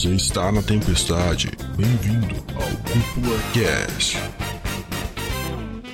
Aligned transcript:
Você 0.00 0.14
está 0.14 0.50
na 0.50 0.62
tempestade. 0.62 1.50
Bem-vindo 1.76 2.34
ao 2.54 2.70
Cúpula 2.90 3.36
Cast. 3.52 4.16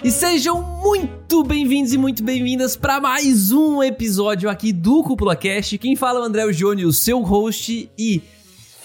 E 0.04 0.12
sejam 0.12 0.62
muito 0.62 1.42
bem-vindos 1.42 1.92
e 1.92 1.98
muito 1.98 2.22
bem-vindas 2.22 2.76
para 2.76 3.00
mais 3.00 3.50
um 3.50 3.82
episódio 3.82 4.48
aqui 4.48 4.72
do 4.72 5.02
Cúpula 5.02 5.34
Cast. 5.34 5.76
Quem 5.78 5.96
fala 5.96 6.20
é 6.20 6.22
o 6.22 6.24
André 6.24 6.52
Júnior, 6.52 6.92
seu 6.92 7.20
host, 7.20 7.90
e 7.98 8.22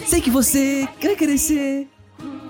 sei 0.07 0.21
que 0.21 0.31
você 0.31 0.89
quer 0.99 1.37
ser 1.37 1.87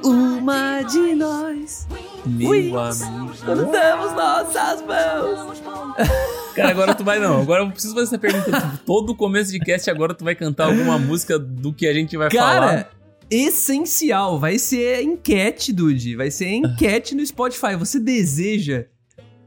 uma 0.02 0.82
de 0.84 1.14
nós. 1.14 1.86
Meu 2.26 2.50
Wings, 2.50 3.02
amigo. 3.02 3.34
Quando 3.44 3.72
damos 3.72 4.12
nossas 4.14 4.82
mãos. 4.86 5.62
Cara, 6.56 6.70
agora 6.70 6.94
tu 6.94 7.04
vai 7.04 7.18
não. 7.20 7.42
Agora 7.42 7.64
eu 7.64 7.72
preciso 7.72 7.94
fazer 7.94 8.08
essa 8.08 8.18
pergunta. 8.20 8.52
Tu- 8.52 8.78
Todo 8.86 9.16
começo 9.16 9.52
de 9.52 9.60
cast 9.60 9.90
agora 9.90 10.14
tu 10.14 10.24
vai 10.24 10.36
cantar 10.36 10.66
alguma 10.68 11.00
música 11.00 11.40
do 11.40 11.72
que 11.74 11.88
a 11.88 11.94
gente 11.94 12.18
vai 12.18 12.30
Cara, 12.30 12.68
falar. 12.68 12.90
essencial. 13.30 14.38
Vai 14.40 14.60
ser 14.60 15.02
enquete, 15.02 15.72
Dude. 15.72 16.16
Vai 16.16 16.30
ser 16.30 16.50
enquete 16.50 17.16
no 17.16 17.26
Spotify. 17.26 17.76
Você 17.78 18.00
deseja 18.02 18.86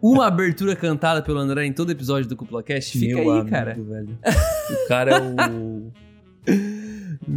uma 0.01 0.27
abertura 0.29 0.75
cantada 0.75 1.21
pelo 1.23 1.39
André 1.39 1.67
em 1.67 1.73
todo 1.73 1.91
episódio 1.93 2.27
do 2.29 2.37
Cúpula 2.37 2.63
Cast? 2.63 2.99
Fica 2.99 3.17
Meu 3.17 3.31
aí, 3.33 3.39
amigo, 3.41 3.51
cara. 3.51 3.75
velho. 3.79 4.19
O 4.85 4.89
cara 4.89 5.11
é 5.19 5.51
o. 5.51 5.93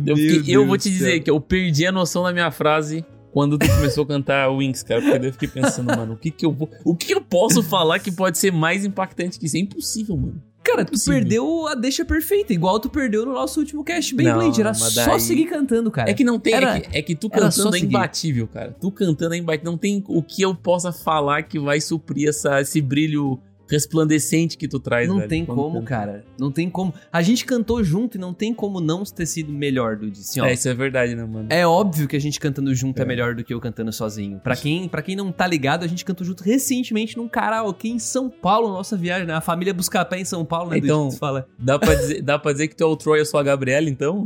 Eu, 0.05 0.15
fiquei- 0.15 0.55
eu 0.55 0.65
vou 0.65 0.77
te 0.77 0.89
dizer 0.89 1.19
que 1.19 1.29
eu 1.29 1.39
perdi 1.41 1.85
a 1.85 1.91
noção 1.91 2.23
da 2.23 2.31
minha 2.31 2.49
frase 2.51 3.05
quando 3.37 3.55
tu 3.59 3.67
começou 3.67 4.03
a 4.03 4.07
cantar 4.07 4.49
Wings, 4.49 4.81
cara. 4.81 4.99
Porque 4.99 5.19
daí 5.19 5.29
eu 5.29 5.33
fiquei 5.33 5.47
pensando, 5.47 5.85
mano, 5.95 6.13
o 6.13 6.17
que 6.17 6.31
que 6.31 6.43
eu 6.43 6.51
vou. 6.51 6.67
O 6.83 6.95
que 6.95 7.13
eu 7.13 7.21
posso 7.21 7.61
falar 7.61 7.99
que 7.99 8.11
pode 8.11 8.39
ser 8.39 8.51
mais 8.51 8.83
impactante 8.83 9.37
que 9.37 9.45
isso? 9.45 9.55
É 9.57 9.59
impossível, 9.59 10.17
mano. 10.17 10.41
Cara, 10.63 10.83
tu 10.83 10.89
Impossível. 10.89 11.19
perdeu 11.19 11.67
a 11.67 11.75
deixa 11.75 12.03
perfeita, 12.03 12.51
igual 12.51 12.79
tu 12.79 12.89
perdeu 12.89 13.25
no 13.27 13.33
nosso 13.33 13.59
último 13.59 13.83
cast 13.83 14.13
Beyblade. 14.15 14.59
Era 14.59 14.71
mas 14.71 14.79
só 14.93 15.11
daí- 15.11 15.19
seguir 15.19 15.45
cantando, 15.45 15.91
cara. 15.91 16.09
É 16.09 16.13
que 16.15 16.23
não 16.23 16.39
tem. 16.39 16.53
é 16.53 16.57
Era- 16.57 16.79
que- 16.79 16.97
é, 16.97 17.01
que, 17.03 17.15
tu 17.15 17.29
cantando 17.29 17.75
é 17.75 17.79
imbatível, 17.79 18.47
cara. 18.47 18.75
Tu 18.81 18.91
cantando 18.91 19.35
é 19.35 19.37
imbatível. 19.37 19.71
Não 19.71 19.77
tem 19.77 20.03
o 20.07 20.23
que 20.23 20.41
eu 20.41 20.55
possa 20.55 20.91
falar 20.91 21.43
que 21.43 21.59
vai 21.59 21.79
suprir 21.79 22.27
essa, 22.27 22.59
esse 22.59 22.81
brilho 22.81 23.39
resplandecente 23.69 24.57
que 24.57 24.67
tu 24.67 24.79
traz, 24.79 25.07
Não 25.07 25.17
velho, 25.17 25.29
tem 25.29 25.45
como, 25.45 25.75
canta. 25.75 25.85
cara. 25.85 26.25
Não 26.39 26.51
tem 26.51 26.69
como. 26.69 26.93
A 27.11 27.21
gente 27.21 27.45
cantou 27.45 27.83
junto 27.83 28.17
e 28.17 28.19
não 28.19 28.33
tem 28.33 28.53
como 28.53 28.79
não 28.79 29.03
ter 29.03 29.25
sido 29.25 29.51
melhor, 29.51 29.95
Dude. 29.97 30.19
Assim, 30.19 30.39
ó, 30.41 30.45
É, 30.45 30.53
isso 30.53 30.67
é 30.69 30.73
verdade, 30.73 31.15
né, 31.15 31.23
mano? 31.25 31.47
É 31.49 31.65
óbvio 31.67 32.07
que 32.07 32.15
a 32.15 32.19
gente 32.19 32.39
cantando 32.39 32.73
junto 32.73 32.99
é, 32.99 33.03
É. 33.03 33.05
melhor 33.05 33.35
do 33.35 33.43
que 33.43 33.53
eu 33.53 33.59
cantando 33.59 33.91
sozinho. 33.91 34.39
Pra 34.39 34.55
quem, 34.55 34.87
pra 34.87 35.01
quem 35.01 35.15
não 35.15 35.31
tá 35.31 35.45
ligado, 35.45 35.83
a 35.83 35.87
gente 35.87 36.03
cantou 36.05 36.25
junto 36.25 36.43
recentemente 36.43 37.17
num 37.17 37.27
karaokê 37.27 37.89
em 37.89 37.99
São 37.99 38.29
Paulo, 38.29 38.69
nossa 38.69 38.95
viagem, 38.97 39.27
né? 39.27 39.33
A 39.33 39.41
família 39.41 39.73
Buscapé 39.73 40.19
em 40.19 40.25
São 40.25 40.45
Paulo, 40.45 40.71
né? 40.71 40.77
Então- 40.77 41.07
Dude, 41.07 41.17
fala. 41.19 41.47
Dá, 41.59 41.77
pra 41.77 41.93
dizer, 41.95 42.21
dá 42.21 42.39
pra 42.39 42.51
dizer 42.51 42.67
que 42.67 42.75
tu 42.75 42.83
é 42.83 42.87
o 42.87 42.95
Troy 42.95 43.19
e 43.19 43.21
eu 43.21 43.25
sou 43.25 43.39
a 43.39 43.43
Gabriela, 43.43 43.89
então? 43.89 44.25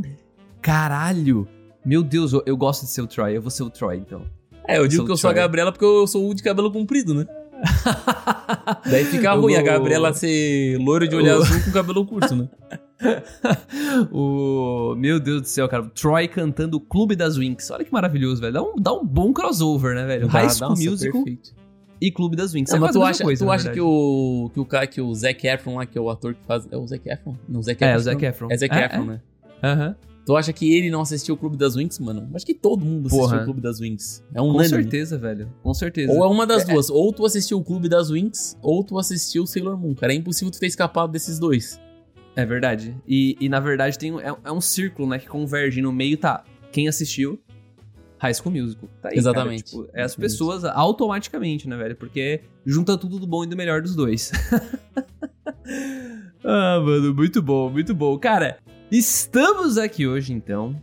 Caralho! 0.60 1.48
Meu 1.84 2.02
Deus, 2.02 2.32
eu, 2.32 2.42
eu 2.46 2.56
gosto 2.56 2.82
de 2.84 2.90
ser 2.90 3.02
o 3.02 3.06
Troy. 3.06 3.36
Eu 3.36 3.42
vou 3.42 3.50
ser 3.50 3.64
o 3.64 3.70
Troy, 3.70 3.96
então. 3.98 4.22
É, 4.68 4.78
eu 4.78 4.86
digo 4.86 4.98
Sou 5.00 5.06
que 5.06 5.12
eu 5.12 5.16
sou 5.16 5.28
a 5.30 5.32
Troy. 5.32 5.42
Gabriela 5.42 5.72
porque 5.72 5.84
eu 5.84 6.06
sou 6.06 6.30
o 6.30 6.34
de 6.34 6.42
cabelo 6.42 6.70
comprido, 6.70 7.12
né? 7.14 7.26
Daí 8.90 9.04
fica 9.04 9.32
ruim 9.34 9.54
a 9.54 9.62
Gabriela 9.62 10.12
ser 10.12 10.78
loira 10.78 11.06
de 11.06 11.14
olho 11.16 11.36
azul 11.42 11.60
com 11.64 11.70
cabelo 11.70 12.04
curto, 12.06 12.34
né? 12.34 12.48
o... 14.12 14.94
Meu 14.96 15.18
Deus 15.20 15.42
do 15.42 15.48
céu, 15.48 15.68
cara. 15.68 15.82
O 15.84 15.90
Troy 15.90 16.28
cantando 16.28 16.76
o 16.76 16.80
Clube 16.80 17.16
das 17.16 17.36
Winx. 17.36 17.70
Olha 17.70 17.84
que 17.84 17.92
maravilhoso, 17.92 18.40
velho. 18.40 18.52
Dá 18.52 18.62
um, 18.62 18.74
dá 18.76 18.92
um 18.92 19.04
bom 19.04 19.32
crossover, 19.32 19.94
né, 19.94 20.04
velho? 20.06 20.26
High 20.28 20.46
Dá- 20.46 20.52
School 20.52 20.68
nossa, 20.70 20.90
Musical 20.90 21.24
perfeito. 21.24 21.50
e 22.00 22.10
Clube 22.10 22.36
das 22.36 22.52
Winx. 22.52 22.70
Não, 22.70 22.76
É 22.78 22.80
mas 22.80 22.92
tu 22.92 23.02
acha, 23.02 23.24
coisa, 23.24 23.44
tu 23.44 23.50
acha 23.50 23.70
que 23.70 23.80
o, 23.80 24.50
que 24.52 24.60
o 24.60 24.64
cara, 24.64 24.86
que 24.86 25.00
o 25.00 25.14
Zac 25.14 25.46
Efron 25.46 25.76
lá, 25.76 25.86
que 25.86 25.98
é 25.98 26.00
o 26.00 26.10
ator 26.10 26.34
que 26.34 26.44
faz. 26.46 26.66
É 26.70 26.76
o 26.76 26.86
Zac 26.86 27.08
Efron? 27.08 27.36
Não, 27.48 27.62
Zac 27.62 27.82
É, 27.82 27.86
Efron. 27.88 27.96
o 27.98 28.02
Zac. 28.02 28.24
Efron. 28.24 28.48
É 28.50 28.56
Zac 28.56 28.74
É, 28.74 28.84
Efron, 28.86 29.02
é. 29.02 29.06
né? 29.06 29.20
Aham. 29.62 29.96
Tu 30.24 30.36
acha 30.36 30.52
que 30.52 30.72
ele 30.72 30.88
não 30.88 31.00
assistiu 31.00 31.34
o 31.34 31.38
Clube 31.38 31.56
das 31.56 31.74
Winx, 31.74 31.98
mano? 31.98 32.30
Acho 32.32 32.46
que 32.46 32.54
todo 32.54 32.84
mundo 32.84 33.06
assistiu 33.06 33.28
Porra. 33.28 33.42
o 33.42 33.44
Clube 33.44 33.60
das 33.60 33.80
Winx. 33.80 34.24
É 34.32 34.40
um 34.40 34.52
Com 34.52 34.62
certeza, 34.64 35.18
velho. 35.18 35.52
Com 35.62 35.74
certeza. 35.74 36.12
Ou 36.12 36.24
é 36.24 36.28
uma 36.28 36.46
das 36.46 36.64
duas. 36.64 36.88
Ou 36.90 37.12
tu 37.12 37.26
assistiu 37.26 37.58
o 37.58 37.64
Clube 37.64 37.88
das 37.88 38.08
Winx, 38.10 38.56
ou 38.62 38.84
tu 38.84 38.98
assistiu 38.98 39.46
Sailor 39.46 39.76
Moon. 39.76 39.94
Cara, 39.94 40.12
é 40.12 40.16
impossível 40.16 40.50
tu 40.52 40.60
ter 40.60 40.66
escapado 40.66 41.10
desses 41.10 41.38
dois. 41.40 41.80
É 42.36 42.46
verdade. 42.46 42.96
E, 43.06 43.36
e 43.40 43.48
na 43.48 43.58
verdade 43.58 43.98
tem 43.98 44.12
um- 44.12 44.20
é, 44.20 44.34
é 44.44 44.52
um 44.52 44.60
círculo, 44.60 45.08
né, 45.08 45.18
que 45.18 45.26
converge 45.28 45.82
no 45.82 45.92
meio, 45.92 46.16
tá? 46.16 46.44
Quem 46.70 46.86
assistiu 46.88 47.38
High 48.18 48.34
School 48.34 48.52
Musical. 48.54 48.88
Tá 49.02 49.08
aí, 49.10 49.18
Exatamente. 49.18 49.64
cara, 49.64 49.82
tipo, 49.82 49.90
é 49.98 50.02
as 50.04 50.14
pessoas 50.14 50.64
automaticamente, 50.64 51.68
né, 51.68 51.76
velho? 51.76 51.96
Porque 51.96 52.40
junta 52.64 52.96
tudo 52.96 53.18
do 53.18 53.26
bom 53.26 53.42
e 53.42 53.46
do 53.48 53.56
melhor 53.56 53.82
dos 53.82 53.96
dois. 53.96 54.30
ah, 56.44 56.80
mano, 56.80 57.12
muito 57.14 57.42
bom, 57.42 57.68
muito 57.68 57.92
bom. 57.94 58.16
Cara, 58.18 58.58
estamos 58.96 59.78
aqui 59.78 60.06
hoje, 60.06 60.32
então, 60.34 60.80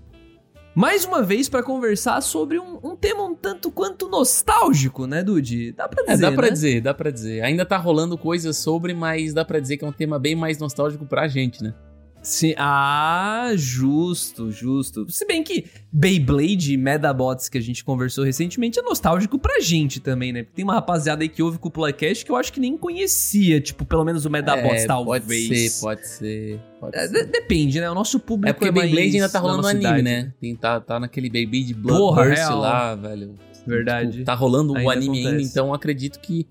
mais 0.74 1.06
uma 1.06 1.22
vez 1.22 1.48
pra 1.48 1.62
conversar 1.62 2.22
sobre 2.22 2.60
um, 2.60 2.80
um 2.84 2.96
tema 2.96 3.24
um 3.24 3.36
tanto 3.36 3.70
quanto 3.72 4.10
nostálgico, 4.10 5.06
né, 5.06 5.24
Dude? 5.24 5.74
Dá 5.74 5.88
pra 5.88 6.04
É, 6.08 6.14
dizer, 6.14 6.22
dá 6.22 6.32
pra 6.32 6.46
né? 6.48 6.52
dizer, 6.52 6.82
dá 6.82 6.94
pra 6.94 7.12
dizer. 7.12 7.42
Ainda 7.44 7.66
tá 7.66 7.78
rolando 7.78 8.18
coisas 8.18 8.58
sobre, 8.58 8.94
mas 8.94 9.34
dá 9.34 9.46
pra 9.46 9.60
dizer 9.60 9.78
que 9.78 9.86
é 9.86 9.88
um 9.88 9.92
tema 9.92 10.18
bem 10.18 10.36
mais 10.36 10.58
nostálgico 10.58 11.06
pra 11.06 11.28
gente, 11.28 11.62
né? 11.64 11.74
Sim, 12.22 12.54
ah, 12.58 13.52
justo, 13.56 14.52
justo. 14.52 15.10
Se 15.10 15.26
bem 15.26 15.42
que 15.42 15.66
Beyblade 15.92 16.74
e 16.74 16.78
Medabots 16.78 17.48
que 17.48 17.58
a 17.58 17.62
gente 17.62 17.84
conversou 17.84 18.26
recentemente 18.26 18.78
é 18.78 18.82
nostálgico 18.82 19.40
pra 19.40 19.60
gente 19.62 20.02
também, 20.02 20.34
né? 20.34 20.44
Porque 20.44 20.58
tem 20.58 20.64
uma 20.66 20.74
rapaziada 20.74 21.24
aí 21.24 21.30
que 21.30 21.42
ouve 21.42 21.58
Cúpula 21.58 21.94
Cast 21.94 22.26
que 22.26 22.32
eu 22.32 22.36
acho 22.36 22.52
que 22.52 22.60
nem 22.60 22.78
conhecia, 22.78 23.62
tipo, 23.62 23.86
pelo 23.86 24.04
menos 24.04 24.26
o 24.26 24.30
Medabots 24.30 24.84
é, 24.84 24.86
talvez. 24.86 25.48
Pode 25.48 25.70
ser, 25.70 25.80
pode 25.82 26.08
ser. 26.08 26.60
Pode 26.80 26.98
É, 26.98 27.08
ser. 27.08 27.26
depende, 27.26 27.80
né? 27.80 27.90
O 27.90 27.96
nosso 27.96 28.20
público 28.20 28.50
É 28.50 28.54
porque 28.54 28.68
é 28.68 28.72
Beyblade 28.72 29.16
ainda 29.16 29.30
tá 29.30 29.40
rolando 29.40 29.62
no 29.62 29.68
anime, 29.70 29.84
idade. 29.86 30.02
né? 30.04 30.34
Tem, 30.42 30.56
tá, 30.56 30.80
tá 30.82 31.00
naquele 31.00 31.30
Beyblade 31.30 31.74
Bloodburst 31.74 32.50
lá, 32.52 32.96
velho. 32.96 33.36
Verdade. 33.66 34.12
Tipo, 34.12 34.26
tá 34.26 34.34
rolando 34.34 34.74
o 34.74 34.78
Ainda 34.78 34.92
anime 34.92 35.18
ainda, 35.20 35.30
acontece. 35.30 35.50
então 35.52 35.74
acredito 35.74 36.20
que 36.20 36.46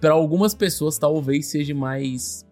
pra 0.00 0.12
algumas 0.12 0.54
pessoas 0.54 0.96
talvez 0.96 1.46
seja 1.46 1.74
mais 1.74 2.46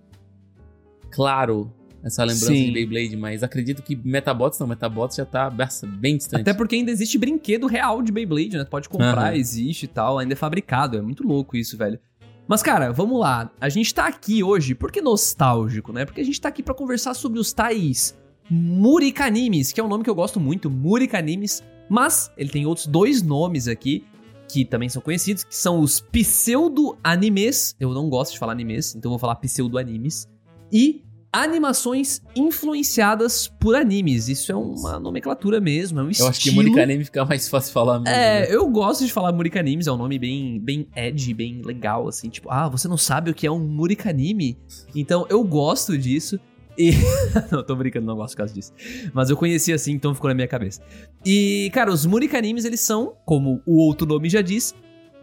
claro 1.10 1.72
essa 2.06 2.22
lembrança 2.22 2.46
Sim. 2.54 2.66
de 2.66 2.70
Beyblade, 2.72 3.16
mas 3.16 3.42
acredito 3.42 3.82
que 3.82 3.96
Metabots 3.96 4.58
não, 4.60 4.66
Metabots 4.66 5.16
já 5.16 5.24
tá 5.26 5.50
bem- 5.50 6.16
distante. 6.16 6.40
Até 6.42 6.54
porque 6.54 6.76
ainda 6.76 6.90
existe 6.90 7.18
brinquedo 7.18 7.66
real 7.66 8.00
de 8.02 8.12
Beyblade, 8.12 8.56
né? 8.56 8.64
Tu 8.64 8.70
pode 8.70 8.88
comprar, 8.88 9.28
Aham. 9.30 9.34
existe 9.36 9.84
e 9.84 9.88
tal, 9.88 10.18
ainda 10.18 10.32
é 10.32 10.36
fabricado. 10.36 10.96
É 10.96 11.02
muito 11.02 11.26
louco 11.26 11.56
isso, 11.56 11.76
velho. 11.76 11.98
Mas, 12.46 12.62
cara, 12.62 12.92
vamos 12.92 13.18
lá. 13.18 13.50
A 13.60 13.68
gente 13.68 13.92
tá 13.92 14.06
aqui 14.06 14.42
hoje, 14.44 14.72
por 14.74 14.92
que 14.92 15.00
nostálgico, 15.00 15.92
né? 15.92 16.04
Porque 16.04 16.20
a 16.20 16.24
gente 16.24 16.40
tá 16.40 16.48
aqui 16.48 16.62
pra 16.62 16.72
conversar 16.74 17.12
sobre 17.14 17.40
os 17.40 17.52
tais 17.52 18.16
Murikanimes, 18.48 19.72
que 19.72 19.80
é 19.80 19.84
um 19.84 19.88
nome 19.88 20.04
que 20.04 20.10
eu 20.10 20.14
gosto 20.14 20.38
muito, 20.38 20.70
Murikanimes. 20.70 21.62
Mas 21.90 22.30
ele 22.36 22.50
tem 22.50 22.64
outros 22.64 22.86
dois 22.86 23.20
nomes 23.20 23.66
aqui, 23.66 24.04
que 24.48 24.64
também 24.64 24.88
são 24.88 25.02
conhecidos, 25.02 25.42
que 25.42 25.56
são 25.56 25.80
os 25.80 25.98
pseudo-animes. 26.00 27.74
Eu 27.80 27.92
não 27.92 28.08
gosto 28.08 28.32
de 28.32 28.38
falar 28.38 28.52
animes, 28.52 28.94
então 28.94 29.08
eu 29.08 29.12
vou 29.12 29.18
falar 29.18 29.36
pseudo-animes. 29.36 30.28
E 30.72 31.02
animações 31.32 32.20
influenciadas 32.34 33.48
por 33.60 33.75
animes. 33.76 34.28
Isso 34.28 34.50
é 34.50 34.54
uma 34.54 34.98
nomenclatura 34.98 35.60
mesmo, 35.60 36.00
é 36.00 36.03
um 36.03 36.06
Eu 36.06 36.10
estilo. 36.10 36.28
acho 36.31 36.41
que 36.41 36.50
Murikaneme 36.50 37.04
fica 37.04 37.25
mais 37.25 37.48
fácil 37.48 37.72
falar 37.72 38.00
mesmo. 38.00 38.04
né? 38.16 38.44
É, 38.44 38.54
eu 38.54 38.69
gosto 38.69 39.04
de 39.04 39.12
falar 39.12 39.32
Murikanimes, 39.32 39.86
é 39.86 39.92
um 39.92 39.97
nome 39.97 40.19
bem, 40.19 40.59
bem 40.60 40.88
edgy, 40.97 41.34
bem 41.34 41.60
legal, 41.65 42.09
assim, 42.09 42.28
tipo, 42.28 42.50
ah, 42.50 42.69
você 42.69 42.88
não 42.88 42.97
sabe 42.97 43.31
o 43.31 43.34
que 43.34 43.47
é 43.47 43.50
um 43.50 43.59
Murikanime? 43.59 44.59
Então, 44.94 45.26
eu 45.28 45.42
gosto 45.44 45.97
disso. 45.97 46.38
E. 46.78 46.91
não, 47.50 47.62
tô 47.65 47.75
brincando, 47.75 48.06
não 48.06 48.16
gosto 48.16 48.32
por 48.34 48.38
causa 48.38 48.53
disso. 48.54 48.72
Mas 49.15 49.31
eu 49.31 49.36
conheci 49.36 49.72
assim, 49.72 49.92
então 49.92 50.15
ficou 50.15 50.28
na 50.28 50.34
minha 50.34 50.48
cabeça. 50.48 50.82
E, 51.25 51.70
cara, 51.72 51.91
os 51.91 52.04
Murikanimes, 52.06 52.65
eles 52.65 52.81
são, 52.81 53.15
como 53.25 53.62
o 53.66 53.76
outro 53.76 54.06
nome 54.06 54.28
já 54.28 54.42
diz, 54.42 54.75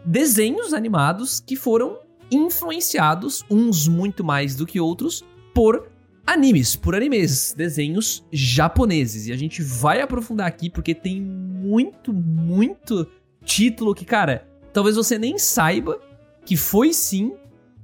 desenhos 0.04 0.72
animados 0.74 1.40
que 1.40 1.56
foram 1.56 1.98
influenciados, 2.30 3.44
uns 3.50 3.86
muito 3.86 4.24
mais 4.24 4.54
do 4.56 4.66
que 4.66 4.80
outros, 4.80 5.24
por 5.54 5.88
animes, 6.26 6.74
por 6.74 6.94
animes, 6.94 7.54
desenhos 7.56 8.24
japoneses. 8.32 9.26
E 9.26 9.32
a 9.32 9.36
gente 9.36 9.62
vai 9.62 10.00
aprofundar 10.00 10.46
aqui 10.46 10.70
porque 10.70 10.94
tem 10.94 11.20
muito, 11.20 12.12
muito 12.12 13.06
título 13.44 13.94
que, 13.94 14.04
cara, 14.04 14.46
talvez 14.72 14.96
você 14.96 15.18
nem 15.18 15.38
saiba 15.38 16.00
que 16.44 16.56
foi 16.56 16.92
sim 16.92 17.34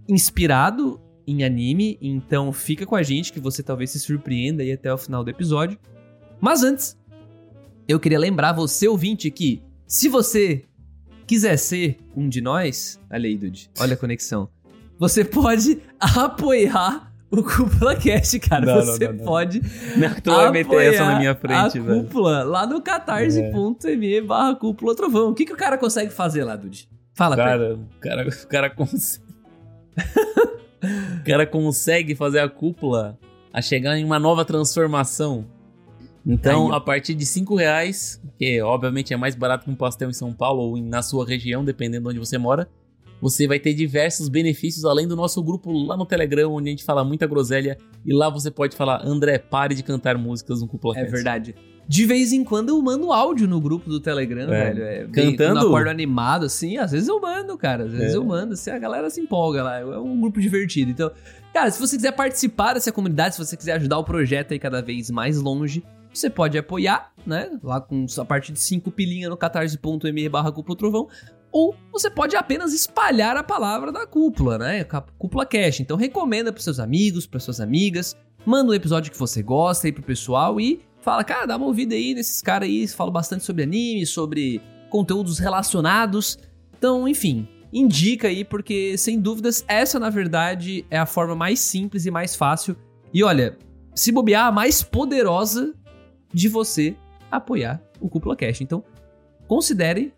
inspirado 0.09 1.01
em 1.27 1.45
anime. 1.45 1.99
Então 2.01 2.53
fica 2.53 2.87
com 2.87 2.97
a 2.97 3.03
gente 3.03 3.33
que 3.33 3.41
você 3.41 3.63
talvez 3.63 3.91
se 3.91 4.01
surpreenda 4.01 4.63
aí 4.63 4.73
até 4.73 4.93
o 4.93 4.99
final 4.99 5.23
do 5.23 5.31
episódio. 5.31 5.79
Mas 6.41 6.63
antes, 6.63 6.99
eu 7.87 8.01
queria 8.01 8.19
lembrar 8.19 8.53
você, 8.53 8.89
ouvinte, 8.89 9.31
que 9.31 9.63
se 9.87 10.09
você 10.09 10.65
quiser 11.27 11.57
ser 11.57 11.99
um 12.17 12.29
de 12.29 12.41
nós, 12.41 12.99
olha 13.11 13.29
aí, 13.29 13.37
Dude, 13.37 13.71
olha 13.79 13.95
a 13.95 13.97
conexão. 13.97 14.49
Você 14.99 15.25
pode 15.25 15.81
apoiar 16.01 17.10
o 17.33 17.43
Cúpula 17.43 17.95
Cast, 17.95 18.39
cara. 18.41 18.67
Não, 18.67 18.85
você 18.85 19.07
não, 19.07 19.15
não. 19.15 19.25
pode 19.25 19.61
Não, 19.97 20.15
tu 20.15 20.31
vai 20.35 20.51
meter 20.51 20.95
essa 20.95 21.05
na 21.05 21.19
minha 21.19 21.35
frente, 21.35 21.79
a 21.79 21.83
velho. 21.83 22.03
Cúpula 22.03 22.43
lá 22.43 22.67
no 22.67 22.83
catarse.me 22.83 24.21
barra 24.21 24.57
cúpula 24.57 24.97
trovão. 24.97 25.31
O 25.31 25.35
que, 25.35 25.45
que 25.45 25.53
o 25.53 25.57
cara 25.57 25.79
consegue 25.79 26.11
fazer 26.11 26.45
lá, 26.45 26.57
Dude? 26.57 26.89
Fala. 27.15 27.37
Cara, 27.37 27.75
o 27.75 28.01
cara, 28.01 28.29
o 28.29 28.47
cara 28.49 28.71
consegue. 28.71 29.25
o 31.21 31.25
cara 31.25 31.47
consegue 31.47 32.15
fazer 32.15 32.41
a 32.41 32.49
cúpula 32.49 33.19
a 33.53 33.63
chegar 33.63 33.97
em 33.97 34.05
uma 34.05 34.19
nova 34.19 34.45
transformação. 34.45 35.47
Então, 36.27 36.69
Aí, 36.69 36.77
a 36.77 36.81
partir 36.81 37.15
de 37.15 37.25
5 37.25 37.55
reais, 37.55 38.21
que 38.39 38.61
obviamente 38.61 39.15
é 39.15 39.17
mais 39.17 39.35
barato 39.35 39.65
que 39.65 39.71
um 39.71 39.75
pastel 39.75 40.11
em 40.11 40.13
São 40.13 40.33
Paulo 40.33 40.63
ou 40.63 40.77
na 40.77 41.03
sua 41.03 41.27
região, 41.27 41.65
dependendo 41.65 42.05
de 42.05 42.11
onde 42.11 42.19
você 42.19 42.37
mora, 42.37 42.69
você 43.21 43.47
vai 43.47 43.59
ter 43.59 43.75
diversos 43.75 44.29
benefícios, 44.29 44.85
além 44.85 45.07
do 45.07 45.15
nosso 45.17 45.43
grupo 45.43 45.71
lá 45.73 45.97
no 45.97 46.07
Telegram, 46.07 46.53
onde 46.53 46.69
a 46.69 46.73
gente 46.73 46.85
fala 46.85 47.05
muita 47.05 47.27
groselha. 47.27 47.77
E 48.05 48.13
lá 48.15 48.29
você 48.31 48.51
pode 48.51 48.77
falar, 48.77 49.05
André, 49.07 49.39
pare 49.39 49.75
de 49.75 49.83
cantar 49.83 50.17
músicas 50.17 50.61
no 50.61 50.67
Cúpula 50.69 50.95
É 50.97 51.01
Cast." 51.01 51.13
verdade. 51.13 51.55
De 51.89 52.07
vez 52.07 52.33
em 52.33 52.45
quando 52.45 52.69
eu 52.69 52.81
mando 52.81 53.13
áudio 53.13 53.49
no 53.49 53.61
grupo 53.61 53.91
do 53.91 53.99
Telegram, 53.99 54.43
É. 54.45 54.47
velho. 54.47 54.83
É, 54.85 54.99
Cantando? 55.13 55.37
Quando 55.37 55.57
eu 55.63 55.69
acordo 55.69 55.89
animado, 55.91 56.47
assim, 56.47 56.77
às 56.77 56.93
vezes 56.93 57.09
eu 57.09 57.21
mando, 57.21 57.59
cara. 57.59 57.85
Às 57.85 57.93
vezes 57.93 58.15
É. 58.15 58.17
eu 58.17 58.25
mando, 58.25 58.53
assim, 58.55 58.71
a 58.71 58.79
galera 58.79 59.11
se 59.11 59.21
empolga 59.21 59.63
lá. 59.65 59.79
É 59.81 59.99
um 59.99 60.21
grupo 60.21 60.41
divertido. 60.41 60.91
Então, 60.93 61.11
cara, 61.53 61.69
se 61.71 61.81
você 61.81 61.97
quiser 61.97 62.13
participar 62.13 62.75
dessa 62.75 62.93
comunidade, 62.93 63.35
se 63.35 63.45
você 63.45 63.57
quiser 63.57 63.73
ajudar 63.73 63.99
o 63.99 64.05
projeto 64.05 64.53
aí 64.53 64.59
cada 64.61 64.81
vez 64.81 65.11
mais 65.11 65.39
longe, 65.41 65.83
você 66.15 66.31
pode 66.31 66.57
apoiar, 66.57 67.10
né? 67.27 67.51
Lá 67.63 67.81
com 67.81 68.07
a 68.19 68.25
partir 68.25 68.53
de 68.53 68.61
5 68.61 68.91
pilinha 68.91 69.29
no 69.29 69.37
catarse.me 69.37 70.29
barra 70.29 70.53
cúpula 70.53 70.77
trovão. 70.77 71.09
Ou 71.53 71.75
você 71.93 72.09
pode 72.09 72.37
apenas 72.37 72.73
espalhar 72.73 73.37
a 73.37 73.43
palavra 73.43 73.91
da 73.91 74.07
cúpula, 74.07 74.57
né? 74.57 74.85
Cúpula 75.19 75.45
Cash. 75.45 75.81
Então 75.81 75.97
recomenda 75.97 76.53
pros 76.53 76.65
seus 76.65 76.79
amigos, 76.79 77.27
pras 77.27 77.43
suas 77.43 77.61
amigas. 77.61 78.17
Manda 78.47 78.71
um 78.71 78.75
episódio 78.75 79.11
que 79.11 79.19
você 79.19 79.43
gosta 79.43 79.87
aí 79.87 79.93
pro 79.93 80.03
pessoal 80.03 80.61
e 80.61 80.81
fala, 81.01 81.25
cara, 81.25 81.47
dá 81.47 81.57
uma 81.57 81.67
ouvida 81.67 81.95
aí 81.95 82.15
nesses 82.15 82.41
caras 82.41 82.69
aí. 82.69 82.87
Falam 82.87 83.13
bastante 83.13 83.45
sobre 83.45 83.65
anime, 83.65 84.07
sobre 84.07 84.63
conteúdos 84.89 85.39
relacionados. 85.39 86.39
Então, 86.79 87.09
enfim, 87.09 87.49
indica 87.73 88.29
aí, 88.29 88.45
porque 88.45 88.97
sem 88.97 89.21
dúvidas, 89.21 89.65
essa 89.67 89.99
na 89.99 90.09
verdade 90.09 90.87
é 90.91 90.99
a 90.99 91.07
forma 91.07 91.35
mais 91.35 91.59
simples 91.61 92.07
e 92.07 92.11
mais 92.11 92.37
fácil. 92.37 92.77
E 93.13 93.25
olha, 93.25 93.59
se 93.95 94.13
bobear, 94.13 94.47
a 94.47 94.53
mais 94.53 94.83
poderosa 94.83 95.75
de 96.33 96.49
você 96.49 96.97
apoiar 97.31 97.83
o 98.01 98.09
Cúpula 98.09 98.37
Cash. 98.37 98.61
Então, 98.61 98.83
considere 99.47 100.13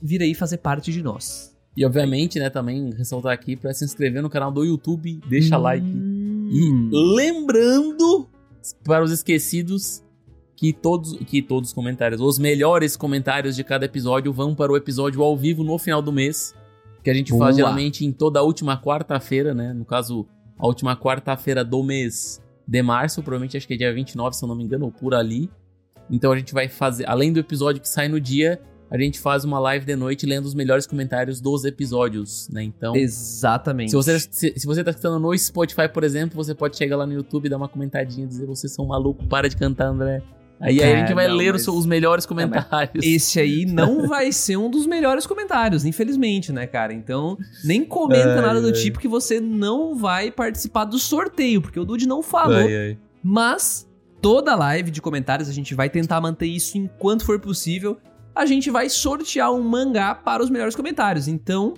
vir 0.00 0.22
aí 0.22 0.34
fazer 0.34 0.58
parte 0.58 0.92
de 0.92 1.02
nós. 1.02 1.56
E 1.76 1.84
obviamente, 1.84 2.38
né, 2.38 2.50
também 2.50 2.90
ressaltar 2.92 3.32
aqui 3.32 3.56
para 3.56 3.72
se 3.72 3.84
inscrever 3.84 4.22
no 4.22 4.30
canal 4.30 4.50
do 4.50 4.64
YouTube, 4.64 5.20
deixa 5.28 5.56
like. 5.56 5.86
E 5.86 6.70
Hum. 6.72 6.90
lembrando 6.92 8.28
para 8.84 9.04
os 9.04 9.10
esquecidos 9.12 10.02
que 10.56 10.72
todos, 10.72 11.16
que 11.26 11.40
todos 11.40 11.70
os 11.70 11.74
comentários, 11.74 12.20
os 12.20 12.38
melhores 12.38 12.96
comentários 12.96 13.56
de 13.56 13.64
cada 13.64 13.86
episódio 13.86 14.32
vão 14.32 14.54
para 14.54 14.70
o 14.72 14.76
episódio 14.76 15.22
ao 15.22 15.36
vivo 15.36 15.62
no 15.62 15.78
final 15.78 16.02
do 16.02 16.12
mês, 16.12 16.54
que 17.02 17.08
a 17.08 17.14
gente 17.14 17.32
faz 17.38 17.56
geralmente 17.56 18.04
em 18.04 18.12
toda 18.12 18.40
a 18.40 18.42
última 18.42 18.76
quarta-feira, 18.80 19.54
né? 19.54 19.72
No 19.72 19.84
caso, 19.86 20.26
a 20.58 20.66
última 20.66 20.94
quarta-feira 20.96 21.64
do 21.64 21.82
mês 21.82 22.42
de 22.66 22.82
março, 22.82 23.22
provavelmente 23.22 23.56
acho 23.56 23.66
que 23.66 23.74
é 23.74 23.76
dia 23.76 23.94
29, 23.94 24.36
se 24.36 24.44
eu 24.44 24.48
não 24.48 24.54
me 24.56 24.64
engano, 24.64 24.84
ou 24.86 24.92
por 24.92 25.14
ali. 25.14 25.48
Então 26.10 26.32
a 26.32 26.36
gente 26.36 26.52
vai 26.52 26.68
fazer, 26.68 27.08
além 27.08 27.32
do 27.32 27.38
episódio 27.40 27.80
que 27.80 27.88
sai 27.88 28.08
no 28.08 28.20
dia, 28.20 28.60
a 28.90 28.98
gente 28.98 29.20
faz 29.20 29.44
uma 29.44 29.58
live 29.60 29.86
de 29.86 29.94
noite 29.94 30.26
lendo 30.26 30.46
os 30.46 30.54
melhores 30.54 30.86
comentários 30.86 31.40
dos 31.40 31.64
episódios, 31.64 32.48
né? 32.50 32.62
Então, 32.64 32.96
Exatamente. 32.96 33.90
se 33.90 33.96
você, 33.96 34.18
se, 34.18 34.52
se 34.56 34.66
você 34.66 34.82
tá 34.82 34.90
escutando 34.90 35.18
no 35.20 35.36
Spotify, 35.38 35.88
por 35.88 36.02
exemplo, 36.02 36.34
você 36.36 36.54
pode 36.54 36.76
chegar 36.76 36.96
lá 36.96 37.06
no 37.06 37.12
YouTube, 37.12 37.48
dar 37.48 37.56
uma 37.56 37.68
comentadinha, 37.68 38.26
dizer 38.26 38.46
vocês 38.46 38.72
são 38.72 38.86
malucos, 38.86 39.26
para 39.28 39.48
de 39.48 39.56
cantar, 39.56 39.86
André. 39.88 40.20
Aí, 40.60 40.82
aí 40.82 40.92
a 40.92 40.94
É, 40.94 41.00
gente 41.00 41.14
vai 41.14 41.26
não, 41.28 41.36
ler 41.36 41.52
mas- 41.52 41.66
os, 41.66 41.74
os 41.74 41.86
melhores 41.86 42.24
mas 42.24 42.28
comentários. 42.28 43.06
Esse 43.06 43.40
aí 43.40 43.64
não 43.72 44.06
vai 44.08 44.30
ser 44.32 44.56
um 44.58 44.68
dos 44.68 44.86
melhores 44.86 45.26
comentários, 45.26 45.84
infelizmente, 45.86 46.52
né, 46.52 46.66
cara? 46.66 46.92
Então, 46.92 47.38
nem 47.64 47.82
comenta 47.84 48.34
Ai, 48.34 48.42
nada 48.42 48.60
do 48.60 48.66
ai. 48.66 48.72
tipo 48.74 48.98
que 48.98 49.08
você 49.08 49.40
não 49.40 49.94
vai 49.94 50.30
participar 50.30 50.84
do 50.84 50.98
sorteio, 50.98 51.62
porque 51.62 51.78
o 51.80 51.84
Dude 51.84 52.06
não 52.06 52.22
falou. 52.22 52.56
Ai, 52.56 52.76
ai. 52.76 52.98
Mas 53.22 53.88
toda 54.20 54.54
live 54.54 54.90
de 54.90 55.00
comentários 55.00 55.48
a 55.48 55.52
gente 55.52 55.74
vai 55.74 55.88
tentar 55.88 56.20
manter 56.20 56.46
isso 56.46 56.76
enquanto 56.76 57.24
for 57.24 57.38
possível. 57.40 57.98
A 58.34 58.46
gente 58.46 58.70
vai 58.70 58.88
sortear 58.88 59.52
um 59.52 59.62
mangá 59.62 60.14
para 60.14 60.42
os 60.42 60.50
melhores 60.50 60.76
comentários. 60.76 61.26
Então, 61.26 61.74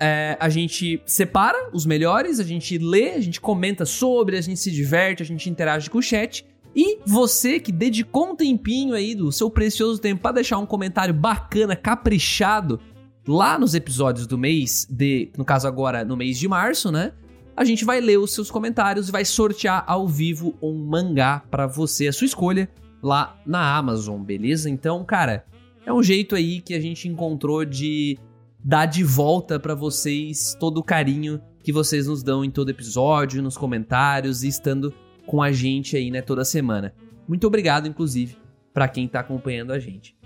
é, 0.00 0.36
a 0.40 0.48
gente 0.48 1.00
separa 1.06 1.70
os 1.72 1.86
melhores, 1.86 2.40
a 2.40 2.44
gente 2.44 2.76
lê, 2.76 3.10
a 3.10 3.20
gente 3.20 3.40
comenta 3.40 3.86
sobre, 3.86 4.36
a 4.36 4.40
gente 4.40 4.58
se 4.58 4.70
diverte, 4.70 5.22
a 5.22 5.26
gente 5.26 5.48
interage 5.48 5.88
com 5.88 5.98
o 5.98 6.02
chat. 6.02 6.44
E 6.74 6.98
você 7.06 7.60
que 7.60 7.70
dedicou 7.70 8.30
um 8.30 8.36
tempinho 8.36 8.94
aí 8.94 9.14
do 9.14 9.30
seu 9.30 9.50
precioso 9.50 10.00
tempo 10.00 10.22
para 10.22 10.36
deixar 10.36 10.58
um 10.58 10.66
comentário 10.66 11.12
bacana, 11.12 11.76
caprichado, 11.76 12.80
lá 13.28 13.58
nos 13.58 13.74
episódios 13.74 14.26
do 14.26 14.36
mês 14.36 14.86
de, 14.90 15.30
no 15.36 15.44
caso 15.44 15.68
agora 15.68 16.04
no 16.04 16.16
mês 16.16 16.38
de 16.38 16.48
março, 16.48 16.90
né? 16.90 17.12
A 17.56 17.64
gente 17.64 17.84
vai 17.84 18.00
ler 18.00 18.18
os 18.18 18.32
seus 18.32 18.50
comentários 18.50 19.08
e 19.08 19.12
vai 19.12 19.24
sortear 19.24 19.84
ao 19.86 20.08
vivo 20.08 20.54
um 20.62 20.72
mangá 20.84 21.42
pra 21.50 21.66
você, 21.66 22.08
a 22.08 22.12
sua 22.12 22.24
escolha, 22.24 22.68
lá 23.02 23.38
na 23.44 23.76
Amazon, 23.76 24.22
beleza? 24.22 24.70
Então, 24.70 25.04
cara, 25.04 25.44
é 25.84 25.92
um 25.92 26.02
jeito 26.02 26.34
aí 26.34 26.60
que 26.60 26.74
a 26.74 26.80
gente 26.80 27.08
encontrou 27.08 27.64
de 27.64 28.18
dar 28.64 28.86
de 28.86 29.04
volta 29.04 29.58
pra 29.58 29.74
vocês 29.74 30.56
todo 30.58 30.78
o 30.78 30.84
carinho 30.84 31.40
que 31.62 31.72
vocês 31.72 32.06
nos 32.06 32.22
dão 32.22 32.44
em 32.44 32.50
todo 32.50 32.70
episódio, 32.70 33.42
nos 33.42 33.56
comentários 33.56 34.42
e 34.42 34.48
estando 34.48 34.92
com 35.26 35.42
a 35.42 35.52
gente 35.52 35.96
aí, 35.96 36.10
né, 36.10 36.20
toda 36.22 36.44
semana. 36.44 36.94
Muito 37.28 37.46
obrigado, 37.46 37.86
inclusive, 37.86 38.36
pra 38.72 38.88
quem 38.88 39.06
tá 39.06 39.20
acompanhando 39.20 39.72
a 39.72 39.78
gente. 39.78 40.16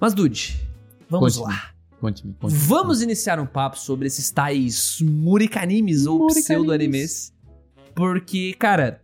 Mas, 0.00 0.14
Dude, 0.14 0.60
vamos 1.08 1.36
Conte-me. 1.36 1.54
lá. 1.54 1.77
Conte-me, 2.00 2.32
conte-me. 2.40 2.58
Vamos 2.60 3.02
iniciar 3.02 3.40
um 3.40 3.46
papo 3.46 3.78
sobre 3.78 4.06
esses 4.06 4.30
tais 4.30 4.98
murikanimes 5.02 6.06
ou 6.06 6.26
pseudo-animes. 6.28 7.32
Porque, 7.94 8.54
cara, 8.58 9.02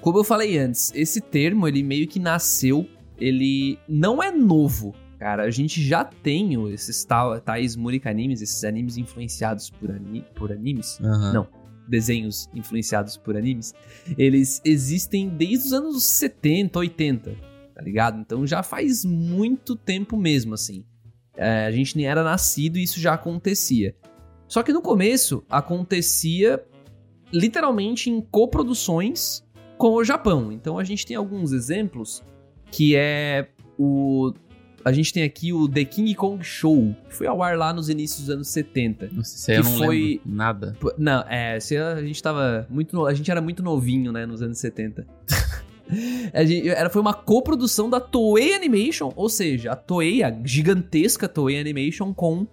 como 0.00 0.18
eu 0.18 0.24
falei 0.24 0.56
antes, 0.58 0.92
esse 0.94 1.20
termo, 1.20 1.66
ele 1.66 1.82
meio 1.82 2.06
que 2.06 2.20
nasceu, 2.20 2.86
ele 3.18 3.78
não 3.88 4.22
é 4.22 4.30
novo, 4.30 4.94
cara. 5.18 5.42
A 5.42 5.50
gente 5.50 5.82
já 5.82 6.04
tem 6.04 6.56
o- 6.56 6.68
esses 6.70 7.04
tais 7.44 7.74
murikanimes, 7.74 8.40
esses 8.40 8.62
animes 8.62 8.96
influenciados 8.96 9.68
por, 9.68 9.90
ani- 9.90 10.24
por 10.36 10.52
animes, 10.52 10.98
Aham. 11.00 11.32
Não. 11.32 11.48
desenhos 11.88 12.48
influenciados 12.54 13.16
por 13.16 13.36
animes, 13.36 13.74
eles 14.16 14.60
existem 14.64 15.28
desde 15.28 15.66
os 15.66 15.72
anos 15.72 16.04
70, 16.04 16.78
80, 16.78 17.34
tá 17.74 17.82
ligado? 17.82 18.20
Então 18.20 18.46
já 18.46 18.62
faz 18.62 19.04
muito 19.04 19.74
tempo 19.74 20.16
mesmo, 20.16 20.54
assim. 20.54 20.84
É, 21.42 21.64
a 21.64 21.70
gente 21.72 21.96
nem 21.96 22.06
era 22.06 22.22
nascido 22.22 22.76
e 22.76 22.82
isso 22.82 23.00
já 23.00 23.14
acontecia. 23.14 23.94
Só 24.46 24.62
que 24.62 24.72
no 24.74 24.82
começo 24.82 25.42
acontecia 25.48 26.62
literalmente 27.32 28.10
em 28.10 28.20
coproduções 28.20 29.42
com 29.78 29.94
o 29.94 30.04
Japão. 30.04 30.52
Então 30.52 30.78
a 30.78 30.84
gente 30.84 31.06
tem 31.06 31.16
alguns 31.16 31.52
exemplos 31.52 32.22
que 32.70 32.94
é 32.94 33.48
o 33.78 34.34
a 34.84 34.92
gente 34.92 35.12
tem 35.12 35.22
aqui 35.22 35.52
o 35.52 35.68
The 35.68 35.84
King 35.84 36.14
Kong 36.14 36.42
Show, 36.42 36.94
que 37.08 37.14
foi 37.14 37.26
ao 37.26 37.42
ar 37.42 37.56
lá 37.56 37.72
nos 37.72 37.88
inícios 37.90 38.22
dos 38.26 38.30
anos 38.30 38.48
70. 38.48 39.10
Nossa, 39.12 39.36
isso 39.36 39.50
aí 39.50 39.56
eu 39.58 39.62
que 39.62 39.70
não 39.70 39.78
foi- 39.78 40.20
nada. 40.24 40.76
Não, 40.96 41.20
é, 41.28 41.56
a 41.56 42.02
gente 42.02 42.22
tava 42.22 42.66
muito. 42.70 43.06
A 43.06 43.12
gente 43.14 43.30
era 43.30 43.40
muito 43.42 43.62
novinho, 43.62 44.10
né, 44.10 44.24
nos 44.26 44.42
anos 44.42 44.58
70. 44.58 45.06
Gente- 46.44 46.68
era, 46.68 46.88
foi 46.90 47.00
uma 47.00 47.14
coprodução 47.14 47.88
da 47.90 48.00
Toei 48.00 48.54
Animation, 48.54 49.12
ou 49.16 49.28
seja, 49.28 49.72
a 49.72 49.76
Toei, 49.76 50.22
a 50.22 50.36
gigantesca 50.44 51.28
Toei 51.28 51.60
Animation, 51.60 52.12
com 52.14 52.46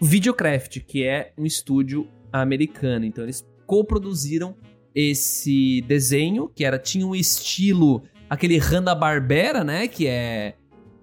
Videocraft, 0.00 0.80
que 0.80 1.04
é 1.04 1.32
um 1.38 1.46
estúdio 1.46 2.06
americano. 2.32 3.04
Então 3.04 3.24
eles 3.24 3.46
coproduziram 3.66 4.54
esse 4.94 5.82
desenho, 5.88 6.48
que 6.54 6.64
era 6.64 6.78
tinha 6.78 7.06
um 7.06 7.14
estilo, 7.14 8.02
aquele 8.28 8.58
Hanna-Barbera, 8.58 9.64
né, 9.64 9.88
que 9.88 10.06
é... 10.06 10.54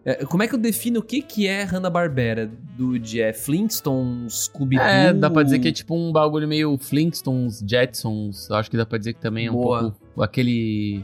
é, 0.06 0.26
Como 0.26 0.44
é 0.44 0.48
que 0.48 0.56
eu 0.56 0.60
defino 0.60 1.00
o 1.00 1.04
que, 1.04 1.22
que 1.22 1.48
é 1.48 1.64
Hanna-Barbera? 1.64 2.50
Do 2.78 2.98
de 2.98 3.20
é 3.22 3.34
Flintstones, 3.34 4.46
Scooby-Doo... 4.46 4.86
É, 4.86 5.14
dá 5.14 5.30
pra 5.30 5.44
dizer 5.44 5.60
que 5.60 5.68
é 5.68 5.72
tipo 5.72 5.94
um 5.96 6.12
bagulho 6.12 6.48
meio 6.48 6.78
Flintstones, 6.78 7.64
Jetsons. 7.68 8.50
Acho 8.52 8.72
que 8.72 8.78
dá 8.78 8.86
pra 8.86 8.98
dizer 8.98 9.14
que 9.14 9.20
também 9.20 9.48
é 9.48 9.52
um 9.52 9.56
Boa. 9.56 9.92
pouco 9.92 10.24
aquele. 10.24 11.04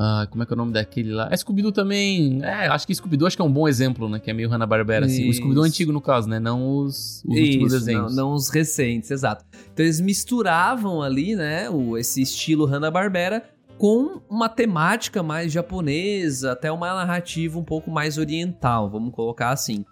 Ah, 0.00 0.28
como 0.30 0.44
é 0.44 0.46
que 0.46 0.52
é 0.52 0.54
o 0.54 0.56
nome 0.56 0.72
daquele 0.72 1.12
lá? 1.12 1.28
É 1.28 1.36
Scooby-Doo 1.36 1.72
também. 1.72 2.38
É, 2.44 2.68
acho 2.68 2.86
que 2.86 2.94
Scooby-Doo 2.94 3.26
acho 3.26 3.36
que 3.36 3.42
é 3.42 3.44
um 3.44 3.52
bom 3.52 3.66
exemplo, 3.66 4.08
né? 4.08 4.20
Que 4.20 4.30
é 4.30 4.32
meio 4.32 4.48
Hanna-Barbera, 4.48 5.06
assim. 5.06 5.28
O. 5.28 5.34
Scooby-Doo 5.34 5.64
antigo, 5.64 5.92
no 5.92 6.00
caso, 6.00 6.28
né? 6.28 6.38
Não 6.38 6.78
os, 6.78 7.24
os 7.26 7.36
últimos 7.36 7.72
Isso, 7.72 7.80
desenhos. 7.80 8.14
Não, 8.14 8.28
não 8.28 8.34
os 8.34 8.48
recentes, 8.48 9.10
exato. 9.10 9.44
Então 9.72 9.84
eles 9.84 10.00
misturavam 10.00 11.02
ali, 11.02 11.34
né, 11.34 11.68
o, 11.68 11.98
esse 11.98 12.22
estilo 12.22 12.64
Hanna-Barbera 12.64 13.42
com 13.76 14.20
uma 14.28 14.48
temática 14.48 15.22
mais 15.22 15.52
japonesa, 15.52 16.52
até 16.52 16.70
uma 16.70 16.94
narrativa 16.94 17.58
um 17.58 17.64
pouco 17.64 17.90
mais 17.90 18.18
oriental, 18.18 18.90
vamos 18.90 19.12
colocar 19.12 19.50
assim. 19.50 19.84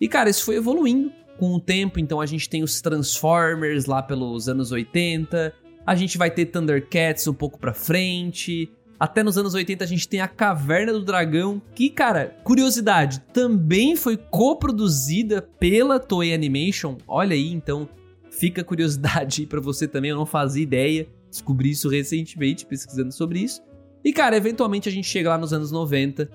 E 0.00 0.08
cara, 0.08 0.28
isso 0.28 0.44
foi 0.44 0.56
evoluindo 0.56 1.10
com 1.38 1.54
o 1.54 1.60
tempo, 1.60 2.00
então 2.00 2.20
a 2.20 2.26
gente 2.26 2.48
tem 2.48 2.64
os 2.64 2.80
Transformers 2.80 3.86
lá 3.86 4.02
pelos 4.02 4.48
anos 4.48 4.72
80, 4.72 5.54
a 5.86 5.94
gente 5.94 6.18
vai 6.18 6.30
ter 6.30 6.46
Thundercats 6.46 7.26
um 7.28 7.32
pouco 7.32 7.58
pra 7.58 7.72
frente, 7.72 8.68
até 8.98 9.22
nos 9.22 9.38
anos 9.38 9.54
80 9.54 9.84
a 9.84 9.86
gente 9.86 10.08
tem 10.08 10.20
a 10.20 10.26
Caverna 10.26 10.92
do 10.92 11.04
Dragão, 11.04 11.62
que, 11.74 11.88
cara, 11.88 12.36
curiosidade, 12.42 13.20
também 13.32 13.94
foi 13.94 14.16
coproduzida 14.16 15.40
pela 15.40 16.00
Toei 16.00 16.34
Animation. 16.34 16.96
Olha 17.06 17.34
aí, 17.34 17.52
então 17.52 17.88
fica 18.30 18.64
curiosidade 18.64 19.42
aí 19.42 19.46
pra 19.46 19.60
você 19.60 19.86
também, 19.86 20.10
eu 20.10 20.16
não 20.16 20.26
fazia 20.26 20.62
ideia. 20.62 21.06
Descobri 21.30 21.70
isso 21.70 21.88
recentemente 21.88 22.66
pesquisando 22.66 23.12
sobre 23.12 23.40
isso. 23.40 23.62
E, 24.04 24.12
cara, 24.12 24.36
eventualmente 24.36 24.88
a 24.88 24.92
gente 24.92 25.06
chega 25.06 25.28
lá 25.28 25.38
nos 25.38 25.52
anos 25.52 25.70
90 25.70 26.28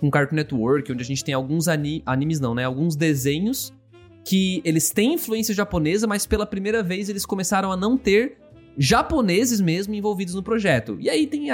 com 0.00 0.10
Cartoon 0.10 0.36
Network, 0.36 0.92
onde 0.92 1.02
a 1.02 1.06
gente 1.06 1.24
tem 1.24 1.34
alguns 1.34 1.66
ani 1.66 2.02
animes, 2.04 2.38
não, 2.38 2.54
né? 2.54 2.64
Alguns 2.64 2.94
desenhos 2.94 3.72
que 4.24 4.60
eles 4.64 4.90
têm 4.90 5.14
influência 5.14 5.54
japonesa, 5.54 6.06
mas 6.06 6.26
pela 6.26 6.46
primeira 6.46 6.82
vez 6.82 7.08
eles 7.08 7.26
começaram 7.26 7.72
a 7.72 7.76
não 7.76 7.96
ter 7.96 8.38
japoneses 8.76 9.60
mesmo 9.60 9.94
envolvidos 9.94 10.34
no 10.34 10.42
projeto. 10.42 10.96
E 11.00 11.08
aí 11.08 11.26
tem 11.26 11.48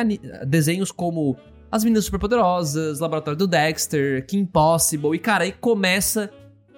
desenhos 0.47 0.91
como 0.91 1.37
As 1.71 1.85
Meninas 1.85 2.05
Superpoderosas, 2.05 3.01
Laboratório 3.01 3.39
do 3.39 3.47
Dexter, 3.47 4.27
Kim 4.27 4.45
Possible, 4.45 5.15
e 5.15 5.19
cara, 5.19 5.45
aí 5.45 5.53
começa 5.53 6.31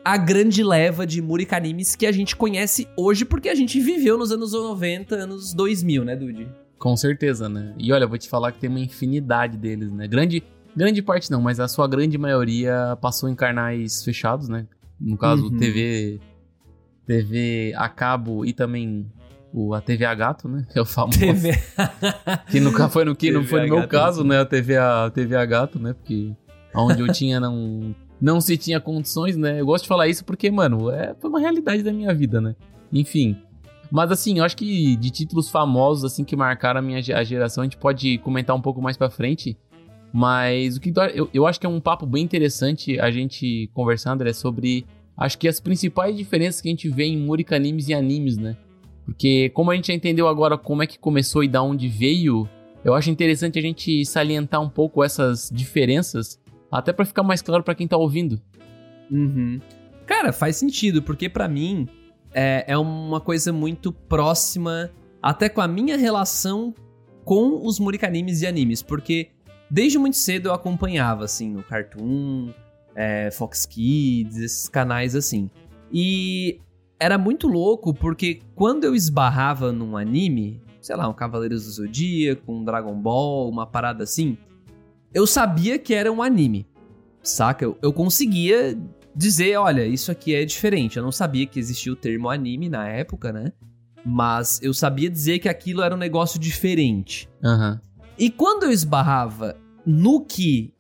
a 0.04 0.16
grande 0.16 0.64
leva 0.64 1.06
de 1.06 1.22
Murica 1.22 1.56
animes 1.56 1.94
que 1.94 2.06
a 2.06 2.12
gente 2.12 2.34
conhece 2.34 2.88
hoje 2.96 3.24
porque 3.24 3.48
a 3.48 3.54
gente 3.54 3.80
viveu 3.80 4.18
nos 4.18 4.32
anos 4.32 4.52
90, 4.52 5.14
anos 5.14 5.54
2000, 5.54 6.04
né, 6.04 6.16
Dude? 6.16 6.48
Com 6.78 6.96
certeza, 6.96 7.48
né? 7.48 7.74
E 7.78 7.92
olha, 7.92 8.06
vou 8.06 8.18
te 8.18 8.28
falar 8.28 8.50
que 8.50 8.58
tem 8.58 8.68
uma 8.68 8.80
infinidade 8.80 9.56
deles, 9.56 9.92
né? 9.92 10.08
Grande, 10.08 10.42
grande 10.74 11.00
parte 11.00 11.30
não, 11.30 11.40
mas 11.40 11.60
a 11.60 11.68
sua 11.68 11.86
grande 11.86 12.18
maioria 12.18 12.98
passou 13.00 13.28
em 13.28 13.34
canais 13.36 14.02
fechados, 14.02 14.48
né? 14.48 14.66
No 15.00 15.16
caso, 15.16 15.44
uhum. 15.44 15.56
TV, 15.56 16.18
TV 17.06 17.72
a 17.76 17.88
cabo 17.88 18.44
e 18.44 18.52
também 18.52 19.06
o, 19.52 19.74
a 19.74 19.80
TV 19.80 20.04
a 20.04 20.14
gato, 20.14 20.48
né? 20.48 20.66
Que 20.72 20.78
é 20.78 20.82
o 20.82 20.86
famoso. 20.86 21.18
TV... 21.18 21.52
que 22.50 22.60
nunca 22.60 22.88
foi 22.88 23.04
no 23.04 23.14
que 23.14 23.30
não 23.30 23.44
foi 23.44 23.66
no 23.66 23.76
meu 23.76 23.88
caso, 23.88 24.24
né? 24.24 24.40
A 24.40 24.46
TV 24.46 24.76
a, 24.76 25.10
TV 25.12 25.36
a 25.36 25.44
gato, 25.44 25.78
né? 25.78 25.92
Porque 25.92 26.32
onde 26.74 27.00
eu 27.00 27.12
tinha 27.12 27.38
não 27.38 27.94
não 28.20 28.40
se 28.40 28.56
tinha 28.56 28.80
condições, 28.80 29.36
né? 29.36 29.60
Eu 29.60 29.66
gosto 29.66 29.84
de 29.84 29.88
falar 29.88 30.08
isso 30.08 30.24
porque, 30.24 30.50
mano, 30.50 30.90
é 30.90 31.14
foi 31.20 31.28
uma 31.28 31.40
realidade 31.40 31.82
da 31.82 31.92
minha 31.92 32.14
vida, 32.14 32.40
né? 32.40 32.54
Enfim, 32.92 33.36
mas 33.90 34.10
assim, 34.10 34.38
eu 34.38 34.44
acho 34.44 34.56
que 34.56 34.96
de 34.96 35.10
títulos 35.10 35.50
famosos, 35.50 36.04
assim, 36.04 36.24
que 36.24 36.34
marcaram 36.34 36.78
a 36.78 36.82
minha 36.82 36.98
a 36.98 37.22
geração, 37.22 37.60
a 37.60 37.66
gente 37.66 37.76
pode 37.76 38.16
comentar 38.18 38.56
um 38.56 38.60
pouco 38.60 38.80
mais 38.80 38.96
pra 38.96 39.10
frente. 39.10 39.54
Mas 40.10 40.76
o 40.76 40.80
que 40.80 40.92
eu, 41.14 41.28
eu 41.32 41.46
acho 41.46 41.60
que 41.60 41.66
é 41.66 41.68
um 41.68 41.80
papo 41.80 42.06
bem 42.06 42.24
interessante 42.24 42.98
a 42.98 43.10
gente 43.10 43.70
conversar, 43.74 44.12
André, 44.12 44.32
sobre 44.32 44.86
acho 45.16 45.38
que 45.38 45.46
as 45.46 45.60
principais 45.60 46.16
diferenças 46.16 46.62
que 46.62 46.68
a 46.68 46.70
gente 46.70 46.88
vê 46.88 47.04
em 47.04 47.18
Murica 47.18 47.54
animes 47.54 47.88
e 47.88 47.94
animes, 47.94 48.38
né? 48.38 48.56
Porque 49.04 49.50
como 49.50 49.70
a 49.70 49.74
gente 49.74 49.88
já 49.88 49.94
entendeu 49.94 50.28
agora 50.28 50.56
como 50.56 50.82
é 50.82 50.86
que 50.86 50.98
começou 50.98 51.42
e 51.42 51.48
da 51.48 51.62
onde 51.62 51.88
veio, 51.88 52.48
eu 52.84 52.94
acho 52.94 53.10
interessante 53.10 53.58
a 53.58 53.62
gente 53.62 54.04
salientar 54.04 54.60
um 54.60 54.68
pouco 54.68 55.02
essas 55.02 55.50
diferenças, 55.52 56.40
até 56.70 56.92
para 56.92 57.04
ficar 57.04 57.22
mais 57.22 57.42
claro 57.42 57.62
para 57.62 57.74
quem 57.74 57.86
tá 57.86 57.96
ouvindo. 57.96 58.40
Uhum. 59.10 59.60
Cara, 60.06 60.32
faz 60.32 60.56
sentido, 60.56 61.02
porque 61.02 61.28
para 61.28 61.48
mim, 61.48 61.88
é, 62.32 62.64
é 62.66 62.78
uma 62.78 63.20
coisa 63.20 63.52
muito 63.52 63.92
próxima 63.92 64.90
até 65.22 65.48
com 65.48 65.60
a 65.60 65.68
minha 65.68 65.96
relação 65.96 66.74
com 67.24 67.64
os 67.64 67.78
Murikanimes 67.78 68.42
e 68.42 68.46
animes, 68.46 68.82
porque 68.82 69.28
desde 69.70 69.98
muito 69.98 70.16
cedo 70.16 70.48
eu 70.48 70.54
acompanhava, 70.54 71.24
assim, 71.24 71.50
no 71.50 71.62
Cartoon, 71.62 72.52
é, 72.94 73.30
Fox 73.30 73.64
Kids, 73.64 74.36
esses 74.38 74.68
canais 74.68 75.14
assim. 75.14 75.48
E 75.92 76.60
era 77.02 77.18
muito 77.18 77.48
louco 77.48 77.92
porque 77.92 78.40
quando 78.54 78.84
eu 78.84 78.94
esbarrava 78.94 79.72
num 79.72 79.96
anime, 79.96 80.62
sei 80.80 80.94
lá, 80.94 81.08
um 81.08 81.12
Cavaleiros 81.12 81.64
do 81.64 81.72
Zodíaco, 81.72 82.52
um 82.52 82.64
Dragon 82.64 82.94
Ball, 82.94 83.50
uma 83.50 83.66
parada 83.66 84.04
assim, 84.04 84.38
eu 85.12 85.26
sabia 85.26 85.80
que 85.80 85.94
era 85.94 86.12
um 86.12 86.22
anime, 86.22 86.64
saca? 87.20 87.64
Eu, 87.64 87.76
eu 87.82 87.92
conseguia 87.92 88.78
dizer, 89.14 89.56
olha, 89.56 89.84
isso 89.84 90.12
aqui 90.12 90.32
é 90.32 90.44
diferente. 90.44 90.96
Eu 90.96 91.02
não 91.02 91.10
sabia 91.10 91.44
que 91.44 91.58
existia 91.58 91.92
o 91.92 91.96
termo 91.96 92.30
anime 92.30 92.68
na 92.68 92.88
época, 92.88 93.32
né? 93.32 93.52
Mas 94.06 94.60
eu 94.62 94.72
sabia 94.72 95.10
dizer 95.10 95.40
que 95.40 95.48
aquilo 95.48 95.82
era 95.82 95.92
um 95.92 95.98
negócio 95.98 96.38
diferente. 96.38 97.28
Uhum. 97.42 97.80
E 98.16 98.30
quando 98.30 98.62
eu 98.62 98.70
esbarrava 98.70 99.56
no 99.84 100.24
que 100.24 100.72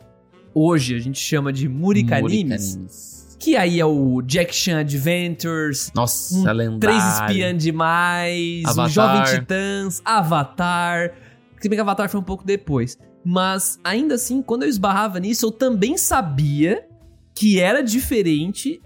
hoje 0.54 0.94
a 0.94 1.00
gente 1.00 1.18
chama 1.18 1.52
de 1.52 1.68
Murikanimes, 1.68 3.11
que 3.42 3.56
aí 3.56 3.80
é 3.80 3.84
o 3.84 4.22
Jack 4.22 4.54
Chan 4.54 4.78
Adventures, 4.78 5.90
Nossa, 5.92 6.32
um 6.36 6.44
lendário. 6.44 6.78
Três 6.78 7.02
Espiãs 7.02 7.60
Demais, 7.60 8.62
Avatar. 8.64 8.86
o 8.86 8.88
Jovem 8.88 9.22
Titãs, 9.24 10.02
Avatar. 10.04 11.12
Se 11.60 11.68
bem 11.68 11.76
que 11.76 11.80
Avatar 11.80 12.08
foi 12.08 12.20
um 12.20 12.22
pouco 12.22 12.44
depois. 12.44 12.96
Mas 13.24 13.80
ainda 13.82 14.14
assim, 14.14 14.40
quando 14.42 14.62
eu 14.62 14.68
esbarrava 14.68 15.18
nisso, 15.18 15.46
eu 15.46 15.50
também 15.50 15.98
sabia 15.98 16.86
que 17.34 17.58
era 17.58 17.82
diferente 17.82 18.80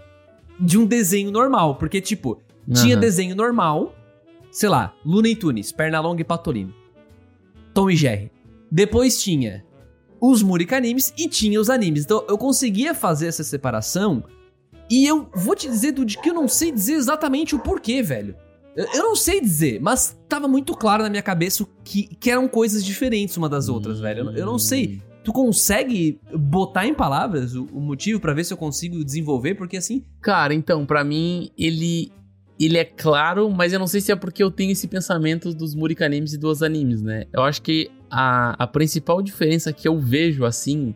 de 0.59 0.75
um 0.79 0.87
desenho 0.87 1.29
normal. 1.29 1.75
Porque, 1.75 2.01
tipo, 2.01 2.41
uhum. 2.67 2.73
tinha 2.73 2.97
desenho 2.97 3.35
normal, 3.35 3.95
sei 4.51 4.69
lá, 4.69 4.91
Looney 5.05 5.35
Tunes, 5.35 5.71
Pernalonga 5.71 6.21
e 6.21 6.25
Patolino. 6.25 6.73
Tom 7.75 7.91
e 7.91 7.95
Jerry. 7.95 8.31
Depois 8.71 9.21
tinha 9.21 9.63
os 10.19 10.41
Murikanimes 10.41 11.13
e 11.15 11.29
tinha 11.29 11.61
os 11.61 11.69
animes. 11.69 12.05
Então 12.05 12.25
eu 12.27 12.39
conseguia 12.39 12.95
fazer 12.95 13.27
essa 13.27 13.43
separação. 13.43 14.23
E 14.89 15.05
eu 15.05 15.29
vou 15.33 15.55
te 15.55 15.67
dizer, 15.67 15.91
Dude, 15.91 16.17
que 16.17 16.29
eu 16.29 16.33
não 16.33 16.47
sei 16.47 16.71
dizer 16.71 16.93
exatamente 16.93 17.55
o 17.55 17.59
porquê, 17.59 18.01
velho. 18.01 18.35
Eu 18.75 19.03
não 19.03 19.15
sei 19.15 19.41
dizer, 19.41 19.81
mas 19.81 20.15
tava 20.29 20.47
muito 20.47 20.75
claro 20.75 21.01
na 21.01 21.09
minha 21.09 21.23
cabeça 21.23 21.65
que, 21.83 22.15
que 22.15 22.29
eram 22.29 22.47
coisas 22.47 22.85
diferentes 22.85 23.35
uma 23.35 23.49
das 23.49 23.69
outras, 23.69 23.99
velho. 23.99 24.29
Eu, 24.29 24.37
eu 24.37 24.45
não 24.45 24.59
sei. 24.59 25.01
Tu 25.23 25.33
consegue 25.33 26.21
botar 26.31 26.85
em 26.85 26.93
palavras 26.93 27.55
o, 27.55 27.65
o 27.73 27.81
motivo 27.81 28.19
para 28.19 28.33
ver 28.33 28.43
se 28.43 28.53
eu 28.53 28.57
consigo 28.57 29.03
desenvolver? 29.03 29.55
Porque 29.55 29.77
assim. 29.77 30.05
Cara, 30.21 30.53
então, 30.53 30.85
para 30.85 31.03
mim, 31.03 31.49
ele. 31.57 32.11
Ele 32.59 32.77
é 32.77 32.85
claro, 32.85 33.51
mas 33.51 33.71
eu 33.71 33.77
não 33.77 33.85
sei 33.85 34.01
se 34.01 34.11
é 34.11 34.15
porque 34.15 34.41
eu 34.41 34.49
tenho 34.49 34.71
esse 34.71 34.87
pensamento 34.87 35.53
dos 35.53 35.75
Murikanimes 35.75 36.33
e 36.33 36.39
dos 36.39 36.63
animes, 36.63 37.03
né? 37.03 37.25
Eu 37.31 37.43
acho 37.43 37.61
que 37.61 37.91
a, 38.09 38.63
a 38.63 38.65
principal 38.65 39.21
diferença 39.21 39.71
que 39.71 39.87
eu 39.87 39.99
vejo, 39.99 40.43
assim, 40.43 40.95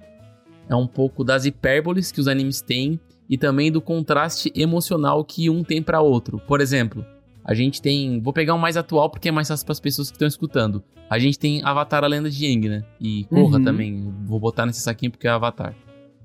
é 0.68 0.76
um 0.76 0.88
pouco 0.88 1.24
das 1.24 1.46
hipérboles 1.46 2.12
que 2.12 2.20
os 2.20 2.28
animes 2.28 2.62
têm 2.62 3.00
e 3.32 3.38
também 3.38 3.72
do 3.72 3.80
contraste 3.80 4.52
emocional 4.54 5.24
que 5.24 5.50
um 5.50 5.64
tem 5.64 5.82
para 5.82 6.02
outro. 6.02 6.38
Por 6.40 6.60
exemplo, 6.60 7.06
a 7.46 7.54
gente 7.54 7.82
tem. 7.82 8.22
Vou 8.22 8.34
pegar 8.34 8.54
um 8.54 8.58
mais 8.58 8.76
atual 8.76 9.10
porque 9.10 9.30
é 9.30 9.32
mais 9.32 9.48
fácil 9.48 9.66
para 9.66 9.72
as 9.72 9.80
pessoas 9.80 10.10
que 10.12 10.16
estão 10.16 10.28
escutando. 10.28 10.84
A 11.10 11.18
gente 11.18 11.40
tem 11.40 11.64
Avatar 11.64 12.04
a 12.04 12.08
Lenda 12.08 12.30
de 12.30 12.46
Aang, 12.46 12.68
né? 12.68 12.84
E 13.00 13.24
Korra 13.30 13.58
uhum. 13.58 13.64
também. 13.64 14.14
Vou 14.26 14.38
botar 14.38 14.66
nesse 14.66 14.82
saquinho 14.82 15.12
porque 15.12 15.28
é 15.28 15.32
Avatar. 15.32 15.74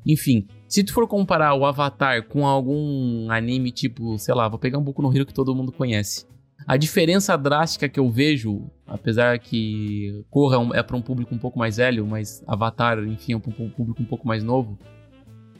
Enfim, 0.04 0.48
se 0.66 0.82
tu 0.82 0.92
for 0.92 1.06
comparar 1.06 1.54
o 1.54 1.64
Avatar 1.64 2.26
com 2.26 2.44
algum 2.44 3.30
anime 3.30 3.70
tipo, 3.70 4.18
sei 4.18 4.34
lá, 4.34 4.48
vou 4.48 4.58
pegar 4.58 4.78
um 4.78 4.84
pouco 4.84 5.00
no 5.00 5.14
Hero 5.14 5.26
que 5.26 5.34
todo 5.34 5.54
mundo 5.54 5.70
conhece. 5.70 6.26
A 6.66 6.76
diferença 6.76 7.36
drástica 7.36 7.88
que 7.88 8.00
eu 8.00 8.10
vejo, 8.10 8.68
apesar 8.84 9.38
que 9.38 10.24
Korra 10.28 10.56
é, 10.74 10.80
é 10.80 10.82
para 10.82 10.96
um 10.96 11.02
público 11.02 11.32
um 11.32 11.38
pouco 11.38 11.56
mais 11.56 11.76
velho, 11.76 12.04
mas 12.04 12.42
Avatar, 12.46 12.98
enfim, 13.04 13.34
é 13.34 13.38
para 13.38 13.50
um 13.50 13.70
público 13.70 14.02
um 14.02 14.06
pouco 14.06 14.26
mais 14.26 14.42
novo. 14.42 14.76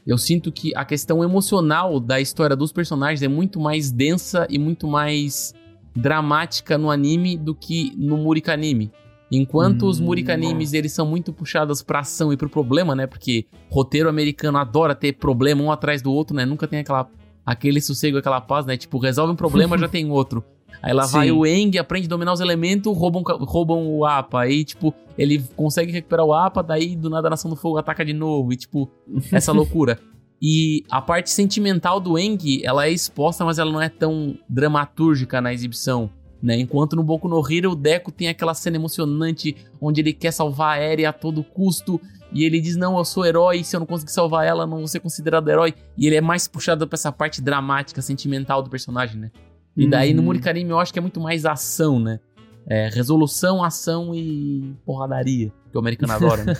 Eu 0.07 0.17
sinto 0.17 0.53
que 0.53 0.73
a 0.73 0.85
questão 0.85 1.21
emocional 1.21 1.99
da 1.99 2.21
história 2.21 2.55
dos 2.55 2.71
personagens 2.71 3.21
é 3.21 3.27
muito 3.27 3.59
mais 3.59 3.91
densa 3.91 4.47
e 4.49 4.57
muito 4.57 4.87
mais 4.87 5.53
dramática 5.93 6.77
no 6.77 6.89
anime 6.89 7.35
do 7.35 7.53
que 7.53 7.93
no 7.97 8.15
Murika 8.15 8.53
anime. 8.53 8.89
Enquanto 9.29 9.85
hum, 9.85 9.89
os 9.89 9.99
Murika 9.99 10.33
animes 10.33 10.71
eles 10.71 10.93
são 10.93 11.05
muito 11.05 11.33
puxados 11.33 11.83
pra 11.83 11.99
ação 11.99 12.31
e 12.31 12.37
pro 12.37 12.49
problema, 12.49 12.95
né? 12.95 13.05
Porque 13.05 13.45
roteiro 13.69 14.07
americano 14.07 14.57
adora 14.57 14.95
ter 14.95 15.11
problema 15.11 15.61
um 15.61 15.69
atrás 15.69 16.01
do 16.01 16.13
outro, 16.13 16.33
né? 16.33 16.45
Nunca 16.45 16.69
tem 16.69 16.79
aquela 16.79 17.09
aquele 17.45 17.81
sossego, 17.81 18.17
aquela 18.17 18.39
paz, 18.39 18.65
né? 18.65 18.77
Tipo, 18.77 18.99
resolve 18.99 19.33
um 19.33 19.35
problema, 19.35 19.77
já 19.77 19.87
tem 19.89 20.09
outro. 20.09 20.41
Aí 20.81 20.93
lá 20.93 21.03
Sim. 21.03 21.13
vai 21.13 21.31
o 21.31 21.45
Eng, 21.45 21.77
aprende 21.77 22.07
a 22.07 22.09
dominar 22.09 22.33
os 22.33 22.39
elementos, 22.39 22.95
roubam, 22.95 23.23
roubam 23.23 23.87
o 23.87 24.05
APA. 24.05 24.41
Aí, 24.41 24.63
tipo, 24.63 24.93
ele 25.17 25.43
consegue 25.55 25.91
recuperar 25.91 26.25
o 26.25 26.33
APA, 26.33 26.61
daí 26.61 26.95
do 26.95 27.09
nada 27.09 27.27
a 27.27 27.31
Nação 27.31 27.49
do 27.49 27.57
Fogo 27.57 27.77
ataca 27.77 28.05
de 28.05 28.13
novo. 28.13 28.53
E, 28.53 28.55
tipo, 28.57 28.89
essa 29.31 29.51
loucura. 29.51 29.99
E 30.41 30.83
a 30.91 31.01
parte 31.01 31.31
sentimental 31.31 31.99
do 31.99 32.17
Eng, 32.17 32.61
ela 32.63 32.85
é 32.85 32.91
exposta, 32.91 33.43
mas 33.43 33.57
ela 33.57 33.71
não 33.71 33.81
é 33.81 33.89
tão 33.89 34.37
dramatúrgica 34.47 35.41
na 35.41 35.51
exibição. 35.51 36.09
Né? 36.41 36.59
Enquanto 36.59 36.95
no 36.95 37.03
Boku 37.03 37.27
no 37.27 37.41
Hero, 37.51 37.71
o 37.71 37.75
Deco 37.75 38.11
tem 38.11 38.27
aquela 38.27 38.53
cena 38.53 38.77
emocionante 38.77 39.55
onde 39.81 40.01
ele 40.01 40.13
quer 40.13 40.31
salvar 40.31 40.77
a 40.77 40.81
Eri 40.81 41.05
a 41.05 41.11
todo 41.11 41.43
custo. 41.43 41.99
E 42.31 42.43
ele 42.43 42.59
diz: 42.59 42.75
Não, 42.75 42.97
eu 42.97 43.05
sou 43.05 43.25
herói. 43.25 43.63
Se 43.63 43.75
eu 43.75 43.79
não 43.79 43.87
conseguir 43.87 44.11
salvar 44.11 44.45
ela, 44.45 44.67
não 44.67 44.77
vou 44.77 44.87
ser 44.87 44.99
considerado 44.99 45.49
herói. 45.49 45.73
E 45.97 46.05
ele 46.05 46.15
é 46.15 46.21
mais 46.21 46.47
puxado 46.47 46.87
pra 46.87 46.95
essa 46.95 47.11
parte 47.11 47.41
dramática, 47.41 48.01
sentimental 48.01 48.61
do 48.61 48.69
personagem, 48.69 49.19
né? 49.19 49.31
E 49.77 49.87
daí 49.87 50.13
no 50.13 50.19
uhum. 50.19 50.25
Murikarime 50.25 50.71
eu 50.71 50.79
acho 50.79 50.91
que 50.91 50.99
é 50.99 51.01
muito 51.01 51.19
mais 51.19 51.45
ação, 51.45 51.99
né? 51.99 52.19
É, 52.65 52.89
resolução, 52.89 53.63
ação 53.63 54.13
e 54.13 54.75
porradaria, 54.85 55.53
que 55.71 55.77
o 55.77 55.79
americano 55.79 56.11
adora, 56.13 56.43
né? 56.43 56.57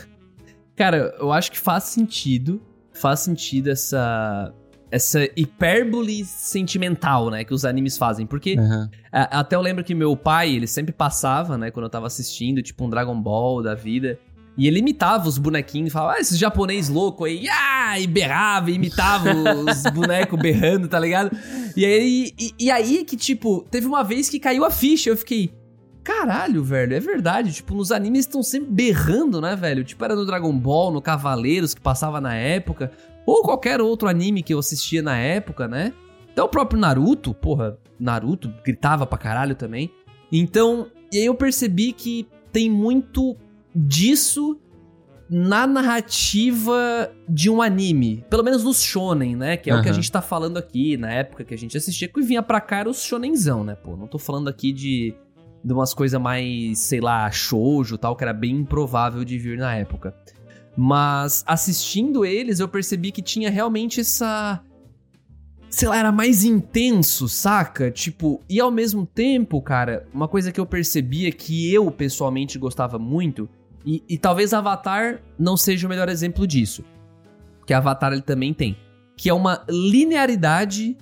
Cara, 0.75 1.15
eu 1.19 1.31
acho 1.31 1.51
que 1.51 1.59
faz 1.59 1.85
sentido. 1.85 2.61
Faz 2.93 3.21
sentido 3.21 3.69
essa 3.69 4.53
essa 4.89 5.19
hipérbole 5.35 6.23
sentimental, 6.23 7.29
né, 7.29 7.43
que 7.43 7.53
os 7.53 7.65
animes 7.65 7.97
fazem. 7.97 8.25
Porque 8.25 8.55
uhum. 8.57 8.89
a, 9.11 9.39
até 9.39 9.55
eu 9.55 9.61
lembro 9.61 9.83
que 9.83 9.93
meu 9.93 10.15
pai, 10.15 10.55
ele 10.55 10.67
sempre 10.67 10.93
passava, 10.93 11.57
né, 11.57 11.71
quando 11.71 11.85
eu 11.85 11.89
tava 11.89 12.07
assistindo, 12.07 12.61
tipo 12.61 12.85
um 12.85 12.89
Dragon 12.89 13.19
Ball 13.19 13.61
da 13.61 13.75
vida. 13.75 14.17
E 14.57 14.67
ele 14.67 14.79
imitava 14.79 15.27
os 15.27 15.37
bonequinhos, 15.37 15.93
falava, 15.93 16.17
ah, 16.17 16.19
esses 16.19 16.37
japonês 16.37 16.89
louco 16.89 17.25
aí, 17.25 17.47
ah, 17.47 17.99
e 17.99 18.07
berrava, 18.07 18.71
e 18.71 18.73
imitava 18.73 19.29
os 19.31 19.83
bonecos 19.93 20.39
berrando, 20.39 20.87
tá 20.87 20.99
ligado? 20.99 21.31
E 21.75 21.85
aí, 21.85 22.33
e, 22.39 22.53
e 22.59 22.71
aí 22.71 23.05
que, 23.05 23.15
tipo, 23.15 23.63
teve 23.69 23.85
uma 23.85 24.03
vez 24.03 24.29
que 24.29 24.39
caiu 24.39 24.65
a 24.65 24.71
ficha, 24.71 25.11
eu 25.11 25.17
fiquei, 25.17 25.53
caralho, 26.07 26.63
velho, 26.63 26.95
é 26.95 26.99
verdade. 26.99 27.51
Tipo, 27.51 27.75
nos 27.75 27.91
animes 27.91 28.21
estão 28.21 28.41
sempre 28.41 28.71
berrando, 28.71 29.41
né, 29.41 29.55
velho? 29.55 29.83
Tipo, 29.83 30.05
era 30.05 30.15
no 30.15 30.25
Dragon 30.25 30.57
Ball, 30.57 30.89
no 30.89 31.01
Cavaleiros, 31.01 31.73
que 31.73 31.81
passava 31.81 32.21
na 32.21 32.33
época. 32.33 32.91
Ou 33.25 33.43
qualquer 33.43 33.81
outro 33.81 34.07
anime 34.07 34.41
que 34.41 34.53
eu 34.53 34.59
assistia 34.59 35.01
na 35.01 35.17
época, 35.17 35.67
né? 35.67 35.91
Até 36.31 36.41
o 36.41 36.47
próprio 36.47 36.79
Naruto, 36.79 37.33
porra, 37.33 37.77
Naruto 37.99 38.53
gritava 38.63 39.05
pra 39.05 39.17
caralho 39.17 39.53
também. 39.53 39.91
Então, 40.31 40.87
e 41.11 41.17
aí 41.17 41.25
eu 41.25 41.35
percebi 41.35 41.91
que 41.91 42.25
tem 42.53 42.69
muito 42.69 43.35
disso 43.77 44.59
na 45.29 45.67
narrativa 45.67 47.11
de 47.27 47.49
um 47.49 47.61
anime. 47.61 48.23
Pelo 48.29 48.43
menos 48.43 48.63
nos 48.63 48.81
shonen, 48.81 49.35
né? 49.35 49.57
Que 49.57 49.69
é 49.69 49.73
uhum. 49.73 49.79
o 49.79 49.83
que 49.83 49.89
a 49.89 49.93
gente 49.93 50.11
tá 50.11 50.21
falando 50.21 50.57
aqui, 50.57 50.97
na 50.97 51.11
época 51.11 51.43
que 51.43 51.53
a 51.53 51.57
gente 51.57 51.77
assistia, 51.77 52.07
que 52.07 52.21
vinha 52.21 52.41
pra 52.41 52.61
cá 52.61 52.77
era 52.77 52.89
os 52.89 53.03
shonenzão, 53.03 53.63
né? 53.63 53.75
Pô, 53.75 53.95
não 53.95 54.07
tô 54.07 54.17
falando 54.17 54.47
aqui 54.47 54.71
de, 54.71 55.13
de 55.63 55.73
umas 55.73 55.93
coisas 55.93 56.19
mais, 56.19 56.79
sei 56.79 57.01
lá, 57.01 57.29
shoujo 57.29 57.97
tal, 57.97 58.15
que 58.15 58.23
era 58.23 58.33
bem 58.33 58.55
improvável 58.55 59.23
de 59.23 59.37
vir 59.37 59.57
na 59.57 59.75
época. 59.75 60.15
Mas 60.75 61.43
assistindo 61.45 62.23
eles, 62.23 62.59
eu 62.59 62.67
percebi 62.67 63.11
que 63.11 63.21
tinha 63.21 63.49
realmente 63.49 63.99
essa. 63.99 64.61
Sei 65.69 65.87
lá, 65.87 65.97
era 65.97 66.13
mais 66.13 66.45
intenso, 66.45 67.27
saca? 67.27 67.91
Tipo, 67.91 68.41
e 68.49 68.59
ao 68.61 68.71
mesmo 68.71 69.05
tempo, 69.05 69.61
cara, 69.61 70.07
uma 70.13 70.27
coisa 70.27 70.49
que 70.49 70.59
eu 70.59 70.65
percebia 70.65 71.29
que 71.29 71.73
eu 71.73 71.91
pessoalmente 71.91 72.57
gostava 72.57 72.97
muito 72.97 73.49
e, 73.85 74.03
e 74.07 74.17
talvez 74.17 74.53
Avatar 74.53 75.21
não 75.37 75.55
seja 75.55 75.87
o 75.87 75.89
melhor 75.89 76.09
exemplo 76.09 76.45
disso. 76.45 76.83
Que 77.65 77.73
Avatar 77.73 78.13
ele 78.13 78.21
também 78.21 78.53
tem. 78.53 78.77
Que 79.15 79.29
é 79.29 79.33
uma 79.33 79.63
linearidade 79.69 80.97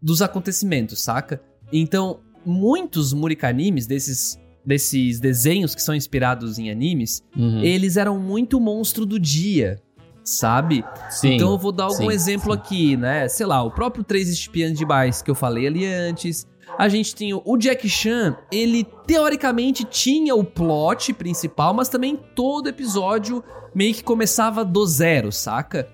dos 0.00 0.22
acontecimentos, 0.22 1.02
saca? 1.02 1.40
Então, 1.72 2.20
muitos 2.44 3.12
Murikanimes, 3.12 3.86
desses, 3.86 4.38
desses 4.64 5.18
desenhos 5.18 5.74
que 5.74 5.82
são 5.82 5.94
inspirados 5.94 6.58
em 6.58 6.70
animes, 6.70 7.22
uhum. 7.36 7.60
eles 7.60 7.96
eram 7.96 8.18
muito 8.18 8.60
monstro 8.60 9.04
do 9.04 9.18
dia, 9.18 9.80
sabe? 10.22 10.84
Sim, 11.10 11.34
então 11.34 11.52
eu 11.52 11.58
vou 11.58 11.72
dar 11.72 11.84
algum 11.84 12.08
sim, 12.08 12.12
exemplo 12.12 12.52
sim. 12.52 12.58
aqui, 12.58 12.96
né? 12.96 13.28
Sei 13.28 13.46
lá, 13.46 13.62
o 13.62 13.70
próprio 13.70 14.04
Três 14.04 14.28
Espiãs 14.28 14.78
de 14.78 14.84
Baixo 14.84 15.24
que 15.24 15.30
eu 15.30 15.34
falei 15.34 15.66
ali 15.66 15.86
antes 15.86 16.46
a 16.78 16.88
gente 16.88 17.14
tinha 17.14 17.36
o 17.36 17.56
Jack 17.56 17.88
Chan, 17.88 18.36
ele 18.50 18.84
teoricamente 19.06 19.84
tinha 19.84 20.34
o 20.34 20.44
plot 20.44 21.12
principal, 21.12 21.72
mas 21.72 21.88
também 21.88 22.16
todo 22.34 22.68
episódio 22.68 23.42
meio 23.74 23.94
que 23.94 24.02
começava 24.02 24.64
do 24.64 24.84
zero, 24.86 25.30
saca? 25.30 25.88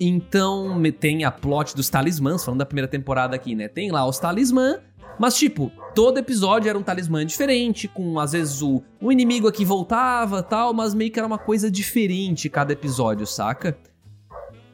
Então 0.00 0.80
tem 0.98 1.24
a 1.24 1.30
plot 1.30 1.74
dos 1.74 1.88
talismãs, 1.88 2.44
falando 2.44 2.60
da 2.60 2.66
primeira 2.66 2.88
temporada 2.88 3.34
aqui, 3.34 3.54
né? 3.54 3.68
Tem 3.68 3.90
lá 3.90 4.06
os 4.06 4.18
talismãs, 4.18 4.78
mas 5.18 5.36
tipo, 5.36 5.72
todo 5.94 6.18
episódio 6.18 6.68
era 6.68 6.78
um 6.78 6.82
talismã 6.82 7.26
diferente, 7.26 7.88
com 7.88 8.18
às 8.20 8.32
vezes 8.32 8.62
o, 8.62 8.82
o 9.00 9.10
inimigo 9.10 9.48
aqui 9.48 9.64
voltava 9.64 10.42
tal, 10.42 10.72
mas 10.72 10.94
meio 10.94 11.10
que 11.10 11.18
era 11.18 11.26
uma 11.26 11.38
coisa 11.38 11.70
diferente 11.70 12.48
cada 12.48 12.72
episódio, 12.72 13.26
saca? 13.26 13.76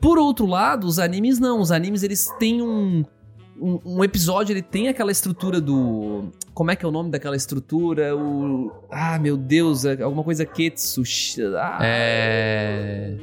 Por 0.01 0.19
outro 0.19 0.45
lado, 0.45 0.87
os 0.87 0.99
animes 0.99 1.39
não. 1.39 1.61
Os 1.61 1.73
animes 1.73 2.03
eles 2.03 2.29
têm 2.39 2.61
um, 2.61 3.03
um, 3.61 3.81
um, 3.85 4.05
episódio 4.05 4.53
ele 4.53 4.63
tem 4.63 4.89
aquela 4.89 5.13
estrutura 5.13 5.61
do. 5.61 6.31
Como 6.53 6.71
é 6.71 6.77
que 6.77 6.85
é 6.85 6.89
o 6.89 6.91
nome 6.91 7.11
daquela 7.11 7.37
estrutura? 7.37 8.17
O. 8.17 8.73
Ah, 8.91 9.19
meu 9.19 9.37
Deus, 9.37 9.85
é 9.85 10.03
alguma 10.03 10.25
coisa 10.25 10.45
Ketsu. 10.45 11.03
Ah, 11.57 11.79
é. 11.83 13.17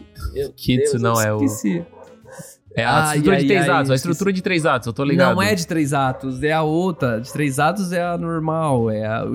Ketsu 0.55 0.99
não 0.99 1.21
é 1.21 1.33
o. 1.33 1.39
É 2.73 2.85
a 2.85 3.09
ai, 3.09 3.17
estrutura 3.17 3.35
ai, 3.35 3.41
de 3.41 3.47
três 3.47 3.69
ai, 3.69 3.69
atos, 3.69 3.91
a 3.91 3.95
estrutura 3.95 4.33
de 4.33 4.41
três 4.41 4.65
atos, 4.65 4.87
eu 4.87 4.93
tô 4.93 5.03
ligado. 5.03 5.35
Não 5.35 5.41
é 5.41 5.53
de 5.53 5.67
três 5.67 5.93
atos, 5.93 6.41
é 6.41 6.53
a 6.53 6.63
outra. 6.63 7.19
De 7.19 7.31
três 7.31 7.59
atos 7.59 7.91
é 7.91 8.01
a 8.01 8.17
normal, 8.17 8.89
é 8.89 9.05
a. 9.05 9.25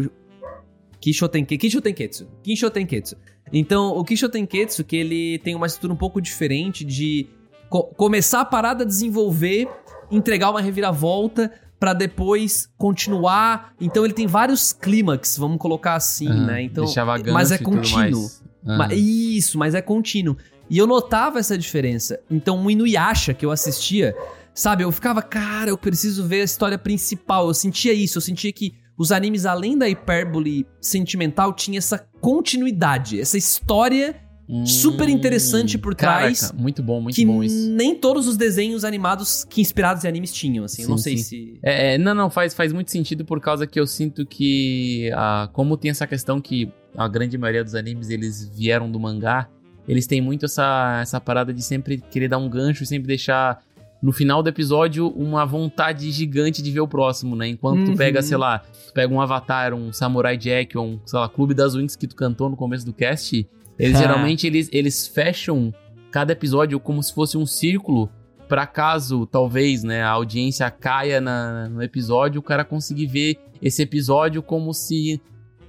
Kishotenketsu. 1.01 1.61
Kishotenketsu. 1.61 2.27
Kishotenketsu. 2.43 3.17
Então, 3.53 3.97
o 3.97 4.05
Kishotenketsu, 4.05 4.83
que 4.83 4.97
ele 4.97 5.39
tem 5.41 5.55
uma 5.55 5.67
estrutura 5.67 5.93
um 5.93 5.97
pouco 5.97 6.21
diferente 6.21 6.85
de 6.85 7.29
co 7.69 7.85
começar 7.85 8.41
a 8.41 8.45
parada 8.45 8.83
a 8.83 8.87
desenvolver 8.87 9.69
entregar 10.11 10.51
uma 10.51 10.61
reviravolta 10.61 11.51
para 11.79 11.93
depois 11.93 12.69
continuar. 12.79 13.75
Então 13.81 14.05
ele 14.05 14.15
tem 14.15 14.27
vários 14.27 14.73
clímax, 14.73 15.37
vamos 15.37 15.59
colocar 15.59 15.95
assim, 15.95 16.29
uhum, 16.29 16.47
né? 16.47 16.63
Então, 16.63 16.85
mas 17.33 17.53
é 17.53 17.59
contínuo. 17.59 18.31
Uhum. 18.65 18.93
Isso, 18.93 19.59
mas 19.59 19.75
é 19.75 19.83
contínuo. 19.83 20.37
E 20.69 20.79
eu 20.79 20.87
notava 20.87 21.39
essa 21.39 21.57
diferença. 21.57 22.19
Então 22.31 22.65
o 22.65 22.71
Inuyasha 22.71 23.33
que 23.33 23.47
eu 23.47 23.51
assistia, 23.51 24.17
sabe, 24.55 24.83
eu 24.83 24.91
ficava, 24.91 25.23
cara, 25.23 25.71
eu 25.71 25.79
preciso 25.79 26.27
ver 26.27 26.41
a 26.41 26.45
história 26.45 26.79
principal. 26.79 27.49
Eu 27.49 27.55
sentia 27.55 27.93
isso, 27.93 28.19
eu 28.19 28.23
sentia 28.23 28.53
que 28.53 28.75
os 28.99 29.13
animes 29.13 29.45
além 29.45 29.77
da 29.77 29.89
hipérbole 29.89 30.67
sentimental 30.81 31.53
tinha 31.53 31.79
essa 31.79 31.99
continuidade, 32.21 33.21
essa 33.21 33.37
história 33.37 34.17
super 34.65 35.09
interessante 35.09 35.77
por 35.77 35.95
trás. 35.95 36.41
Caraca, 36.43 36.63
muito 36.63 36.83
bom, 36.83 37.01
muito 37.01 37.27
bom 37.27 37.43
isso. 37.43 37.69
Nem 37.71 37.95
todos 37.95 38.27
os 38.29 38.37
desenhos 38.37 38.85
animados 38.85 39.45
que 39.45 39.61
inspirados 39.61 40.05
em 40.05 40.09
animes 40.09 40.33
tinham, 40.33 40.65
assim. 40.65 40.77
Sim, 40.77 40.83
eu 40.83 40.89
não 40.89 40.99
sei 40.99 41.17
sim. 41.19 41.25
se. 41.25 41.59
É, 41.63 41.95
é, 41.95 41.99
não, 41.99 42.15
não, 42.15 42.31
faz, 42.31 42.55
faz 42.55 42.73
muito 42.73 42.91
sentido 42.91 43.25
por 43.25 43.41
causa 43.41 43.67
que 43.67 43.79
eu 43.79 43.87
sinto 43.87 44.25
que. 44.25 45.11
Ah, 45.15 45.49
como 45.53 45.77
tem 45.77 45.91
essa 45.91 46.07
questão 46.07 46.41
que 46.41 46.71
a 46.97 47.09
grande 47.09 47.37
maioria 47.37 47.65
dos 47.65 47.75
animes 47.75 48.09
eles 48.09 48.49
vieram 48.49 48.91
do 48.91 48.99
mangá, 49.01 49.49
eles 49.89 50.07
têm 50.07 50.21
muito 50.21 50.47
essa, 50.47 51.01
essa 51.03 51.21
parada 51.21 51.53
de 51.53 51.63
sempre 51.63 51.99
querer 51.99 52.29
dar 52.29 52.39
um 52.39 52.49
gancho 52.49 52.83
e 52.83 52.87
sempre 52.87 53.07
deixar 53.07 53.63
no 54.03 54.13
final 54.13 54.43
do 54.43 54.49
episódio 54.49 55.09
uma 55.09 55.45
vontade 55.45 56.11
gigante 56.11 56.63
de 56.63 56.71
ver 56.71 56.81
o 56.81 56.89
próximo, 56.89 57.35
né? 57.35 57.49
Enquanto 57.49 57.79
uhum. 57.79 57.85
tu 57.93 57.97
pega, 57.97 58.23
sei 58.23 58.37
lá, 58.37 58.59
tu 58.59 58.93
pega 58.93 59.13
um 59.13 59.21
Avatar, 59.21 59.75
um 59.75 59.93
Samurai 59.93 60.37
Jack 60.37 60.77
ou 60.77 60.87
um, 60.87 61.01
sei 61.05 61.19
lá, 61.19 61.29
Clube 61.29 61.55
das 61.55 61.75
Wings 61.75 61.97
que 61.97 62.07
tu 62.07 62.15
cantou 62.15 62.49
no 62.49 62.57
começo 62.57 62.85
do 62.85 62.93
cast, 62.93 63.49
eles 63.79 63.99
geralmente 63.99 64.47
eles, 64.47 64.69
eles 64.73 65.07
fecham 65.07 65.73
cada 66.11 66.33
episódio 66.33 66.81
como 66.81 67.03
se 67.03 67.13
fosse 67.13 67.37
um 67.37 67.47
círculo 67.47 68.11
para 68.49 68.67
caso 68.67 69.27
talvez, 69.27 69.83
né, 69.83 70.03
a 70.03 70.11
audiência 70.11 70.71
caia 70.71 71.21
na, 71.21 71.69
no 71.69 71.83
episódio, 71.83 72.41
o 72.41 72.43
cara 72.43 72.65
conseguir 72.65 73.07
ver 73.07 73.39
esse 73.61 73.83
episódio 73.83 74.43
como 74.43 74.73
se 74.73 75.21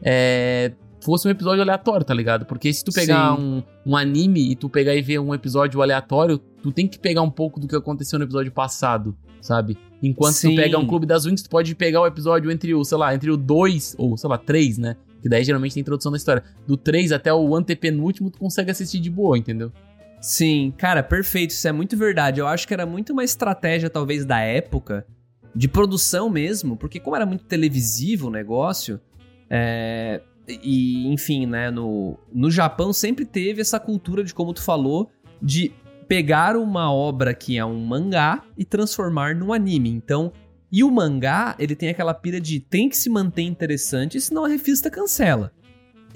é, 0.02 0.72
fosse 1.04 1.28
um 1.28 1.32
episódio 1.32 1.62
aleatório, 1.62 2.06
tá 2.06 2.14
ligado? 2.14 2.46
Porque 2.46 2.72
se 2.72 2.84
tu 2.84 2.92
pegar 2.92 3.34
um, 3.40 3.64
um, 3.86 3.96
anime 3.96 4.52
e 4.52 4.56
tu 4.56 4.70
pegar 4.70 4.96
e 4.96 5.02
ver 5.02 5.20
um 5.20 5.34
episódio 5.34 5.82
aleatório, 5.82 6.38
tu 6.62 6.72
tem 6.72 6.88
que 6.88 7.00
pegar 7.00 7.22
um 7.22 7.30
pouco 7.30 7.60
do 7.60 7.68
que 7.68 7.76
aconteceu 7.76 8.20
no 8.20 8.26
episódio 8.26 8.52
passado, 8.52 9.16
sabe? 9.42 9.78
Enquanto 10.02 10.36
Sim. 10.36 10.52
tu 10.52 10.56
pega 10.62 10.78
um 10.78 10.86
Clube 10.86 11.06
das 11.06 11.26
Wings, 11.26 11.42
tu 11.42 11.50
pode 11.50 11.74
pegar 11.76 12.02
o 12.02 12.08
episódio 12.08 12.52
entre 12.52 12.74
o, 12.74 12.84
sei 12.84 12.98
lá, 12.98 13.14
entre 13.14 13.32
o 13.32 13.38
2 13.38 13.96
ou, 13.98 14.18
sei 14.18 14.30
lá, 14.30 14.38
3, 14.38 14.78
né? 14.78 14.98
Que 15.22 15.30
daí 15.30 15.44
geralmente 15.44 15.74
tem 15.74 15.82
introdução 15.82 16.12
da 16.12 16.18
história. 16.18 16.44
Do 16.66 16.78
3 16.78 17.12
até 17.12 17.34
o 17.34 17.56
antepenúltimo, 17.56 18.30
tu 18.30 18.40
consegue 18.40 18.72
assistir 18.72 19.00
de 19.00 19.10
boa, 19.10 19.38
entendeu? 19.38 19.72
Sim, 20.22 20.74
cara, 20.78 21.04
perfeito. 21.04 21.52
Isso 21.52 21.68
é 21.68 21.72
muito 21.72 21.96
verdade. 21.96 22.40
Eu 22.40 22.48
acho 22.48 22.68
que 22.68 22.74
era 22.74 22.86
muito 22.86 23.14
uma 23.14 23.24
estratégia, 23.24 23.90
talvez, 23.90 24.26
da 24.26 24.40
época, 24.40 25.06
de 25.56 25.68
produção 25.68 26.30
mesmo, 26.30 26.76
porque 26.76 27.00
como 27.00 27.16
era 27.16 27.26
muito 27.26 27.46
televisivo 27.46 28.28
o 28.28 28.32
negócio, 28.32 29.00
é... 29.50 30.22
e 30.48 31.08
enfim, 31.08 31.46
né, 31.46 31.72
no, 31.72 32.18
no 32.32 32.52
Japão 32.52 32.94
sempre 32.94 33.26
teve 33.26 33.62
essa 33.62 33.80
cultura 33.80 34.24
de, 34.24 34.34
como 34.34 34.54
tu 34.54 34.62
falou, 34.62 35.10
de 35.42 35.72
pegar 36.08 36.56
uma 36.56 36.92
obra 36.92 37.34
que 37.34 37.58
é 37.58 37.66
um 37.66 37.86
mangá 37.86 38.44
e 38.58 38.64
transformar 38.64 39.36
num 39.36 39.52
anime. 39.52 39.90
Então, 39.90 40.32
e 40.72 40.84
o 40.84 40.92
mangá, 40.92 41.56
ele 41.58 41.76
tem 41.76 41.90
aquela 41.90 42.14
pira 42.14 42.42
de 42.42 42.60
tem 42.60 42.90
que 42.90 42.98
se 42.98 43.10
manter 43.10 43.44
interessante, 43.44 44.20
senão 44.20 44.46
a 44.46 44.50
revista 44.50 44.90
cancela. 44.90 45.52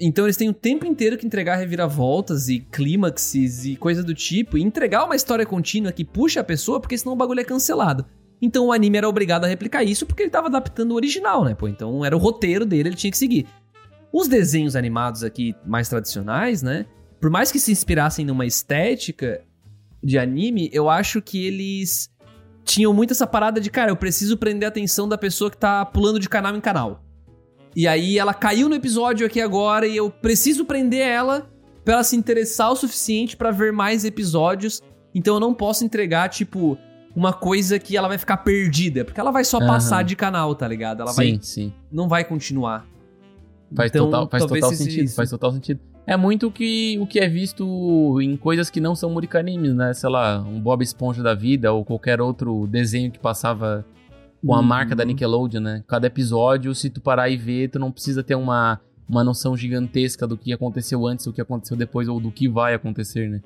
Então 0.00 0.26
eles 0.26 0.36
têm 0.36 0.48
o 0.48 0.54
tempo 0.54 0.84
inteiro 0.84 1.16
que 1.16 1.26
entregar 1.26 1.56
reviravoltas 1.56 2.48
e 2.48 2.60
clímaxes 2.60 3.64
e 3.64 3.76
coisa 3.76 4.02
do 4.02 4.14
tipo, 4.14 4.58
e 4.58 4.62
entregar 4.62 5.04
uma 5.04 5.16
história 5.16 5.46
contínua 5.46 5.92
que 5.92 6.04
puxa 6.04 6.40
a 6.40 6.44
pessoa, 6.44 6.80
porque 6.80 6.98
senão 6.98 7.12
o 7.12 7.16
bagulho 7.16 7.40
é 7.40 7.44
cancelado. 7.44 8.04
Então 8.40 8.66
o 8.66 8.72
anime 8.72 8.98
era 8.98 9.08
obrigado 9.08 9.44
a 9.44 9.48
replicar 9.48 9.84
isso 9.84 10.04
porque 10.04 10.22
ele 10.22 10.28
estava 10.28 10.48
adaptando 10.48 10.90
o 10.90 10.96
original, 10.96 11.44
né? 11.44 11.54
Pô, 11.54 11.68
então 11.68 12.04
era 12.04 12.16
o 12.16 12.18
roteiro 12.18 12.66
dele, 12.66 12.88
ele 12.88 12.96
tinha 12.96 13.10
que 13.10 13.18
seguir. 13.18 13.46
Os 14.12 14.26
desenhos 14.26 14.74
animados 14.74 15.22
aqui 15.22 15.54
mais 15.64 15.88
tradicionais, 15.88 16.60
né? 16.60 16.84
Por 17.20 17.30
mais 17.30 17.52
que 17.52 17.60
se 17.60 17.70
inspirassem 17.70 18.26
numa 18.26 18.44
estética 18.44 19.44
de 20.02 20.18
anime, 20.18 20.68
eu 20.72 20.90
acho 20.90 21.22
que 21.22 21.46
eles 21.46 22.11
tinham 22.64 22.92
muito 22.92 23.12
essa 23.12 23.26
parada 23.26 23.60
de, 23.60 23.70
cara, 23.70 23.90
eu 23.90 23.96
preciso 23.96 24.36
prender 24.36 24.66
a 24.66 24.68
atenção 24.68 25.08
da 25.08 25.18
pessoa 25.18 25.50
que 25.50 25.56
tá 25.56 25.84
pulando 25.84 26.18
de 26.18 26.28
canal 26.28 26.56
em 26.56 26.60
canal. 26.60 27.02
E 27.74 27.88
aí 27.88 28.18
ela 28.18 28.34
caiu 28.34 28.68
no 28.68 28.74
episódio 28.74 29.26
aqui 29.26 29.40
agora 29.40 29.86
e 29.86 29.96
eu 29.96 30.10
preciso 30.10 30.64
prender 30.64 31.06
ela 31.06 31.50
pra 31.84 31.94
ela 31.94 32.04
se 32.04 32.14
interessar 32.16 32.70
o 32.70 32.76
suficiente 32.76 33.36
para 33.36 33.50
ver 33.50 33.72
mais 33.72 34.04
episódios. 34.04 34.82
Então 35.14 35.34
eu 35.34 35.40
não 35.40 35.54
posso 35.54 35.84
entregar, 35.84 36.28
tipo, 36.28 36.78
uma 37.14 37.32
coisa 37.32 37.78
que 37.78 37.96
ela 37.96 38.08
vai 38.08 38.18
ficar 38.18 38.38
perdida. 38.38 39.04
Porque 39.04 39.18
ela 39.18 39.30
vai 39.30 39.44
só 39.44 39.58
uhum. 39.58 39.66
passar 39.66 40.04
de 40.04 40.14
canal, 40.14 40.54
tá 40.54 40.68
ligado? 40.68 41.02
Ela 41.02 41.12
sim, 41.12 41.32
vai. 41.32 41.38
Sim. 41.42 41.72
Não 41.90 42.08
vai 42.08 42.24
continuar. 42.24 42.86
Faz 43.74 43.90
então, 43.90 44.06
total, 44.06 44.28
faz 44.28 44.44
total 44.44 44.72
sentido. 44.74 45.04
Isso. 45.04 45.16
Faz 45.16 45.30
total 45.30 45.52
sentido. 45.52 45.80
É 46.06 46.16
muito 46.16 46.48
o 46.48 46.50
que, 46.50 46.98
o 47.00 47.06
que 47.06 47.20
é 47.20 47.28
visto 47.28 48.20
em 48.20 48.36
coisas 48.36 48.68
que 48.68 48.80
não 48.80 48.94
são 48.94 49.08
muricanimes, 49.10 49.72
né? 49.74 49.94
Sei 49.94 50.10
lá, 50.10 50.40
um 50.40 50.60
Bob 50.60 50.82
Esponja 50.82 51.22
da 51.22 51.32
vida 51.34 51.72
ou 51.72 51.84
qualquer 51.84 52.20
outro 52.20 52.66
desenho 52.66 53.10
que 53.10 53.18
passava 53.20 53.84
com 54.44 54.52
a 54.52 54.58
Uhum. 54.58 54.64
marca 54.64 54.96
da 54.96 55.04
Nickelodeon, 55.04 55.60
né? 55.60 55.84
Cada 55.86 56.08
episódio, 56.08 56.74
se 56.74 56.90
tu 56.90 57.00
parar 57.00 57.28
e 57.30 57.36
ver, 57.36 57.68
tu 57.70 57.78
não 57.78 57.92
precisa 57.92 58.20
ter 58.24 58.34
uma, 58.34 58.80
uma 59.08 59.22
noção 59.22 59.56
gigantesca 59.56 60.26
do 60.26 60.36
que 60.36 60.52
aconteceu 60.52 61.06
antes, 61.06 61.24
do 61.26 61.32
que 61.32 61.40
aconteceu 61.40 61.76
depois, 61.76 62.08
ou 62.08 62.18
do 62.18 62.32
que 62.32 62.48
vai 62.48 62.74
acontecer, 62.74 63.30
né? 63.30 63.40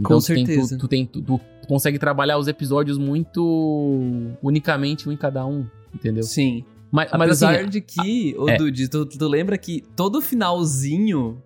Então 0.00 0.16
Com 0.16 0.22
tu 0.22 0.26
tem- 0.28 0.44
tu- 0.44 0.46
certeza. 0.52 0.78
tu, 0.78 0.88
tem, 0.88 1.04
tu, 1.04 1.20
tu 1.20 1.40
consegue 1.68 1.98
trabalhar 1.98 2.38
os 2.38 2.48
episódios 2.48 2.96
muito 2.96 4.32
unicamente, 4.42 5.06
um 5.08 5.12
em 5.12 5.16
cada 5.16 5.44
um, 5.46 5.66
entendeu? 5.94 6.22
Sim. 6.22 6.64
Mas, 6.90 7.10
mas 7.12 7.20
Apesar 7.22 7.56
assim, 7.60 7.68
de 7.68 7.80
que, 7.82 8.34
ô 8.38 8.48
é. 8.48 8.56
Dude, 8.56 8.88
tu, 8.88 9.04
tu 9.04 9.28
lembra 9.28 9.58
que 9.58 9.82
todo 9.94 10.22
finalzinho 10.22 11.42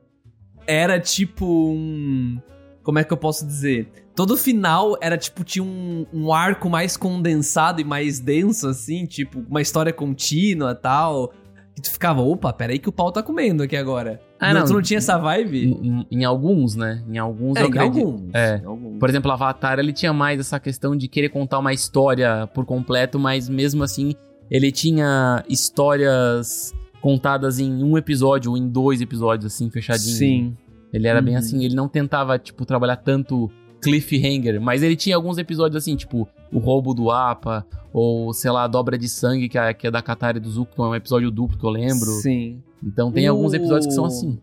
era 0.66 0.98
tipo 1.01 1.44
um. 1.46 2.38
Como 2.83 2.98
é 2.98 3.05
que 3.05 3.12
eu 3.12 3.16
posso 3.16 3.46
dizer? 3.46 3.88
Todo 4.14 4.37
final 4.37 4.96
era 5.01 5.16
tipo, 5.16 5.44
tinha 5.44 5.62
um, 5.64 6.05
um 6.12 6.33
arco 6.33 6.68
mais 6.68 6.96
condensado 6.96 7.81
e 7.81 7.85
mais 7.85 8.18
denso, 8.20 8.68
assim, 8.68 9.07
tipo, 9.07 9.42
uma 9.48 9.62
história 9.62 9.92
contínua 9.92 10.72
e 10.72 10.75
tal. 10.75 11.33
E 11.79 11.81
tu 11.81 11.90
ficava, 11.90 12.20
opa, 12.20 12.53
peraí 12.53 12.79
que 12.79 12.88
o 12.88 12.92
pau 12.92 13.11
tá 13.11 13.22
comendo 13.22 13.62
aqui 13.62 13.75
agora. 13.77 14.20
Ah, 14.38 14.53
não, 14.53 14.61
não. 14.61 14.66
tu 14.66 14.72
não 14.75 14.83
tinha 14.83 14.98
essa 14.98 15.16
vibe? 15.16 15.64
em, 15.64 15.88
em- 16.01 16.07
em 16.20 16.25
alguns, 16.25 16.75
né? 16.77 17.03
Em 17.09 17.16
alguns 17.16 17.57
É, 17.57 17.62
eu 17.62 17.66
em 17.66 17.68
acredito. 17.70 18.05
alguns. 18.07 18.35
É. 18.35 18.59
em 18.59 18.66
alguns. 18.66 18.98
Por 18.98 19.09
exemplo, 19.09 19.31
Avatar, 19.31 19.79
ele 19.79 19.92
tinha 19.92 20.12
mais 20.12 20.38
essa 20.40 20.61
questão 20.61 20.94
de 20.94 21.09
querer 21.09 21.31
contar 21.31 21.61
uma 21.61 21.72
história 21.72 22.46
por 22.53 22.66
completo, 22.66 23.18
mas 23.18 23.48
mesmo 23.48 23.83
assim, 23.83 24.14
ele 24.51 24.70
tinha 24.70 25.42
histórias 25.48 26.75
contadas 27.03 27.59
em 27.59 27.83
um 27.85 27.99
episódio 27.99 28.53
ou 28.53 28.57
em 28.57 28.67
dois 28.69 29.01
episódios, 29.03 29.53
assim, 29.53 29.69
fechadinho. 29.69 30.17
Sim. 30.17 30.57
Ele 30.93 31.07
era 31.09 31.21
bem 31.21 31.35
Uhum. 31.35 31.38
assim, 31.41 31.65
ele 31.65 31.75
não 31.75 31.88
tentava, 31.88 32.38
tipo, 32.38 32.65
trabalhar 32.65 32.97
tanto 32.97 33.51
cliffhanger, 33.83 34.61
mas 34.61 34.83
ele 34.83 34.95
tinha 34.95 35.17
alguns 35.17 35.38
episódios 35.38 35.83
assim, 35.83 35.97
tipo, 35.97 36.29
o 36.53 36.59
roubo 36.59 36.95
do 36.95 37.11
Apa, 37.11 37.67
ou, 37.93 38.33
sei 38.33 38.51
lá, 38.51 38.65
a 38.65 38.69
dobra 38.69 38.97
de 38.97 39.09
sangue, 39.09 39.49
que 39.49 39.59
é, 39.59 39.75
que 39.75 39.87
é 39.87 39.91
da 39.91 40.01
Katara 40.01 40.38
e 40.38 40.41
do 40.41 40.49
Zuko, 40.49 40.83
é 40.85 40.88
um 40.88 40.95
episódio 40.95 41.31
duplo 41.31 41.59
que 41.59 41.65
eu 41.67 41.71
lembro. 41.71 42.07
Sim. 42.23 42.62
Então 42.83 43.11
tem 43.11 43.27
alguns 43.27 43.53
episódios 43.53 43.87
que 43.87 43.93
são 43.93 44.05
assim. 44.05 44.38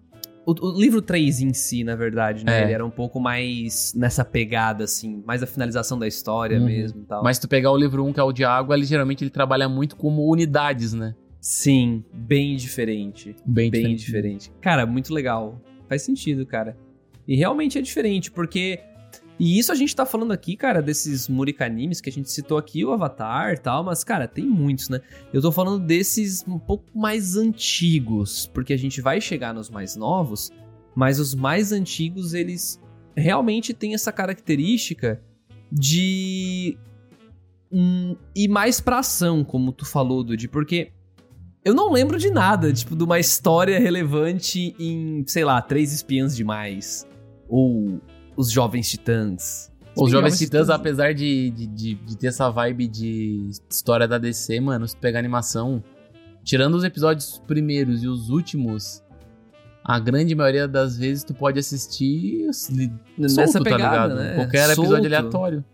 O, 0.45 0.51
o 0.67 0.79
livro 0.79 1.01
3 1.01 1.41
em 1.41 1.53
si, 1.53 1.83
na 1.83 1.95
verdade, 1.95 2.43
né? 2.43 2.61
É. 2.61 2.63
Ele 2.63 2.73
era 2.73 2.85
um 2.85 2.89
pouco 2.89 3.19
mais 3.19 3.93
nessa 3.95 4.25
pegada, 4.25 4.83
assim, 4.83 5.21
mais 5.25 5.43
a 5.43 5.45
finalização 5.47 5.97
da 5.99 6.07
história 6.07 6.59
Uhum. 6.59 6.65
mesmo 6.65 7.01
e 7.01 7.05
tal. 7.05 7.23
Mas 7.23 7.37
se 7.37 7.41
tu 7.41 7.47
pegar 7.47 7.71
o 7.71 7.77
livro 7.77 8.03
1, 8.05 8.11
que 8.13 8.19
é 8.19 8.23
o 8.23 8.31
de 8.33 8.43
água, 8.43 8.75
ele 8.75 8.85
geralmente 8.85 9.23
ele 9.23 9.29
trabalha 9.29 9.69
muito 9.69 9.95
como 9.95 10.29
unidades, 10.29 10.91
né? 10.93 11.13
Sim, 11.41 12.03
bem 12.13 12.55
diferente. 12.55 13.35
Bem, 13.45 13.71
Bem 13.71 13.95
diferente. 13.95 14.05
diferente. 14.05 14.51
Cara, 14.61 14.85
muito 14.85 15.13
legal. 15.13 15.61
Faz 15.87 16.01
sentido, 16.01 16.45
cara. 16.45 16.77
E 17.27 17.35
realmente 17.35 17.77
é 17.77 17.81
diferente, 17.81 18.31
porque. 18.31 18.79
E 19.39 19.57
isso 19.57 19.71
a 19.71 19.75
gente 19.75 19.95
tá 19.95 20.05
falando 20.05 20.33
aqui, 20.33 20.57
cara, 20.57 20.81
desses 20.81 21.29
Murika 21.29 21.65
animes 21.65 22.01
que 22.01 22.09
a 22.09 22.11
gente 22.11 22.29
citou 22.29 22.57
aqui, 22.57 22.83
o 22.83 22.91
Avatar 22.91 23.53
e 23.53 23.57
tal, 23.57 23.85
mas, 23.85 24.03
cara, 24.03 24.27
tem 24.27 24.45
muitos, 24.45 24.89
né? 24.89 24.99
Eu 25.31 25.41
tô 25.41 25.49
falando 25.49 25.85
desses 25.85 26.45
um 26.45 26.59
pouco 26.59 26.85
mais 26.93 27.37
antigos, 27.37 28.47
porque 28.53 28.73
a 28.73 28.77
gente 28.77 28.99
vai 28.99 29.21
chegar 29.21 29.53
nos 29.53 29.69
mais 29.69 29.95
novos, 29.95 30.51
mas 30.93 31.21
os 31.21 31.33
mais 31.33 31.71
antigos, 31.71 32.33
eles 32.33 32.81
realmente 33.15 33.73
têm 33.73 33.93
essa 33.93 34.11
característica 34.11 35.21
de 35.71 36.77
hum, 37.71 38.17
ir 38.35 38.49
mais 38.49 38.81
pra 38.81 38.99
ação, 38.99 39.45
como 39.45 39.71
tu 39.71 39.85
falou, 39.85 40.21
Dude, 40.21 40.49
porque 40.49 40.91
eu 41.63 41.73
não 41.73 41.91
lembro 41.91 42.17
de 42.17 42.29
nada, 42.31 42.71
tipo, 42.71 42.95
de 42.95 43.03
uma 43.03 43.19
história 43.19 43.79
relevante 43.79 44.75
em, 44.79 45.23
sei 45.27 45.43
lá, 45.45 45.61
Três 45.61 45.91
Espiãs 45.93 46.35
Demais. 46.35 47.05
Ou 47.47 47.99
Os 48.37 48.51
Jovens 48.51 48.89
Titãs. 48.89 49.71
Os 49.95 50.05
Sim, 50.09 50.11
Jovens 50.11 50.37
Titãs, 50.37 50.69
apesar 50.69 51.13
de, 51.13 51.49
de, 51.51 51.67
de, 51.67 51.95
de 51.95 52.17
ter 52.17 52.27
essa 52.27 52.49
vibe 52.49 52.87
de 52.87 53.49
história 53.69 54.07
da 54.07 54.17
DC, 54.17 54.59
mano, 54.61 54.87
se 54.87 54.95
tu 54.95 54.99
pegar 54.99 55.19
a 55.19 55.21
animação, 55.21 55.83
tirando 56.43 56.75
os 56.75 56.83
episódios 56.83 57.41
primeiros 57.47 58.03
e 58.03 58.07
os 58.07 58.29
últimos, 58.29 59.03
a 59.83 59.99
grande 59.99 60.33
maioria 60.35 60.67
das 60.67 60.95
vezes 60.97 61.23
tu 61.23 61.33
pode 61.33 61.59
assistir 61.59 62.47
li- 62.69 62.93
Nessa 63.17 63.47
solto, 63.47 63.63
tá 63.63 63.71
pegada, 63.71 64.07
ligado? 64.13 64.15
né? 64.15 64.35
Qualquer 64.35 64.65
episódio 64.69 64.89
Solto. 64.89 65.05
aleatório. 65.05 65.65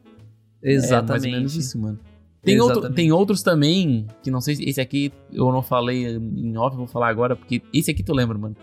Exatamente. 0.64 1.06
É 1.06 1.12
mais 1.12 1.24
ou 1.26 1.32
menos 1.32 1.56
isso, 1.56 1.78
mano. 1.80 2.00
Tem, 2.46 2.60
outro, 2.62 2.94
tem 2.94 3.12
outros 3.12 3.42
também, 3.42 4.06
que 4.24 4.30
não 4.32 4.40
sei 4.40 4.56
se 4.56 4.64
esse 4.64 4.80
aqui 4.80 5.12
eu 5.34 5.52
não 5.52 5.62
falei 5.62 6.06
em 6.16 6.58
off, 6.58 6.76
vou 6.78 6.88
falar 6.88 7.10
agora, 7.10 7.36
porque 7.36 7.62
esse 7.74 7.90
aqui 7.92 8.04
tu 8.04 8.14
lembra, 8.14 8.38
mano. 8.38 8.56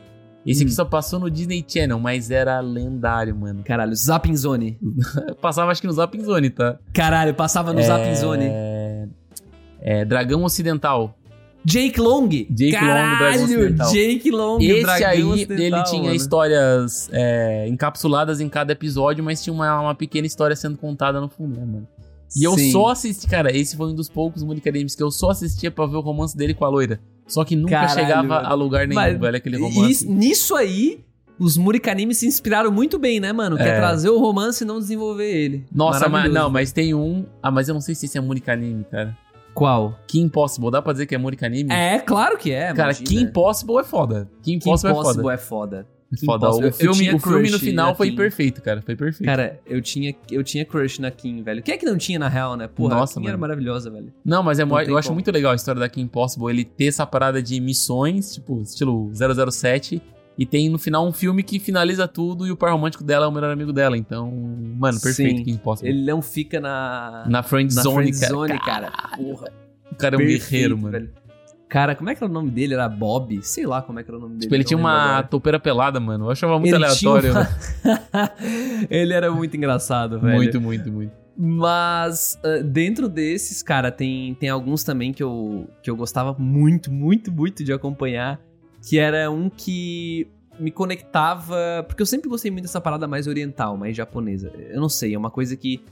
Esse 0.47 0.63
aqui 0.63 0.73
Hum. 0.73 0.75
só 0.77 0.85
passou 0.85 1.21
no 1.21 1.31
Disney 1.31 1.65
Channel, 1.67 1.99
mas 2.01 2.31
era 2.31 2.59
lendário, 2.61 3.35
mano. 3.37 3.63
Caralho, 3.65 3.95
Zapping 3.95 4.37
Zone. 4.37 4.79
Passava 5.41 5.71
acho 5.71 5.81
que 5.81 5.87
no 5.87 5.93
Zapping 5.93 6.25
Zone, 6.25 6.51
tá? 6.51 6.79
Caralho, 6.93 7.33
passava 7.35 7.73
no 7.73 7.81
Zapping 7.83 8.15
Zone. 8.17 8.47
É... 8.49 9.09
é 9.81 10.05
Dragão 10.05 10.43
Ocidental. 10.43 11.17
Jake 11.65 12.01
Long. 12.01 12.29
Jake 12.29 12.73
Long, 12.73 12.81
Dragão 12.81 13.19
Caralho, 13.19 13.45
Ocidental. 13.45 13.93
Jake 13.93 14.31
Long, 14.33 14.59
Esse 14.61 14.83
Dragão 14.83 15.09
aí, 15.11 15.23
Ocidental, 15.23 15.65
ele 15.65 15.83
tinha 15.85 16.03
mano. 16.03 16.15
histórias 16.17 17.09
é, 17.13 17.69
encapsuladas 17.69 18.41
em 18.41 18.49
cada 18.49 18.73
episódio, 18.73 19.23
mas 19.23 19.41
tinha 19.45 19.55
uma, 19.55 19.81
uma 19.81 19.95
pequena 19.95 20.27
história 20.27 20.57
sendo 20.57 20.77
contada 20.77 21.21
no 21.21 21.29
fundo, 21.29 21.57
né, 21.57 21.65
mano? 21.65 21.87
E 22.37 22.45
eu 22.45 22.55
Sim. 22.55 22.73
só 22.73 22.89
assisti, 22.89 23.27
cara, 23.27 23.55
esse 23.55 23.77
foi 23.77 23.87
um 23.89 23.95
dos 23.95 24.09
poucos 24.09 24.43
Monica 24.43 24.71
Games 24.71 24.95
que 24.95 25.03
eu 25.03 25.11
só 25.11 25.31
assistia 25.31 25.71
pra 25.71 25.87
ver 25.87 25.97
o 25.97 26.01
romance 26.01 26.37
dele 26.37 26.55
com 26.55 26.65
a 26.65 26.69
loira. 26.69 27.01
Só 27.27 27.45
que 27.45 27.55
nunca 27.57 27.71
Caralho, 27.73 28.01
chegava 28.01 28.23
mano. 28.29 28.47
a 28.49 28.55
lugar 28.55 28.87
nenhum, 28.87 29.01
Mas 29.01 29.19
velho, 29.19 29.37
aquele 29.37 29.57
romance. 29.59 29.91
isso- 29.91 30.11
nisso 30.11 30.55
aí, 30.57 31.05
os 31.39 31.57
Murikanimes 31.57 32.19
se 32.19 32.27
inspiraram 32.27 32.71
muito 32.73 32.99
bem, 32.99 33.21
né, 33.21 33.33
mano? 33.33 33.57
Que 33.57 33.63
é 33.63 33.69
É. 33.69 33.77
trazer 33.77 34.11
o 34.11 34.19
romance 34.19 34.65
e 34.65 34.67
não 34.67 34.79
desenvolver 34.79 35.31
ele. 35.31 35.65
Nossa, 35.73 36.09
mas, 36.09 36.33
não, 36.33 36.51
mas 36.51 36.73
tem 36.73 36.95
um... 36.95 37.25
Ah, 37.43 37.51
mas 37.51 37.69
eu 37.69 37.75
não 37.75 37.81
sei 37.81 37.95
se 37.95 38.07
esse 38.07 38.19
é 38.19 38.21
Monica 38.21 38.53
Anime, 38.53 38.85
cara. 38.91 39.17
Qual? 39.55 39.99
Kim 40.07 40.29
Possible, 40.29 40.71
dá 40.71 40.81
pra 40.81 40.93
dizer 40.93 41.05
que 41.07 41.15
é 41.15 41.19
Monica 41.19 41.45
Anime? 41.47 41.71
É, 41.71 41.99
claro 41.99 42.39
que 42.39 42.51
é, 42.51 42.73
Cara, 42.73 42.93
imagina. 42.93 43.07
Kim 43.07 43.27
Possible 43.31 43.79
é 43.79 43.85
foda. 43.85 44.31
Kim 44.43 44.59
Kim 44.59 44.71
Possible, 44.71 44.95
Possible 44.95 45.31
é 45.31 45.35
é 45.35 45.37
foda. 45.39 45.87
Foda. 46.19 46.47
Kim 46.47 46.53
Foda. 46.53 46.69
O 46.69 46.73
filme, 46.73 47.15
o 47.15 47.19
filme 47.19 47.51
no 47.51 47.59
final 47.59 47.89
na 47.91 47.95
foi 47.95 48.11
Kim. 48.11 48.17
perfeito, 48.17 48.63
cara. 48.63 48.83
Foi 48.83 48.95
perfeito. 48.97 49.27
Cara, 49.29 49.61
eu 49.67 49.81
tinha, 49.81 50.15
eu 50.31 50.43
tinha 50.43 50.65
crush 50.65 50.99
na 51.01 51.11
Kim, 51.11 51.43
velho. 51.43 51.63
Quem 51.63 51.75
é 51.75 51.79
que 51.79 51.87
não 51.87 51.97
tinha, 51.97 52.19
na 52.19 52.29
real, 52.29 52.57
né? 52.57 52.69
Porra, 52.69 52.97
Nossa, 52.97 53.19
a 53.19 53.23
Kim 53.23 53.29
era 53.29 53.37
mano. 53.37 53.41
maravilhosa, 53.41 53.91
velho. 53.91 54.13
Não, 54.25 54.43
mas 54.43 54.59
é 54.59 54.65
Não 54.65 54.81
eu 54.81 54.97
acho 54.97 55.09
como. 55.09 55.17
muito 55.17 55.31
legal 55.31 55.53
a 55.53 55.55
história 55.55 55.81
da 55.81 55.89
Kim 55.89 56.07
Possible, 56.07 56.51
ele 56.51 56.65
ter 56.65 56.87
essa 56.87 57.07
parada 57.07 57.43
de 57.43 57.61
missões, 57.61 58.35
tipo, 58.35 58.61
estilo 58.63 59.11
007, 59.51 60.03
e 60.39 60.47
tem 60.47 60.69
no 60.71 60.79
final 60.79 61.07
um 61.07 61.13
filme 61.13 61.43
que 61.43 61.59
finaliza 61.59 62.09
tudo 62.09 62.47
e 62.47 62.51
o 62.51 62.57
par 62.57 62.73
romântico 62.73 63.05
dela 63.05 63.27
é 63.27 63.29
o 63.29 63.33
melhor 63.33 63.51
amigo 63.53 63.73
dela. 63.73 63.97
Então, 63.97 64.31
mano, 64.79 64.99
perfeito 65.01 65.39
Sim. 65.39 65.45
Kim 65.45 65.57
Possible. 65.57 65.91
Ele 65.91 66.05
não 66.05 66.23
fica 66.23 66.59
na... 66.61 67.25
Na 67.29 67.43
friend 67.43 67.75
na 67.75 67.83
zone, 67.83 68.13
friend 68.15 68.21
cara. 68.21 68.33
zone, 68.33 68.59
cara. 68.61 68.93
Porra. 69.17 69.53
O 69.91 69.95
cara 69.95 70.17
é 70.17 70.19
um 70.19 70.27
guerreiro, 70.27 70.77
mano. 70.79 70.91
velho. 70.93 71.11
Cara, 71.73 71.95
como 71.95 72.11
é 72.11 72.15
que 72.15 72.23
era 72.23 72.31
o 72.31 72.35
nome 72.35 72.51
dele? 72.51 72.75
Era 72.75 72.87
Bob? 72.87 73.41
Sei 73.43 73.65
lá 73.65 73.81
como 73.81 73.99
é 73.99 74.03
que 74.03 74.11
era 74.11 74.19
o 74.19 74.21
nome 74.21 74.35
dele. 74.35 74.43
Tipo, 74.43 74.55
ele 74.57 74.63
tinha 74.63 74.77
uma 74.77 74.93
agora. 74.93 75.27
toupeira 75.27 75.59
pelada, 75.59 75.99
mano. 75.99 76.27
Eu 76.27 76.31
achava 76.31 76.59
muito 76.59 76.75
Ele 76.75 76.85
aleatório. 76.85 77.33
uma- 77.33 77.49
ele 78.91 79.15
era 79.15 79.31
muito 79.33 79.57
engraçado, 79.57 80.21
velho. 80.21 80.35
Muito, 80.37 80.61
muito, 80.61 80.93
muito. 80.93 81.13
Mas 81.35 82.39
ah, 82.45 82.63
dentro 82.63 83.09
desses, 83.09 83.63
cara, 83.63 83.91
tem, 83.91 84.35
tem 84.35 84.51
alguns 84.51 84.85
também 84.85 85.15
que 85.15 85.23
eu, 85.23 85.67
que 85.83 85.89
eu 85.91 85.97
gostava 85.97 86.37
muito, 86.39 86.93
muito, 86.93 87.33
muito 87.33 87.65
de 87.65 87.73
acompanhar. 87.73 88.39
Que 88.87 88.99
era 88.99 89.31
um 89.31 89.49
que 89.49 90.29
me 90.61 90.71
conectava. 90.71 91.57
Porque 91.89 92.03
eu 92.03 92.07
sempre 92.07 92.29
gostei 92.29 92.51
muito 92.51 92.65
dessa 92.65 92.83
parada 92.83 93.09
mais 93.09 93.27
oriental, 93.27 93.79
mais 93.79 93.97
japonesa. 93.97 94.53
Eu 94.69 94.79
não 94.79 94.91
sei, 94.91 95.15
é 95.15 95.19
uma 95.19 95.31
coisa 95.31 95.57
que. 95.57 95.83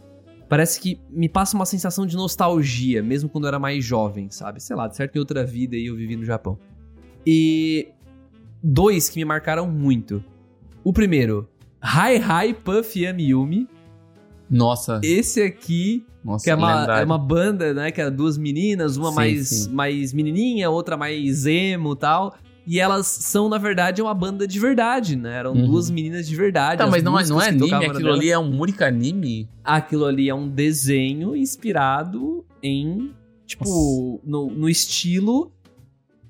Parece 0.50 0.80
que 0.80 1.00
me 1.08 1.28
passa 1.28 1.54
uma 1.56 1.64
sensação 1.64 2.04
de 2.04 2.16
nostalgia, 2.16 3.00
mesmo 3.04 3.28
quando 3.28 3.44
eu 3.44 3.48
era 3.48 3.58
mais 3.60 3.84
jovem, 3.84 4.28
sabe? 4.32 4.60
Sei 4.60 4.74
lá, 4.74 4.88
de 4.88 4.96
certo 4.96 5.14
em 5.14 5.20
outra 5.20 5.44
vida 5.44 5.76
aí 5.76 5.86
eu 5.86 5.94
vivi 5.94 6.16
no 6.16 6.24
Japão. 6.24 6.58
E. 7.24 7.86
Dois 8.60 9.08
que 9.08 9.20
me 9.20 9.24
marcaram 9.24 9.70
muito. 9.70 10.22
O 10.82 10.92
primeiro, 10.92 11.48
Hi 11.80 12.16
Hi 12.16 12.52
Puff 12.52 12.98
Yami 12.98 13.28
Yumi. 13.28 13.68
Nossa, 14.50 15.00
Esse 15.04 15.40
aqui, 15.40 16.04
nossa, 16.24 16.42
que 16.42 16.50
é 16.50 16.54
uma, 16.56 16.98
é 16.98 17.04
uma 17.04 17.16
banda, 17.16 17.72
né? 17.72 17.92
Que 17.92 18.00
era 18.00 18.10
duas 18.10 18.36
meninas, 18.36 18.96
uma 18.96 19.10
Sim, 19.10 19.14
mais, 19.14 19.48
sim. 19.48 19.72
mais 19.72 20.12
menininha, 20.12 20.68
outra 20.68 20.96
mais 20.96 21.46
emo 21.46 21.92
e 21.92 21.96
tal. 21.96 22.34
E 22.72 22.78
elas 22.78 23.06
são, 23.08 23.48
na 23.48 23.58
verdade, 23.58 24.00
uma 24.00 24.14
banda 24.14 24.46
de 24.46 24.60
verdade, 24.60 25.16
né? 25.16 25.38
Eram 25.38 25.54
Uhum. 25.54 25.66
duas 25.66 25.90
meninas 25.90 26.28
de 26.28 26.36
verdade. 26.36 26.78
Tá, 26.78 26.84
as 26.84 26.90
mas 26.90 27.02
não 27.02 27.18
é, 27.18 27.24
não 27.24 27.40
é 27.42 27.48
anime, 27.48 27.74
aquilo 27.74 27.98
nela- 28.04 28.14
ali 28.14 28.30
é 28.30 28.38
um 28.38 28.48
Murika 28.52 28.86
anime? 28.86 29.48
Aquilo 29.64 30.04
ali 30.06 30.28
é 30.28 30.34
um 30.34 30.48
desenho 30.48 31.34
inspirado 31.34 32.44
em, 32.62 33.10
tipo, 33.44 34.20
no, 34.24 34.48
no 34.52 34.68
estilo 34.68 35.50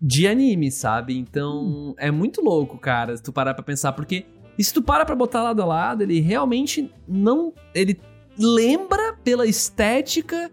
de 0.00 0.26
anime, 0.26 0.70
sabe? 0.70 1.14
Então, 1.18 1.62
Hum. 1.62 1.94
é 1.98 2.11
muito 2.11 2.40
louco, 2.40 2.79
cara, 2.79 3.14
se 3.14 3.22
tu 3.22 3.33
parar 3.35 3.53
pra 3.53 3.62
pensar, 3.62 3.92
porque 3.92 4.24
se 4.59 4.72
tu 4.72 4.81
para 4.81 5.05
pra 5.05 5.14
botar 5.14 5.42
lado 5.42 5.61
a 5.61 5.66
lado, 5.66 6.03
ele 6.05 6.20
realmente 6.20 6.90
não... 7.07 7.53
Ele 7.74 8.00
lembra 8.38 9.12
pela 9.22 9.46
estética, 9.46 10.50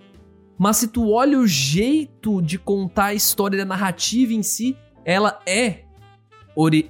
mas 0.58 0.76
se 0.78 0.90
tu 0.90 1.12
olha 1.12 1.40
o 1.40 1.48
jeito 1.48 2.42
de 2.42 2.58
contar 2.58 3.06
a 3.06 3.14
história 3.14 3.58
da 3.58 3.64
narrativa 3.64 4.34
em 4.34 4.44
si, 4.44 4.76
ela 5.08 5.40
é 5.48 5.80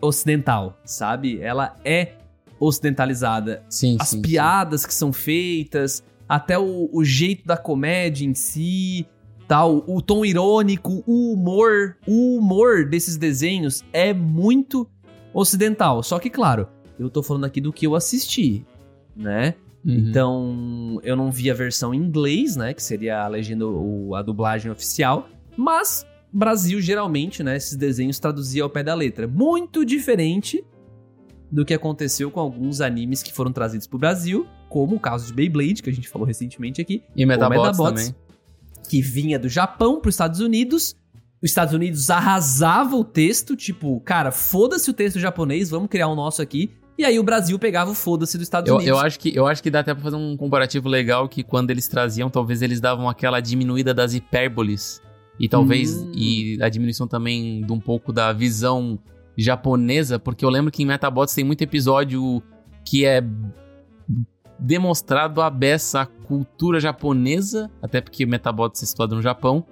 ocidental, 0.02 0.78
sabe? 0.84 1.40
Ela 1.42 1.76
é 1.86 2.14
ocidentalizada 2.60 3.64
Sim, 3.70 3.98
as 4.00 4.10
sim. 4.10 4.22
piadas 4.22 4.86
que 4.86 4.94
são 4.94 5.14
feitas, 5.14 6.04
até 6.28 6.58
o, 6.58 6.90
o 6.92 7.04
jeito 7.04 7.46
da 7.46 7.56
comédia 7.56 8.26
em 8.26 8.34
si. 8.34 9.06
tal, 9.48 9.84
o 9.88 10.02
tom 10.02 10.26
irônico, 10.26 11.04
o 11.08 11.34
humor, 11.34 11.96
o 12.08 12.38
humor 12.38 12.86
desses 12.90 13.16
desenhos 13.18 13.84
é 13.94 14.14
muito 14.14 14.90
ocidental. 15.34 16.02
Só 16.04 16.20
que, 16.20 16.30
claro, 16.30 16.68
eu 17.00 17.10
tô 17.10 17.22
falando 17.24 17.46
aqui 17.46 17.62
do 17.62 17.72
que 17.72 17.86
eu 17.88 17.96
assisti, 17.96 18.66
né? 19.16 19.54
Uhum. 19.86 19.94
Então, 19.94 21.00
eu 21.04 21.16
não 21.16 21.32
vi 21.32 21.50
a 21.50 21.54
versão 21.54 21.94
em 21.94 21.98
inglês, 21.98 22.58
né? 22.58 22.74
Que 22.74 22.84
seria 22.84 23.22
a 23.24 23.28
legenda, 23.28 23.66
o- 23.66 24.16
a 24.16 24.22
dublagem 24.22 24.70
oficial. 24.72 25.30
Mas, 25.56 26.06
Brasil, 26.32 26.80
geralmente, 26.82 27.42
né? 27.44 27.56
Esses 27.58 27.76
desenhos 27.76 28.20
traduzia 28.20 28.64
ao 28.64 28.70
pé 28.70 28.84
da 28.84 28.94
letra. 28.94 29.28
Muito 29.28 29.86
diferente 29.86 30.64
do 31.52 31.64
que 31.64 31.74
aconteceu 31.74 32.30
com 32.30 32.40
alguns 32.40 32.82
animes 32.82 33.24
que 33.24 33.32
foram 33.34 33.52
trazidos 33.54 33.88
pro 33.88 33.98
Brasil, 33.98 34.46
como 34.70 34.98
o 34.98 35.00
caso 35.00 35.28
de 35.28 35.34
Beyblade, 35.34 35.82
que 35.82 35.90
a 35.90 35.94
gente 35.94 36.10
falou 36.10 36.28
recentemente 36.28 36.82
aqui, 36.82 37.02
E 37.16 37.26
Metabots, 37.26 37.58
Metabots. 37.62 38.04
também. 38.08 38.16
que 38.90 39.02
vinha 39.02 39.40
do 39.40 39.48
Japão 39.50 40.00
pros 40.02 40.16
Estados 40.16 40.40
Unidos. 40.42 40.96
Os 41.42 41.50
Estados 41.52 41.74
Unidos 41.74 42.10
arrasava 42.10 42.96
o 42.96 43.04
texto, 43.04 43.56
tipo, 43.56 44.00
cara, 44.02 44.32
foda-se 44.32 44.90
o 44.90 44.94
texto 44.94 45.20
japonês, 45.20 45.70
vamos 45.70 45.88
criar 45.88 46.08
o 46.08 46.16
nosso 46.16 46.42
aqui. 46.42 46.72
E 46.98 47.06
aí 47.06 47.20
o 47.20 47.24
Brasil 47.24 47.60
pegava 47.60 47.92
o 47.92 47.94
foda-se 47.94 48.38
dos 48.38 48.48
Estados 48.48 48.68
Eu, 48.70 48.76
Unidos. 48.78 48.90
eu, 48.90 48.98
acho 49.00 49.20
que, 49.20 49.36
eu 49.36 49.46
acho 49.46 49.62
que 49.62 49.70
dá 49.70 49.82
até 49.82 49.94
pra 49.94 50.04
fazer 50.04 50.16
um 50.16 50.36
comparativo 50.36 50.90
legal 50.90 51.30
que 51.30 51.44
quando 51.44 51.70
eles 51.70 51.88
traziam, 51.88 52.28
talvez 52.30 52.62
eles 52.64 52.82
davam 52.82 53.08
aquela 53.08 53.40
diminuída 53.40 53.94
das 53.94 54.14
hipérboles. 54.16 55.00
E 55.40 55.48
talvez. 55.48 55.96
Hum. 55.96 56.12
E 56.16 56.58
a 56.62 56.70
diminuição 56.70 57.08
também 57.08 57.62
de 57.62 57.72
um 57.72 57.80
pouco 57.80 58.12
da 58.12 58.34
visão 58.34 59.00
japonesa, 59.38 60.18
porque 60.18 60.44
eu 60.44 60.50
lembro 60.50 60.72
que 60.72 60.82
em 60.82 60.86
Metabots 60.86 61.34
tem 61.34 61.44
muito 61.44 61.62
episódio 61.62 62.42
que 62.84 63.06
é 63.06 63.24
demonstrado 64.60 65.42
a 65.42 65.50
beça 65.50 66.02
a 66.02 66.06
cultura 66.06 66.80
japonesa, 66.80 67.70
até 67.82 68.02
porque 68.02 68.26
Metabots 68.26 68.82
é 68.82 68.86
situado 68.86 69.16
no 69.16 69.22
Japão. 69.22 69.64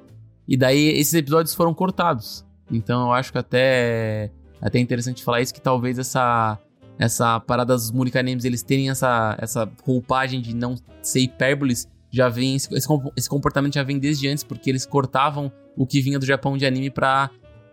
E 0.47 0.55
daí 0.55 0.89
esses 0.89 1.13
episódios 1.15 1.55
foram 1.55 1.73
cortados. 1.73 2.45
Então 2.71 3.07
eu 3.07 3.13
acho 3.13 3.31
que 3.31 3.37
até 3.37 4.31
até 4.61 4.77
é 4.77 4.81
interessante 4.81 5.23
falar 5.23 5.41
isso 5.41 5.53
que 5.53 5.61
talvez 5.61 5.97
essa 5.97 6.59
essa 6.97 7.39
parada 7.41 7.73
dos 7.73 7.91
Murikanemes, 7.91 8.45
eles 8.45 8.63
terem 8.63 8.89
essa, 8.89 9.35
essa 9.37 9.69
roupagem 9.83 10.41
de 10.41 10.55
não 10.55 10.75
ser 11.01 11.19
hipérboles, 11.19 11.89
já 12.15 12.29
vem, 12.29 12.55
esse, 12.55 12.73
esse 12.73 12.87
com- 12.87 13.11
esse 13.15 13.29
comportamento 13.29 13.73
já 13.75 13.83
vem 13.83 13.99
desde 13.99 14.27
antes, 14.27 14.43
porque 14.43 14.69
eles 14.69 14.85
cortavam 14.85 15.51
o 15.75 15.85
que 15.85 16.01
vinha 16.01 16.17
do 16.19 16.25
Japão 16.25 16.57
de 16.57 16.65
anime 16.65 16.89
pra 16.89 17.29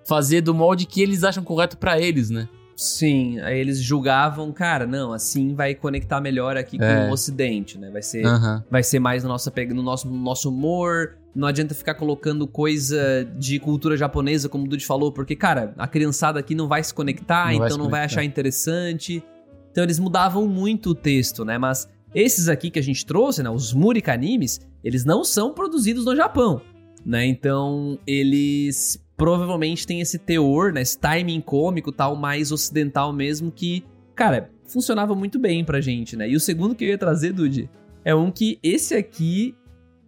fazer 0.06 0.40
do 0.40 0.52
molde 0.52 0.84
que 0.86 1.00
eles 1.00 1.22
acham 1.24 1.44
correto 1.44 1.78
pra 1.78 2.00
eles, 2.00 2.28
né? 2.30 2.48
Sim, 2.74 3.38
aí 3.40 3.58
eles 3.60 3.78
julgavam, 3.80 4.50
cara, 4.50 4.86
não, 4.86 5.12
assim 5.12 5.54
vai 5.54 5.74
conectar 5.74 6.20
melhor 6.20 6.56
aqui 6.56 6.78
com 6.78 6.84
É. 6.84 7.08
o 7.08 7.12
Ocidente, 7.12 7.78
né? 7.78 7.90
Vai 7.90 8.02
ser, 8.02 8.24
Aham. 8.26 8.64
vai 8.70 8.82
ser 8.82 8.98
mais 8.98 9.22
no 9.22 9.28
nosso, 9.28 9.52
no, 9.74 9.82
nosso, 9.82 10.08
no 10.08 10.16
nosso 10.18 10.48
humor. 10.48 11.16
Não 11.34 11.46
adianta 11.46 11.74
ficar 11.74 11.94
colocando 11.94 12.46
coisa 12.48 13.24
de 13.38 13.58
cultura 13.60 13.96
japonesa, 13.96 14.48
como 14.48 14.64
o 14.64 14.68
Dude 14.68 14.84
falou, 14.84 15.12
porque, 15.12 15.36
cara, 15.36 15.72
a 15.78 15.86
criançada 15.86 16.40
aqui 16.40 16.54
não 16.54 16.66
vai 16.66 16.82
se 16.82 16.92
conectar, 16.92 17.52
Não 17.52 17.58
vai 17.58 17.68
então 17.68 17.70
se 17.70 17.78
não 17.78 17.88
vai 17.90 18.00
conectar. 18.00 18.20
achar 18.20 18.24
interessante. 18.24 19.22
Então 19.70 19.84
eles 19.84 19.98
mudavam 19.98 20.46
muito 20.48 20.90
o 20.90 20.94
texto, 20.94 21.44
né? 21.44 21.58
Mas 21.58 21.88
esses 22.14 22.48
aqui 22.48 22.70
que 22.70 22.78
a 22.78 22.82
gente 22.82 23.04
trouxe, 23.04 23.42
né? 23.42 23.50
Os 23.50 23.72
Murika 23.72 24.12
animes, 24.12 24.60
eles 24.82 25.04
não 25.04 25.24
são 25.24 25.52
produzidos 25.52 26.04
no 26.04 26.14
Japão, 26.14 26.60
né? 27.04 27.26
Então 27.26 27.98
eles 28.06 29.02
provavelmente 29.16 29.86
têm 29.86 30.00
esse 30.00 30.18
teor, 30.18 30.72
né? 30.72 30.82
Esse 30.82 30.98
timing 30.98 31.40
cômico 31.40 31.92
tal, 31.92 32.16
mais 32.16 32.50
ocidental 32.50 33.12
mesmo, 33.12 33.50
que, 33.50 33.84
cara, 34.14 34.50
funcionava 34.66 35.14
muito 35.14 35.38
bem 35.38 35.64
pra 35.64 35.80
gente, 35.80 36.16
né? 36.16 36.28
E 36.28 36.36
o 36.36 36.40
segundo 36.40 36.74
que 36.74 36.84
eu 36.84 36.88
ia 36.88 36.98
trazer, 36.98 37.32
Dude, 37.32 37.70
é 38.04 38.14
um 38.14 38.30
que 38.30 38.58
esse 38.62 38.94
aqui 38.94 39.54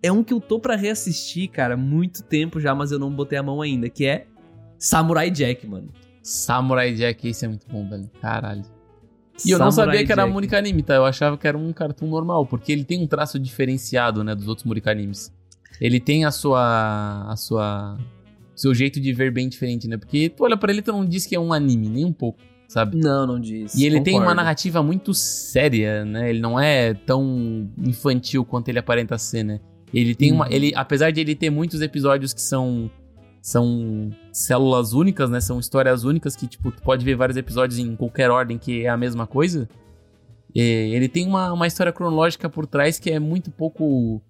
é 0.02 0.12
um 0.12 0.22
que 0.22 0.34
eu 0.34 0.40
tô 0.40 0.58
pra 0.58 0.76
reassistir, 0.76 1.48
cara, 1.48 1.76
muito 1.76 2.22
tempo 2.22 2.60
já, 2.60 2.74
mas 2.74 2.92
eu 2.92 2.98
não 2.98 3.10
botei 3.10 3.38
a 3.38 3.42
mão 3.42 3.62
ainda, 3.62 3.88
que 3.88 4.04
é 4.04 4.26
Samurai 4.78 5.30
Jack, 5.30 5.66
mano. 5.66 5.88
Samurai 6.22 6.92
Jack, 6.94 7.28
esse 7.28 7.44
é 7.44 7.48
muito 7.48 7.66
bom, 7.68 7.88
velho. 7.88 8.10
Caralho. 8.20 8.73
E 9.44 9.50
eu 9.50 9.58
não 9.58 9.70
sabia 9.70 10.04
que 10.04 10.12
era 10.12 10.22
Jack. 10.22 10.32
Murika 10.32 10.58
Anime, 10.58 10.82
tá? 10.82 10.94
Eu 10.94 11.04
achava 11.04 11.36
que 11.36 11.46
era 11.46 11.56
um 11.56 11.72
cartoon 11.72 12.06
normal, 12.06 12.46
porque 12.46 12.70
ele 12.70 12.84
tem 12.84 13.02
um 13.02 13.06
traço 13.06 13.38
diferenciado, 13.38 14.22
né, 14.22 14.34
dos 14.34 14.48
outros 14.48 14.64
Murika 14.64 14.90
Animes. 14.90 15.32
Ele 15.80 15.98
tem 15.98 16.24
a 16.24 16.30
sua. 16.30 17.26
a 17.28 17.36
sua. 17.36 17.98
seu 18.54 18.74
jeito 18.74 19.00
de 19.00 19.12
ver 19.12 19.32
bem 19.32 19.48
diferente, 19.48 19.88
né? 19.88 19.96
Porque 19.96 20.28
tu 20.28 20.44
olha 20.44 20.56
pra 20.56 20.70
ele 20.70 20.80
e 20.80 20.82
tu 20.82 20.92
não 20.92 21.04
diz 21.04 21.26
que 21.26 21.34
é 21.34 21.40
um 21.40 21.52
anime, 21.52 21.88
nem 21.88 22.04
um 22.04 22.12
pouco, 22.12 22.38
sabe? 22.68 22.96
Não, 22.96 23.26
não 23.26 23.40
diz. 23.40 23.74
E 23.74 23.84
ele 23.84 24.00
tem 24.00 24.14
uma 24.14 24.20
concordo. 24.20 24.36
narrativa 24.36 24.82
muito 24.82 25.12
séria, 25.12 26.04
né? 26.04 26.30
Ele 26.30 26.40
não 26.40 26.58
é 26.58 26.94
tão 26.94 27.68
infantil 27.78 28.44
quanto 28.44 28.68
ele 28.68 28.78
aparenta 28.78 29.18
ser, 29.18 29.42
né? 29.42 29.60
Ele 29.92 30.14
tem 30.14 30.32
uma. 30.32 30.46
Uhum. 30.46 30.52
Ele, 30.52 30.72
apesar 30.74 31.10
de 31.10 31.20
ele 31.20 31.34
ter 31.34 31.50
muitos 31.50 31.80
episódios 31.80 32.32
que 32.32 32.42
são. 32.42 32.90
São 33.46 34.10
células 34.32 34.94
únicas, 34.94 35.28
né? 35.28 35.38
São 35.38 35.60
histórias 35.60 36.02
únicas 36.02 36.34
que, 36.34 36.46
tipo, 36.46 36.72
tu 36.72 36.82
pode 36.82 37.04
ver 37.04 37.14
vários 37.14 37.36
episódios 37.36 37.78
em 37.78 37.94
qualquer 37.94 38.30
ordem 38.30 38.56
que 38.56 38.86
é 38.86 38.88
a 38.88 38.96
mesma 38.96 39.26
coisa. 39.26 39.68
E 40.54 40.62
ele 40.94 41.10
tem 41.10 41.26
uma, 41.26 41.52
uma 41.52 41.66
história 41.66 41.92
cronológica 41.92 42.48
por 42.48 42.66
trás 42.66 42.98
que 42.98 43.10
é 43.10 43.18
muito 43.18 43.50
pouco. 43.50 44.22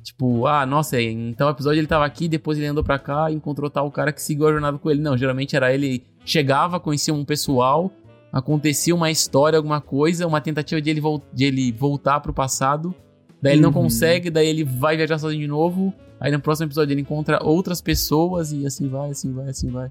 Tipo, 0.00 0.46
ah, 0.46 0.64
nossa, 0.64 1.00
em 1.00 1.32
tal 1.32 1.50
episódio 1.50 1.80
ele 1.80 1.88
tava 1.88 2.04
aqui, 2.04 2.28
depois 2.28 2.56
ele 2.56 2.68
andou 2.68 2.84
pra 2.84 3.00
cá 3.00 3.32
e 3.32 3.34
encontrou 3.34 3.68
tal 3.68 3.90
cara 3.90 4.12
que 4.12 4.22
seguiu 4.22 4.46
a 4.46 4.52
jornada 4.52 4.78
com 4.78 4.88
ele. 4.88 5.00
Não, 5.00 5.16
geralmente 5.18 5.56
era 5.56 5.74
ele 5.74 6.04
chegava, 6.24 6.78
conhecia 6.78 7.12
um 7.12 7.24
pessoal, 7.24 7.90
acontecia 8.32 8.94
uma 8.94 9.10
história, 9.10 9.56
alguma 9.56 9.80
coisa, 9.80 10.24
uma 10.24 10.40
tentativa 10.40 10.80
de 10.80 10.88
ele, 10.88 11.00
vol- 11.00 11.22
de 11.32 11.44
ele 11.46 11.72
voltar 11.72 12.20
pro 12.20 12.32
passado. 12.32 12.94
Daí 13.42 13.54
ele 13.54 13.62
não 13.62 13.70
Uhum. 13.70 13.74
consegue, 13.82 14.30
daí 14.30 14.46
ele 14.46 14.62
vai 14.62 14.96
viajar 14.96 15.18
sozinho 15.18 15.40
de 15.42 15.48
novo. 15.48 15.92
Aí 16.22 16.30
no 16.30 16.38
próximo 16.40 16.66
episódio 16.68 16.92
ele 16.94 17.00
encontra 17.00 17.42
outras 17.42 17.80
pessoas 17.80 18.52
e 18.52 18.64
assim 18.64 18.88
vai, 18.88 19.10
assim 19.10 19.32
vai, 19.32 19.48
assim 19.48 19.70
vai. 19.70 19.90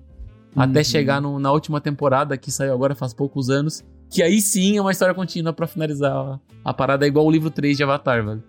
Até 0.56 0.80
Uhum. 0.80 0.84
chegar 0.86 1.22
no- 1.22 1.39
na 1.39 1.52
última 1.52 1.82
temporada 1.82 2.38
que 2.38 2.50
saiu 2.50 2.74
agora 2.74 2.96
faz 2.96 3.13
poucos 3.13 3.50
anos. 3.50 3.84
Que 4.10 4.24
aí 4.24 4.39
sim 4.41 4.78
é 4.78 4.82
uma 4.82 4.91
história 4.91 5.13
contínua 5.13 5.52
pra 5.52 5.67
finalizar 5.67 6.12
a, 6.13 6.39
a 6.63 6.74
parada, 6.74 7.06
é 7.06 7.08
igual 7.08 7.26
o 7.26 7.32
livro 7.32 7.50
3 7.52 7.76
de 7.76 7.84
Avatar, 7.84 8.26
velho. 8.26 8.41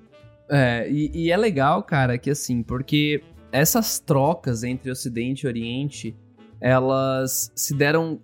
É, 0.48 0.88
e, 0.90 1.10
e 1.12 1.30
é 1.32 1.36
legal, 1.36 1.82
cara, 1.82 2.16
que 2.18 2.30
assim, 2.30 2.62
porque 2.62 3.22
essas 3.50 3.98
trocas 3.98 4.62
entre 4.64 4.90
Ocidente 4.90 5.44
e 5.44 5.46
Oriente, 5.48 6.16
elas 6.60 7.50
se 7.54 7.74
deram. 7.74 8.20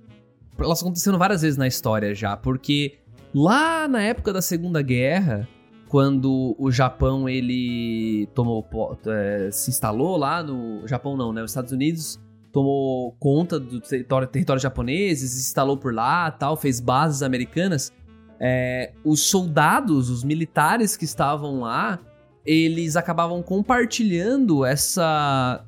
Elas 0.58 0.80
aconteceram 0.82 1.18
várias 1.18 1.42
vezes 1.42 1.56
na 1.56 1.66
história 1.66 2.14
já, 2.14 2.36
porque 2.36 2.98
lá 3.34 3.86
na 3.88 4.02
época 4.02 4.32
da 4.32 4.40
Segunda 4.42 4.80
Guerra, 4.82 5.46
quando 5.88 6.54
o 6.58 6.70
Japão 6.70 7.28
ele 7.28 8.28
tomou 8.34 8.66
é, 9.06 9.50
se 9.50 9.70
instalou 9.70 10.16
lá 10.16 10.42
no 10.42 10.86
Japão 10.86 11.16
não, 11.16 11.32
né? 11.32 11.42
Os 11.42 11.50
Estados 11.50 11.72
Unidos 11.72 12.20
tomou 12.52 13.12
conta 13.18 13.58
do 13.58 13.80
território, 13.80 14.28
território 14.28 14.60
japonês, 14.60 15.20
se 15.20 15.40
instalou 15.40 15.76
por 15.76 15.94
lá, 15.94 16.30
tal, 16.30 16.56
fez 16.56 16.80
bases 16.80 17.22
americanas. 17.22 17.92
É, 18.40 18.92
os 19.04 19.28
soldados, 19.28 20.10
os 20.10 20.22
militares 20.22 20.96
que 20.96 21.04
estavam 21.04 21.60
lá, 21.60 21.98
eles 22.44 22.96
acabavam 22.96 23.42
compartilhando 23.42 24.64
essa 24.64 25.64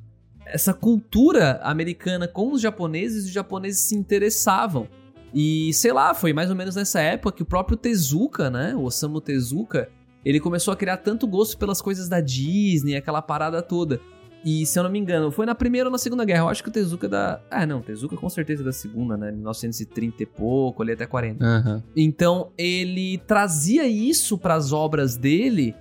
essa 0.47 0.75
cultura 0.75 1.61
americana 1.63 2.27
com 2.27 2.53
os 2.53 2.61
japoneses 2.61 3.25
e 3.25 3.29
os 3.29 3.33
japoneses 3.33 3.83
se 3.83 3.95
interessavam. 3.95 4.89
E 5.33 5.73
sei 5.75 5.93
lá, 5.93 6.13
foi 6.13 6.33
mais 6.33 6.51
ou 6.51 6.57
menos 6.57 6.75
nessa 6.75 7.01
época 7.01 7.37
que 7.37 7.43
o 7.43 7.47
próprio 7.47 7.77
Tezuka, 7.77 8.51
né, 8.51 8.75
o 8.75 8.83
Osamu 8.83 9.21
Tezuka, 9.21 9.89
ele 10.25 10.41
começou 10.41 10.73
a 10.73 10.77
criar 10.77 10.99
tanto 10.99 11.27
gosto 11.27 11.57
pelas 11.59 11.81
coisas 11.81 12.09
da 12.09 12.21
Disney, 12.21 12.97
aquela 12.97 13.23
parada 13.23 13.63
toda. 13.63 14.01
E 14.45 14.65
se 14.65 14.79
eu 14.79 14.83
não 14.83 14.91
me 14.91 14.99
engano, 14.99 15.31
foi 15.31 15.45
na 15.45 15.55
primeira 15.55 15.89
ou 15.89 15.93
na 15.93 15.99
segunda 15.99 16.25
guerra. 16.25 16.45
Eu 16.45 16.49
acho 16.49 16.63
que 16.63 16.71
o 16.71 16.73
Tezuka 16.73 17.07
é 17.07 17.11
da. 17.11 17.41
Ah, 17.51 17.67
não, 17.67 17.83
Tezuka 17.83 18.17
com 18.17 18.29
certeza 18.29 18.63
é 18.63 18.65
da 18.65 18.73
segunda, 18.73 19.17
né? 19.17 19.31
1930 19.31 20.23
e 20.23 20.27
pouco, 20.27 20.83
ali 20.83 20.93
até 20.93 21.07
40. 21.07 21.45
Aham. 21.45 21.83
Então 21.95 22.51
ele 22.57 23.19
trazia 23.27 23.87
isso 23.87 24.39
para 24.39 24.55
as 24.55 24.73
obras 24.73 25.17
dele 25.17 25.75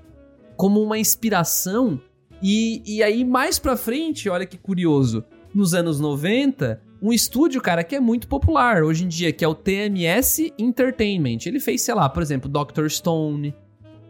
como 0.57 0.81
uma 0.81 0.97
inspiração. 0.97 2.01
E, 2.41 2.81
e 2.85 3.03
aí, 3.03 3.23
mais 3.23 3.59
pra 3.59 3.77
frente, 3.77 4.29
olha 4.29 4.45
que 4.45 4.57
curioso, 4.57 5.23
nos 5.53 5.73
anos 5.73 5.99
90, 5.99 6.81
um 7.01 7.13
estúdio, 7.13 7.61
cara, 7.61 7.83
que 7.83 7.95
é 7.95 7.99
muito 7.99 8.27
popular 8.27 8.83
hoje 8.83 9.05
em 9.05 9.07
dia, 9.07 9.31
que 9.31 9.43
é 9.43 9.47
o 9.47 9.55
TMS 9.55 10.53
Entertainment. 10.57 11.39
Ele 11.45 11.59
fez, 11.59 11.81
sei 11.81 11.93
lá, 11.93 12.09
por 12.09 12.21
exemplo, 12.21 12.49
Doctor 12.49 12.89
Stone. 12.89 13.53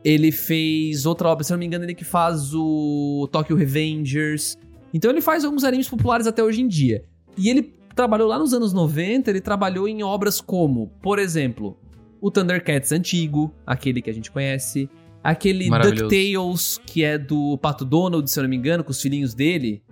Ele 0.09 0.31
fez 0.31 1.05
outra 1.05 1.29
obra, 1.29 1.43
se 1.43 1.53
eu 1.53 1.55
não 1.55 1.59
me 1.59 1.67
engano, 1.67 1.85
ele 1.85 1.93
que 1.93 2.03
faz 2.03 2.51
o 2.55 3.29
Tokyo 3.31 3.55
Revengers. 3.55 4.57
Então 4.91 5.11
ele 5.11 5.21
faz 5.21 5.45
alguns 5.45 5.63
animes 5.63 5.87
populares 5.87 6.25
até 6.25 6.43
hoje 6.43 6.61
em 6.61 6.67
dia. 6.67 7.03
E 7.37 7.47
ele 7.47 7.75
trabalhou 7.95 8.27
lá 8.27 8.39
nos 8.39 8.51
anos 8.51 8.73
90, 8.73 9.29
ele 9.29 9.39
trabalhou 9.39 9.87
em 9.87 10.01
obras 10.01 10.41
como, 10.41 10.87
por 10.99 11.19
exemplo, 11.19 11.77
o 12.19 12.31
Thundercats 12.31 12.91
antigo, 12.91 13.53
aquele 13.67 14.01
que 14.01 14.09
a 14.09 14.13
gente 14.13 14.31
conhece, 14.31 14.89
aquele. 15.23 15.69
DuckTales, 15.69 16.81
que 16.87 17.03
é 17.03 17.15
do 17.15 17.55
Pato 17.59 17.85
Donald, 17.85 18.27
se 18.31 18.39
eu 18.39 18.43
não 18.43 18.49
me 18.49 18.55
engano, 18.55 18.83
com 18.83 18.89
os 18.89 18.99
filhinhos 18.99 19.35
dele, 19.35 19.83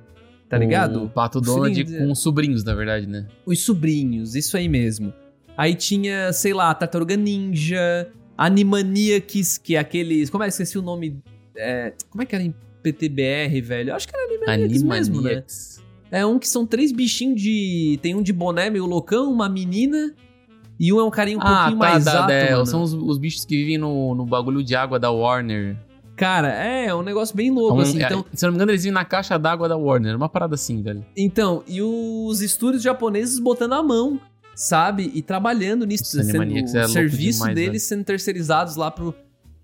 tá 0.49 0.57
ligado? 0.57 1.03
O 1.03 1.09
Pato 1.11 1.39
Donald 1.39 1.85
com 1.95 2.11
os 2.11 2.19
sobrinhos, 2.19 2.63
na 2.63 2.73
verdade, 2.73 3.05
né? 3.05 3.27
Os 3.45 3.63
sobrinhos, 3.63 4.33
isso 4.33 4.57
aí 4.57 4.67
mesmo. 4.67 5.13
Aí 5.55 5.75
tinha, 5.75 6.33
sei 6.33 6.55
lá, 6.55 6.73
Tartaruga 6.73 7.15
Ninja, 7.15 8.11
Animaniacs, 8.37 9.57
que 9.57 9.75
é 9.75 9.79
aqueles. 9.79 10.29
Como 10.29 10.43
é 10.43 10.47
que 10.47 10.51
esqueci 10.51 10.77
o 10.77 10.81
nome? 10.81 11.19
É, 11.55 11.93
como 12.09 12.21
é 12.21 12.25
que 12.25 12.35
era 12.35 12.43
em 12.43 12.53
PTBR, 12.83 13.61
velho. 13.61 13.89
Eu 13.91 13.95
acho 13.95 14.07
que 14.07 14.15
era 14.15 14.25
Animaniacs, 14.53 14.83
mesmo, 14.83 15.21
né? 15.21 15.43
É 16.11 16.25
um 16.25 16.39
que 16.39 16.47
são 16.47 16.65
três 16.65 16.91
bichinhos 16.91 17.41
de. 17.41 17.99
Tem 18.01 18.15
um 18.15 18.21
de 18.21 18.31
boné 18.31 18.69
meio 18.69 18.85
loucão, 18.85 19.31
uma 19.31 19.49
menina. 19.49 20.13
E 20.79 20.93
um 20.93 20.99
é 20.99 21.03
um 21.03 21.09
carinha 21.09 21.37
um 21.37 21.41
ah, 21.41 21.45
pouquinho 21.45 21.79
tá, 21.79 21.89
mais 21.89 22.05
da- 22.05 22.19
alto. 22.21 22.31
é, 22.31 22.65
são 22.65 22.83
os, 22.83 22.93
os 22.93 23.17
bichos 23.17 23.43
que 23.43 23.55
vivem 23.57 23.79
no, 23.79 24.13
no 24.13 24.25
bagulho 24.27 24.63
de 24.63 24.75
água 24.75 24.99
da 24.99 25.09
Warner. 25.09 25.75
Cara, 26.15 26.53
é, 26.53 26.85
é 26.85 26.95
um 26.95 27.01
negócio 27.01 27.35
bem 27.35 27.49
louco, 27.51 27.77
um- 27.77 27.81
assim. 27.81 28.01
é, 28.01 28.05
Então, 28.05 28.23
se 28.31 28.45
eu 28.45 28.47
não 28.47 28.53
me 28.53 28.57
engano, 28.57 28.71
eles 28.71 28.83
vivem 28.83 28.93
na 28.93 29.03
caixa 29.03 29.37
d'água 29.39 29.67
da 29.67 29.75
Warner. 29.75 30.15
Uma 30.15 30.29
parada 30.29 30.53
assim, 30.55 30.81
velho. 30.83 31.03
então, 31.15 31.63
e 31.67 31.81
os 31.81 32.41
estúdios 32.41 32.83
japoneses 32.83 33.39
botando 33.39 33.73
a 33.73 33.81
mão, 33.83 34.19
sabe? 34.57 35.11
E 35.13 35.21
trabalhando 35.21 35.85
nisso, 35.85 36.03
sendo 36.05 36.43
é 36.43 36.83
o 36.85 36.87
serviço 36.89 37.39
demais, 37.39 37.55
deles 37.55 37.83
sendo 37.83 38.03
terceirizados 38.03 38.75
lá 38.75 38.89
pro, 38.89 39.13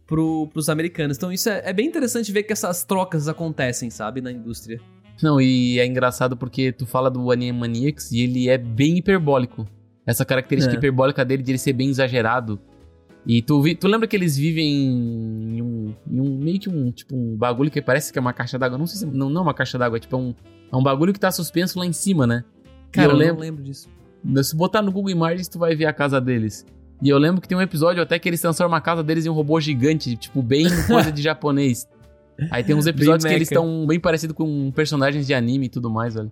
pro, 0.06 0.48
pros 0.54 0.70
americanos. 0.70 1.18
Então, 1.18 1.32
isso 1.32 1.50
é, 1.50 1.62
é 1.66 1.74
bem 1.74 1.88
interessante 1.88 2.32
ver 2.32 2.44
que 2.44 2.54
essas 2.54 2.84
trocas 2.84 3.28
acontecem, 3.28 3.90
sabe, 3.90 4.22
na 4.22 4.32
indústria. 4.32 4.80
Não, 5.22 5.40
e 5.42 5.80
é 5.80 5.86
engraçado 5.86 6.38
porque 6.38 6.72
tu 6.72 6.86
fala 6.86 7.10
do 7.10 7.32
Animaniacs 7.32 8.12
e 8.12 8.22
ele 8.22 8.50
é 8.50 8.58
bem 8.58 8.98
hiperbólico. 8.98 9.68
Essa 10.06 10.24
característica 10.26 10.76
É. 10.76 10.78
hiperbólica 10.78 11.24
dele 11.26 11.42
de 11.44 11.52
ele 11.52 11.58
ser 11.58 11.74
bem 11.74 11.90
exagerado. 11.90 12.60
E 13.26 13.42
tu, 13.42 13.62
vi- 13.62 13.74
tu 13.76 13.88
lembra 13.88 14.06
que 14.06 14.16
eles 14.18 14.36
vivem 14.36 14.68
em 15.56 15.62
um, 15.62 15.94
em 16.12 16.20
um- 16.20 16.38
meio 16.40 16.60
que 16.60 16.68
um 16.70 16.92
tipo 16.92 17.16
um 17.16 17.38
bagulho 17.38 17.72
que 17.72 17.82
parece 17.82 18.12
que 18.12 18.20
é 18.20 18.22
uma 18.22 18.34
caixa 18.34 18.60
d'água. 18.60 18.78
Não 18.78 18.86
sei 18.86 19.00
se 19.00 19.06
não, 19.06 19.30
não 19.30 19.40
é 19.42 19.44
uma 19.46 19.54
caixa 19.54 19.78
d'água, 19.78 19.98
é 19.98 20.00
tipo 20.02 20.18
um, 20.18 20.36
é 20.72 20.76
um 20.76 20.84
bagulho 20.84 21.14
que 21.14 21.20
tá 21.20 21.32
suspenso 21.32 21.80
lá 21.80 21.86
em 21.86 21.94
cima, 21.94 22.28
né? 22.28 22.44
Cara, 22.92 23.08
eu 23.08 23.12
eu 23.14 23.18
lembro, 23.18 23.34
não 23.36 23.42
lembro 23.42 23.64
disso. 23.64 23.88
Se 24.44 24.56
botar 24.56 24.82
no 24.82 24.92
Google 24.92 25.12
Imagens, 25.12 25.48
tu 25.48 25.60
vai 25.60 25.76
ver 25.76 25.86
a 25.86 25.94
casa 25.94 26.20
deles. 26.22 26.66
E 27.02 27.10
eu 27.10 27.18
lembro 27.18 27.42
que 27.42 27.48
tem 27.48 27.58
um 27.58 27.62
episódio 27.62 28.02
até 28.02 28.18
que 28.18 28.30
eles 28.30 28.40
transformam 28.40 28.78
a 28.78 28.82
casa 28.82 29.04
deles 29.04 29.26
em 29.26 29.30
um 29.30 29.34
robô 29.34 29.60
gigante, 29.60 30.16
tipo, 30.16 30.42
bem 30.42 30.66
coisa 30.88 31.12
de 31.12 31.22
japonês. 31.22 31.88
Aí 32.50 32.64
tem 32.64 32.76
uns 32.76 32.88
episódios 32.88 33.26
que 33.26 33.34
eles 33.34 33.50
estão 33.50 33.86
bem 33.86 34.00
parecidos 34.00 34.36
com 34.36 34.72
personagens 34.72 35.28
de 35.28 35.34
anime 35.34 35.66
e 35.66 35.70
tudo 35.70 35.90
mais, 35.90 36.16
velho. 36.16 36.32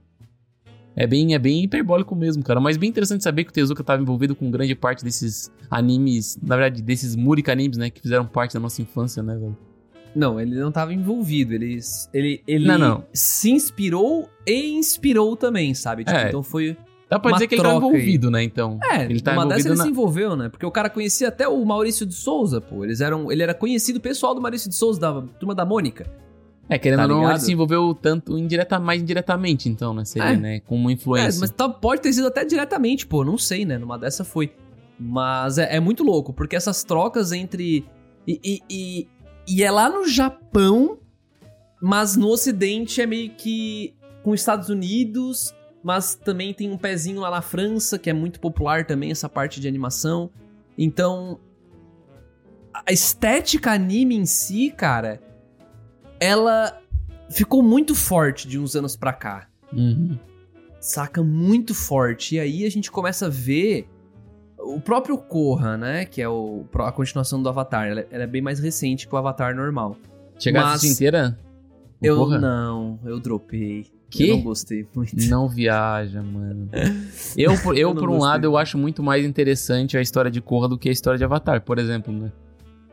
É 0.95 1.07
bem, 1.07 1.33
é 1.33 1.39
bem 1.39 1.63
hiperbólico 1.63 2.15
mesmo, 2.15 2.43
cara. 2.43 2.59
Mas 2.59 2.75
bem 2.75 2.89
interessante 2.89 3.23
saber 3.23 3.43
que 3.45 3.49
o 3.49 3.53
Tezuka 3.53 3.81
estava 3.81 4.01
envolvido 4.01 4.35
com 4.35 4.49
grande 4.51 4.75
parte 4.75 5.03
desses 5.05 5.49
animes, 5.69 6.37
na 6.41 6.55
verdade, 6.57 6.81
desses 6.81 7.15
Murica 7.15 7.51
animes, 7.51 7.77
né? 7.77 7.89
Que 7.89 8.01
fizeram 8.01 8.25
parte 8.25 8.53
da 8.53 8.59
nossa 8.59 8.81
infância, 8.81 9.23
né, 9.23 9.35
velho? 9.35 9.57
Não, 10.13 10.39
ele 10.39 10.55
não 10.55 10.71
tava 10.71 10.93
envolvido. 10.93 11.53
Ele, 11.53 11.79
ele, 12.13 12.43
ele 12.45 12.67
Não, 12.67 12.77
não. 12.77 13.03
se 13.13 13.49
inspirou 13.51 14.29
e 14.45 14.71
inspirou 14.73 15.37
também, 15.37 15.73
sabe? 15.73 16.03
Tipo, 16.03 16.17
É. 16.17 16.27
então 16.27 16.43
foi. 16.43 16.75
Dá 17.11 17.19
pra 17.19 17.31
Uma 17.31 17.35
dizer 17.37 17.47
que 17.47 17.55
ele 17.55 17.61
tá 17.61 17.69
troca 17.71 17.85
aí. 17.85 17.91
envolvido, 17.91 18.31
né? 18.31 18.41
Então. 18.41 18.79
É, 18.89 19.03
ele 19.03 19.19
tá 19.19 19.33
uma 19.33 19.45
dessas 19.45 19.65
envolvido 19.65 19.67
ele 19.73 19.77
na... 19.77 19.83
se 19.83 19.89
envolveu, 19.89 20.35
né? 20.37 20.47
Porque 20.47 20.65
o 20.65 20.71
cara 20.71 20.89
conhecia 20.89 21.27
até 21.27 21.45
o 21.45 21.65
Maurício 21.65 22.05
de 22.05 22.13
Souza, 22.15 22.61
pô. 22.61 22.85
Eles 22.85 23.01
eram, 23.01 23.29
ele 23.29 23.43
era 23.43 23.53
conhecido 23.53 23.99
pessoal 23.99 24.33
do 24.33 24.39
Maurício 24.41 24.69
de 24.69 24.75
Souza, 24.75 24.97
da 24.97 25.21
turma 25.37 25.53
da 25.53 25.65
Mônica. 25.65 26.09
É, 26.69 26.79
querendo 26.79 26.99
Tá 26.99 27.03
ou 27.03 27.09
não, 27.21 27.29
ele 27.29 27.39
se 27.39 27.51
envolveu 27.51 27.93
tanto 27.93 28.37
indireta, 28.37 28.79
mais 28.79 29.01
indiretamente, 29.01 29.67
então, 29.67 29.93
né? 29.93 30.05
Seria, 30.05 30.29
É. 30.29 30.37
né? 30.37 30.59
Como 30.61 30.89
É, 30.89 30.93
influência. 30.93 31.41
mas 31.41 31.49
tá- 31.49 31.67
pode 31.67 32.01
ter 32.01 32.13
sido 32.13 32.27
até 32.27 32.45
diretamente, 32.45 33.05
pô. 33.05 33.25
Não 33.25 33.37
sei, 33.37 33.65
né? 33.65 33.77
Numa 33.77 33.99
dessa 33.99 34.23
foi. 34.23 34.53
Mas 34.97 35.57
é, 35.57 35.75
é 35.75 35.79
muito 35.81 36.03
louco, 36.05 36.31
porque 36.31 36.55
essas 36.55 36.81
trocas 36.81 37.33
entre. 37.33 37.85
E, 38.25 38.39
e, 38.41 38.59
e, 38.69 39.07
e 39.57 39.63
é 39.63 39.69
lá 39.69 39.89
no 39.89 40.07
Japão, 40.07 40.97
mas 41.81 42.15
no 42.15 42.27
Ocidente 42.29 43.01
é 43.01 43.05
meio 43.05 43.31
que 43.31 43.93
com 44.23 44.31
os 44.31 44.39
Estados 44.39 44.69
Unidos, 44.69 45.53
mas 45.83 46.15
também 46.15 46.53
tem 46.53 46.69
um 46.71 46.77
pezinho 46.77 47.19
lá 47.21 47.31
na 47.31 47.41
França, 47.41 47.97
que 47.97 48.09
é 48.09 48.13
muito 48.13 48.39
popular 48.39 48.85
também, 48.85 49.11
essa 49.11 49.27
parte 49.29 49.59
de 49.59 49.67
animação. 49.67 50.29
Então. 50.77 51.39
A 52.73 52.91
estética 52.91 53.71
anime 53.71 54.15
em 54.15 54.25
si, 54.25 54.71
cara, 54.71 55.21
ela 56.19 56.79
ficou 57.29 57.61
muito 57.61 57.93
forte 57.93 58.47
de 58.47 58.57
uns 58.57 58.75
anos 58.75 58.95
pra 58.95 59.11
cá 59.13 59.47
Uhum. 59.73 60.17
saca 60.79 61.21
muito 61.21 61.73
forte. 61.75 62.35
E 62.35 62.39
aí 62.39 62.65
a 62.65 62.69
gente 62.71 62.89
começa 62.89 63.27
a 63.27 63.29
ver 63.29 63.87
o 64.57 64.79
próprio 64.79 65.17
Korra, 65.17 65.77
né? 65.77 66.05
Que 66.05 66.21
é 66.21 66.29
o, 66.29 66.65
a 66.75 66.91
continuação 66.91 67.41
do 67.43 67.49
Avatar. 67.49 67.87
Ela, 67.87 68.05
ela 68.09 68.23
é 68.23 68.27
bem 68.27 68.41
mais 68.41 68.59
recente 68.59 69.07
que 69.07 69.13
o 69.13 69.17
Avatar 69.17 69.55
normal. 69.55 69.95
Chegar 70.39 70.61
a 70.63 70.65
Mas- 70.71 70.83
inteira? 70.83 71.37
Eu 72.01 72.27
não, 72.39 72.99
eu 73.05 73.19
dropei. 73.19 73.85
Que? 74.11 74.27
Eu 74.27 74.35
não 74.35 74.43
gostei 74.43 74.85
muito. 74.93 75.15
Não 75.29 75.47
viaja, 75.47 76.21
mano. 76.21 76.69
Eu, 77.37 77.57
por, 77.61 77.77
eu, 77.77 77.89
Eu 77.89 77.95
por 77.95 78.09
um 78.09 78.13
gostei. 78.13 78.27
lado, 78.27 78.43
eu 78.43 78.57
acho 78.57 78.77
muito 78.77 79.01
mais 79.01 79.25
interessante 79.25 79.97
a 79.97 80.01
história 80.01 80.29
de 80.29 80.41
Korra 80.41 80.67
do 80.67 80.77
que 80.77 80.89
a 80.89 80.91
história 80.91 81.17
de 81.17 81.23
Avatar, 81.23 81.61
por 81.61 81.79
exemplo, 81.79 82.13
né? 82.13 82.29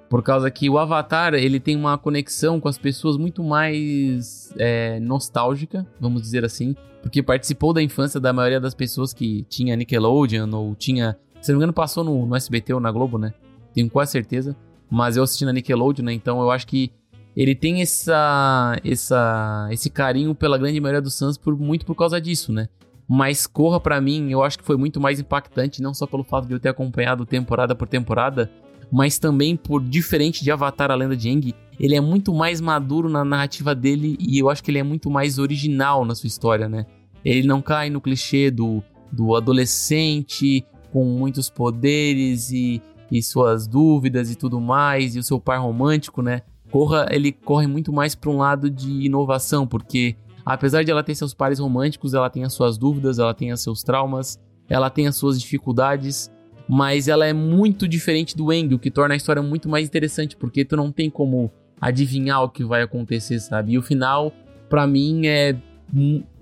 Por 0.08 0.22
causa 0.22 0.48
que 0.50 0.70
o 0.70 0.78
Avatar, 0.78 1.34
ele 1.34 1.58
tem 1.58 1.76
uma 1.76 1.98
conexão 1.98 2.60
com 2.60 2.68
as 2.68 2.78
pessoas 2.78 3.16
muito 3.16 3.42
mais 3.42 4.54
é, 4.56 4.98
nostálgica, 5.00 5.84
vamos 6.00 6.22
dizer 6.22 6.44
assim, 6.44 6.74
porque 7.02 7.22
participou 7.22 7.72
da 7.72 7.82
infância 7.82 8.18
da 8.18 8.32
maioria 8.32 8.60
das 8.60 8.74
pessoas 8.74 9.12
que 9.12 9.44
tinha 9.50 9.76
Nickelodeon 9.76 10.48
ou 10.54 10.74
tinha... 10.74 11.18
Se 11.42 11.50
não 11.50 11.58
me 11.58 11.62
engano, 11.64 11.72
passou 11.72 12.02
no, 12.04 12.24
no 12.24 12.36
SBT 12.36 12.72
ou 12.72 12.80
na 12.80 12.90
Globo, 12.90 13.18
né? 13.18 13.34
Tenho 13.74 13.90
quase 13.90 14.12
certeza. 14.12 14.56
Mas 14.90 15.16
eu 15.16 15.22
assisti 15.22 15.44
na 15.44 15.52
Nickelodeon, 15.52 16.06
né? 16.06 16.12
Então 16.12 16.40
eu 16.40 16.50
acho 16.50 16.66
que 16.66 16.90
ele 17.36 17.54
tem 17.54 17.82
essa, 17.82 18.76
essa, 18.84 19.68
esse 19.70 19.90
carinho 19.90 20.34
pela 20.34 20.58
grande 20.58 20.80
maioria 20.80 21.00
dos 21.00 21.18
fãs 21.18 21.38
por, 21.38 21.56
muito 21.58 21.86
por 21.86 21.94
causa 21.94 22.20
disso, 22.20 22.52
né? 22.52 22.68
Mas 23.08 23.46
Corra, 23.46 23.80
pra 23.80 24.00
mim, 24.00 24.30
eu 24.30 24.42
acho 24.42 24.58
que 24.58 24.64
foi 24.64 24.76
muito 24.76 25.00
mais 25.00 25.18
impactante, 25.18 25.80
não 25.80 25.94
só 25.94 26.06
pelo 26.06 26.22
fato 26.22 26.46
de 26.46 26.52
eu 26.52 26.60
ter 26.60 26.68
acompanhado 26.68 27.24
temporada 27.24 27.74
por 27.74 27.88
temporada, 27.88 28.50
mas 28.90 29.18
também 29.18 29.56
por, 29.56 29.82
diferente 29.82 30.44
de 30.44 30.50
Avatar, 30.50 30.90
a 30.90 30.94
Lenda 30.94 31.16
de 31.16 31.28
Aang, 31.30 31.54
ele 31.78 31.94
é 31.94 32.00
muito 32.00 32.34
mais 32.34 32.60
maduro 32.60 33.08
na 33.08 33.24
narrativa 33.24 33.74
dele 33.74 34.16
e 34.20 34.38
eu 34.38 34.50
acho 34.50 34.62
que 34.62 34.70
ele 34.70 34.78
é 34.78 34.82
muito 34.82 35.10
mais 35.10 35.38
original 35.38 36.04
na 36.04 36.14
sua 36.14 36.26
história, 36.26 36.68
né? 36.68 36.86
Ele 37.24 37.46
não 37.46 37.62
cai 37.62 37.88
no 37.88 38.00
clichê 38.00 38.50
do, 38.50 38.82
do 39.12 39.34
adolescente 39.34 40.64
com 40.92 41.04
muitos 41.04 41.48
poderes 41.50 42.50
e, 42.50 42.82
e 43.10 43.22
suas 43.22 43.66
dúvidas 43.66 44.30
e 44.30 44.36
tudo 44.36 44.60
mais, 44.60 45.14
e 45.14 45.18
o 45.18 45.22
seu 45.22 45.38
par 45.38 45.60
romântico, 45.60 46.22
né? 46.22 46.42
Corra, 46.70 47.06
ele 47.10 47.32
corre 47.32 47.66
muito 47.66 47.92
mais 47.92 48.14
para 48.14 48.30
um 48.30 48.38
lado 48.38 48.70
de 48.70 48.90
inovação, 49.06 49.66
porque 49.66 50.16
apesar 50.44 50.82
de 50.82 50.90
ela 50.90 51.02
ter 51.02 51.14
seus 51.14 51.32
pares 51.34 51.58
românticos, 51.58 52.14
ela 52.14 52.28
tem 52.28 52.44
as 52.44 52.52
suas 52.52 52.76
dúvidas, 52.76 53.18
ela 53.18 53.34
tem 53.34 53.52
os 53.52 53.60
seus 53.60 53.82
traumas, 53.82 54.38
ela 54.68 54.90
tem 54.90 55.06
as 55.06 55.16
suas 55.16 55.40
dificuldades, 55.40 56.30
mas 56.68 57.08
ela 57.08 57.26
é 57.26 57.32
muito 57.32 57.88
diferente 57.88 58.36
do 58.36 58.52
Eng, 58.52 58.74
o 58.74 58.78
que 58.78 58.90
torna 58.90 59.14
a 59.14 59.16
história 59.16 59.42
muito 59.42 59.68
mais 59.68 59.86
interessante, 59.86 60.36
porque 60.36 60.64
tu 60.64 60.76
não 60.76 60.92
tem 60.92 61.08
como 61.08 61.50
adivinhar 61.80 62.42
o 62.42 62.48
que 62.50 62.64
vai 62.64 62.82
acontecer, 62.82 63.40
sabe? 63.40 63.72
E 63.72 63.78
o 63.78 63.82
final, 63.82 64.32
pra 64.68 64.86
mim, 64.86 65.26
é. 65.26 65.56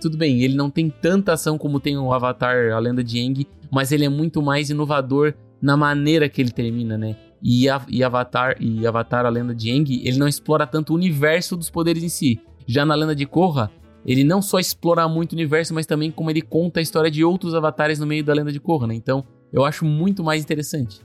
Tudo 0.00 0.18
bem, 0.18 0.42
ele 0.42 0.56
não 0.56 0.68
tem 0.68 0.90
tanta 0.90 1.34
ação 1.34 1.56
como 1.56 1.78
tem 1.78 1.96
o 1.96 2.12
Avatar, 2.12 2.72
a 2.72 2.78
lenda 2.80 3.04
de 3.04 3.20
Aang, 3.20 3.46
mas 3.70 3.92
ele 3.92 4.04
é 4.04 4.08
muito 4.08 4.42
mais 4.42 4.70
inovador 4.70 5.34
na 5.62 5.76
maneira 5.76 6.28
que 6.28 6.42
ele 6.42 6.50
termina, 6.50 6.98
né? 6.98 7.14
E, 7.48 7.68
a, 7.68 7.80
e 7.88 8.02
Avatar 8.02 8.56
e 8.58 8.84
Avatar, 8.84 9.24
a 9.24 9.28
lenda 9.28 9.54
de 9.54 9.70
Aang, 9.70 10.02
ele 10.04 10.18
não 10.18 10.26
explora 10.26 10.66
tanto 10.66 10.92
o 10.92 10.96
universo 10.96 11.56
dos 11.56 11.70
poderes 11.70 12.02
em 12.02 12.08
si. 12.08 12.40
Já 12.66 12.84
na 12.84 12.92
lenda 12.96 13.14
de 13.14 13.24
Korra, 13.24 13.70
ele 14.04 14.24
não 14.24 14.42
só 14.42 14.58
explora 14.58 15.08
muito 15.08 15.30
o 15.30 15.36
universo, 15.36 15.72
mas 15.72 15.86
também 15.86 16.10
como 16.10 16.28
ele 16.28 16.42
conta 16.42 16.80
a 16.80 16.82
história 16.82 17.08
de 17.08 17.22
outros 17.22 17.54
avatares 17.54 18.00
no 18.00 18.06
meio 18.06 18.24
da 18.24 18.34
lenda 18.34 18.50
de 18.50 18.58
Korra, 18.58 18.88
né? 18.88 18.96
Então, 18.96 19.24
eu 19.52 19.64
acho 19.64 19.84
muito 19.84 20.24
mais 20.24 20.42
interessante. 20.42 21.00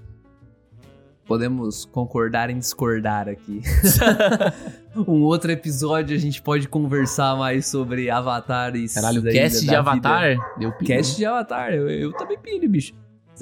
Podemos 1.27 1.86
concordar 1.86 2.49
em 2.49 2.58
discordar 2.58 3.30
aqui. 3.30 3.62
um 5.08 5.21
outro 5.21 5.51
episódio 5.51 6.15
a 6.15 6.19
gente 6.19 6.41
pode 6.41 6.67
conversar 6.67 7.38
mais 7.38 7.67
sobre 7.67 8.10
Avatar 8.10 8.75
e 8.75 8.89
Caralho, 8.89 9.21
cast 9.21 9.63
de 9.63 9.75
Avatar, 9.75 10.30
Vida. 10.30 10.43
deu. 10.58 10.71
Cast 10.80 11.15
de 11.17 11.23
Avatar, 11.23 11.71
eu, 11.71 11.88
eu 11.88 12.12
também 12.13 12.39
pilho, 12.39 12.67
bicho. 12.67 12.93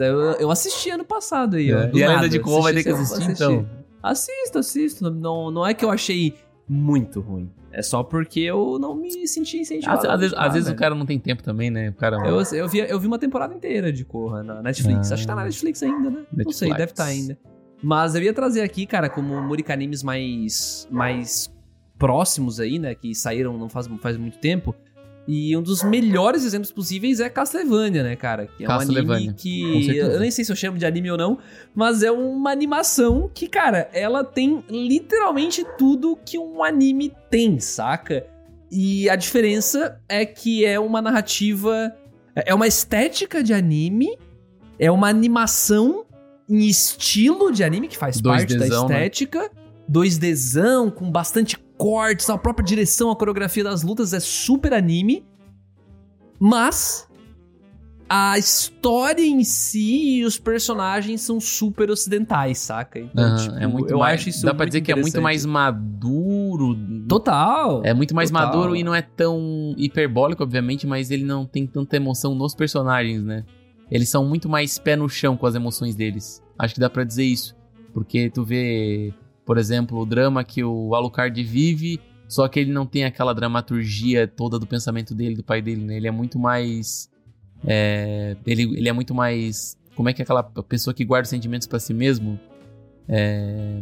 Eu, 0.06 0.20
eu 0.34 0.52
assisti 0.52 0.90
ano 0.90 1.06
passado 1.06 1.58
aí, 1.58 1.74
ó. 1.74 1.80
É. 1.80 1.92
E 1.94 2.04
a 2.04 2.08
nada, 2.08 2.22
lenda 2.22 2.30
de 2.30 2.40
Korra 2.40 2.64
vai 2.64 2.74
ter 2.74 2.84
que 2.84 2.90
assisti, 2.90 3.24
assistir, 3.24 3.32
então. 3.32 3.70
Assisto, 4.02 4.60
assisto. 4.60 5.12
Não, 5.12 5.52
não 5.52 5.66
é 5.66 5.74
que 5.74 5.84
eu 5.84 5.90
achei 5.90 6.36
muito 6.68 7.20
ruim. 7.20 7.52
É 7.72 7.82
só 7.82 8.04
porque 8.04 8.40
eu 8.40 8.78
não 8.80 8.96
me 8.96 9.28
senti 9.28 9.58
incentivado. 9.58 10.08
Às, 10.08 10.14
às 10.14 10.20
vezes, 10.20 10.38
às 10.38 10.54
vezes 10.54 10.68
o 10.68 10.72
velho. 10.72 10.80
cara 10.80 10.96
não 10.96 11.06
tem 11.06 11.20
tempo 11.20 11.44
também, 11.44 11.70
né? 11.70 11.90
O 11.90 11.94
cara. 11.94 12.18
Eu, 12.28 12.42
eu, 12.42 12.68
vi, 12.68 12.80
eu 12.80 13.00
vi 13.00 13.08
uma 13.08 13.20
temporada 13.20 13.54
inteira 13.54 13.92
de 13.92 14.04
Korra 14.04 14.44
na 14.44 14.62
Netflix. 14.62 15.12
Ah. 15.12 15.14
Acho 15.14 15.24
que 15.24 15.28
tá 15.28 15.36
na 15.36 15.44
Netflix 15.44 15.84
ainda, 15.84 16.10
né? 16.10 16.26
Não 16.32 16.52
sei, 16.52 16.70
Netflix. 16.70 16.78
deve 16.78 16.92
estar 16.92 17.06
ainda. 17.06 17.38
Mas 17.82 18.16
eu 18.16 18.22
ia 18.22 18.34
trazer 18.34 18.62
aqui, 18.62 18.86
cara, 18.86 19.10
como 19.10 19.42
Murica 19.42 19.72
animes 19.72 20.04
mais, 20.04 20.88
mais 20.92 21.50
próximos 21.98 22.60
aí, 22.60 22.80
né? 22.80 22.96
Que 22.96 23.14
saíram 23.14 23.58
não 23.58 23.70
faz, 23.70 23.88
faz 24.02 24.18
muito 24.18 24.38
tempo. 24.40 24.76
E 25.28 25.56
um 25.56 25.62
dos 25.62 25.84
melhores 25.84 26.44
exemplos 26.44 26.72
possíveis 26.72 27.20
é 27.20 27.30
Castlevania, 27.30 28.02
né, 28.02 28.16
cara? 28.16 28.48
Que 28.48 28.66
é 28.66 28.68
um 28.68 28.72
anime 28.72 29.34
que. 29.34 29.98
Eu 29.98 30.20
nem 30.20 30.32
sei 30.32 30.44
se 30.44 30.52
eu 30.52 30.56
chamo 30.56 30.78
de 30.78 30.86
anime 30.86 31.12
ou 31.12 31.18
não, 31.18 31.38
mas 31.76 32.02
é 32.02 32.12
uma 32.12 32.52
animação 32.52 33.30
que, 33.32 33.48
cara, 33.48 33.90
ela 33.94 34.24
tem 34.24 34.64
literalmente 34.70 35.64
tudo 35.78 36.18
que 36.26 36.38
um 36.40 36.64
anime 36.64 37.14
tem, 37.30 37.60
saca? 37.60 38.26
E 38.72 39.10
a 39.10 39.16
diferença 39.16 40.00
é 40.10 40.26
que 40.26 40.66
é 40.66 40.80
uma 40.80 41.02
narrativa. 41.02 41.96
É 42.36 42.54
uma 42.54 42.68
estética 42.68 43.44
de 43.44 43.54
anime, 43.54 44.18
é 44.80 44.90
uma 44.90 45.10
animação 45.10 46.06
em 46.50 46.68
estilo 46.68 47.52
de 47.52 47.64
anime, 47.64 47.88
que 47.88 47.98
faz 47.98 48.20
parte 48.22 48.58
da 48.58 48.66
2Dzão, 48.66 48.90
né? 48.90 49.10
Estética. 49.90 50.30
2Dzão, 50.32 50.92
com 50.92 51.12
bastante 51.12 51.58
cortes, 51.78 52.30
a 52.30 52.38
própria 52.38 52.66
direção, 52.66 53.10
a 53.10 53.16
coreografia 53.16 53.64
das 53.64 53.84
lutas 53.84 54.14
é 54.14 54.20
super 54.20 54.74
anime. 54.74 55.26
Mas 56.40 57.10
a 58.10 58.40
história 58.40 59.22
em 59.22 59.44
si 59.44 60.18
e 60.18 60.26
os 60.26 60.40
personagens 60.40 61.22
são 61.22 61.40
super 61.40 61.92
ocidentais, 61.92 62.58
saca? 62.58 63.00
Então, 63.00 63.36
tipo, 63.36 63.56
é 63.56 63.68
muito 63.68 63.92
eu 63.92 64.00
mais, 64.00 64.20
acho 64.20 64.30
isso 64.30 64.46
Dá 64.46 64.54
pra 64.54 64.66
dizer 64.66 64.82
que 64.82 64.92
é 64.92 64.96
muito 64.96 65.22
mais 65.22 65.46
maduro. 65.46 66.76
Total. 67.08 67.82
É 67.86 67.94
muito 67.94 68.16
mais 68.16 68.32
Total. 68.32 68.48
maduro 68.48 68.76
e 68.76 68.84
não 68.84 68.96
é 68.96 69.02
tão 69.02 69.76
hiperbólico, 69.78 70.42
obviamente, 70.42 70.88
mas 70.88 71.12
ele 71.12 71.24
não 71.24 71.46
tem 71.46 71.68
tanta 71.68 71.98
emoção 71.98 72.34
nos 72.34 72.56
personagens, 72.56 73.24
né? 73.24 73.46
Eles 73.92 74.10
são 74.10 74.26
muito 74.26 74.50
mais 74.50 74.80
pé 74.80 74.96
no 74.96 75.08
chão 75.08 75.38
com 75.38 75.46
as 75.46 75.54
emoções 75.54 75.96
deles. 75.96 76.44
Acho 76.58 76.76
que 76.76 76.80
dá 76.80 76.90
pra 76.90 77.04
dizer 77.04 77.26
isso. 77.26 77.56
Porque 77.94 78.30
tu 78.30 78.44
vê, 78.44 79.14
por 79.50 79.58
exemplo, 79.58 80.00
o 80.00 80.06
drama 80.06 80.44
que 80.44 80.64
o 80.64 80.94
Alucard 80.94 81.44
vive, 81.44 82.00
só 82.28 82.48
que 82.48 82.60
ele 82.60 82.72
não 82.72 82.86
tem 82.86 83.04
aquela 83.04 83.34
dramaturgia 83.34 84.28
toda 84.28 84.60
do 84.60 84.68
pensamento 84.68 85.16
dele, 85.16 85.34
do 85.38 85.44
pai 85.44 85.60
dele, 85.60 85.84
né? 85.84 85.98
Ele 85.98 86.08
é 86.08 86.12
muito 86.12 86.38
mais. 86.38 87.10
é, 87.66 88.38
ele, 88.46 88.62
ele 88.78 88.88
é 88.88 88.94
muito 88.94 89.16
mais. 89.16 89.76
Como 89.96 90.08
é 90.08 90.14
que 90.14 90.22
é 90.22 90.24
aquela 90.24 90.44
pessoa 90.44 90.94
que 90.94 91.04
guarda 91.04 91.24
os 91.24 91.30
sentimentos 91.32 91.66
pra 91.66 91.80
si 91.80 91.96
mesmo? 91.96 92.40
É, 93.08 93.82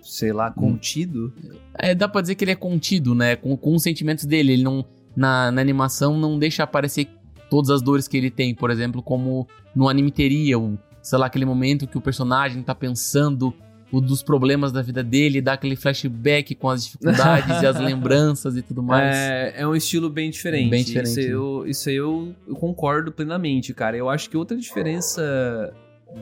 Sei 0.00 0.32
lá, 0.32 0.50
contido. 0.50 1.30
é, 1.74 1.94
dá 1.94 2.08
pra 2.08 2.22
dizer 2.22 2.34
que 2.34 2.42
ele 2.44 2.52
é 2.52 2.56
contido, 2.56 3.14
né? 3.14 3.36
Com, 3.36 3.54
com 3.58 3.74
os 3.74 3.82
sentimentos 3.82 4.24
dele. 4.24 4.54
Ele 4.54 4.62
não. 4.62 4.82
Na, 5.14 5.52
na 5.52 5.60
animação 5.60 6.16
não 6.16 6.38
deixa 6.38 6.62
aparecer 6.62 7.06
todas 7.50 7.68
as 7.68 7.82
dores 7.82 8.08
que 8.08 8.16
ele 8.16 8.30
tem, 8.30 8.54
por 8.54 8.70
exemplo, 8.70 9.02
como 9.02 9.46
no 9.76 9.90
anime 9.90 10.10
teria, 10.10 10.58
o, 10.58 10.78
sei 11.02 11.18
lá, 11.18 11.26
aquele 11.26 11.44
momento 11.44 11.86
que 11.86 11.98
o 11.98 12.00
personagem 12.00 12.62
tá 12.62 12.74
pensando 12.74 13.54
o 13.92 14.00
dos 14.00 14.22
problemas 14.22 14.70
da 14.72 14.82
vida 14.82 15.02
dele, 15.02 15.40
dá 15.40 15.54
aquele 15.54 15.76
flashback 15.76 16.54
com 16.54 16.68
as 16.68 16.84
dificuldades 16.84 17.62
e 17.62 17.66
as 17.66 17.78
lembranças 17.80 18.56
e 18.56 18.62
tudo 18.62 18.82
mais. 18.82 19.16
É, 19.16 19.54
é 19.62 19.66
um 19.66 19.74
estilo 19.74 20.08
bem 20.08 20.30
diferente. 20.30 20.70
Bem 20.70 20.84
diferente, 20.84 21.10
Isso, 21.10 21.20
aí 21.20 21.26
né? 21.26 21.32
eu, 21.32 21.66
isso 21.66 21.90
eu, 21.90 22.34
eu 22.46 22.54
concordo 22.54 23.10
plenamente, 23.10 23.74
cara. 23.74 23.96
Eu 23.96 24.08
acho 24.08 24.30
que 24.30 24.36
outra 24.36 24.56
diferença 24.56 25.74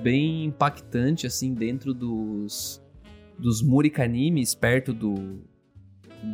bem 0.02 0.44
impactante, 0.44 1.26
assim, 1.26 1.52
dentro 1.52 1.92
dos, 1.92 2.82
dos 3.38 3.62
animes, 3.98 4.54
perto 4.54 4.92
do, 4.92 5.40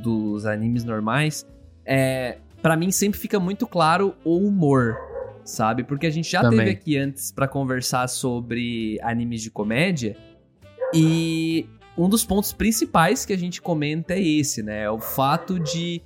dos 0.03 0.47
animes 0.47 0.85
normais, 0.85 1.47
é. 1.85 2.39
Pra 2.63 2.79
mim 2.79 2.91
sempre 2.91 3.21
fica 3.21 3.39
muito 3.39 3.67
claro 3.67 4.15
o 4.25 4.39
humor, 4.39 4.97
sabe? 5.45 5.85
Porque 5.85 6.07
a 6.07 6.11
gente 6.11 6.31
já 6.31 6.41
Também. 6.41 6.61
teve 6.61 6.71
aqui 6.71 6.97
antes 6.97 7.31
pra 7.31 7.47
conversar 7.47 8.09
sobre 8.09 8.99
animes 9.03 9.43
de 9.43 9.51
comédia 9.51 10.17
e 10.95 11.67
um 11.97 12.09
dos 12.09 12.25
pontos 12.25 12.53
principais 12.53 13.25
que 13.25 13.33
a 13.33 13.39
gente 13.39 13.61
comenta 13.61 14.15
é 14.15 14.23
esse, 14.23 14.63
né? 14.63 14.85
É 14.85 14.91
o 14.91 14.99
fato 14.99 15.59
de 15.59 16.03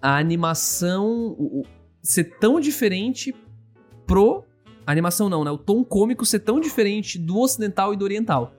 a 0.00 0.16
animação 0.16 1.64
ser 2.02 2.38
tão 2.38 2.60
diferente 2.60 3.34
pro. 4.06 4.44
A 4.86 4.92
animação 4.92 5.28
não, 5.28 5.44
né? 5.44 5.50
O 5.50 5.58
tom 5.58 5.84
cômico 5.84 6.24
ser 6.24 6.40
tão 6.40 6.60
diferente 6.60 7.18
do 7.18 7.38
ocidental 7.38 7.92
e 7.92 7.96
do 7.96 8.04
oriental. 8.04 8.54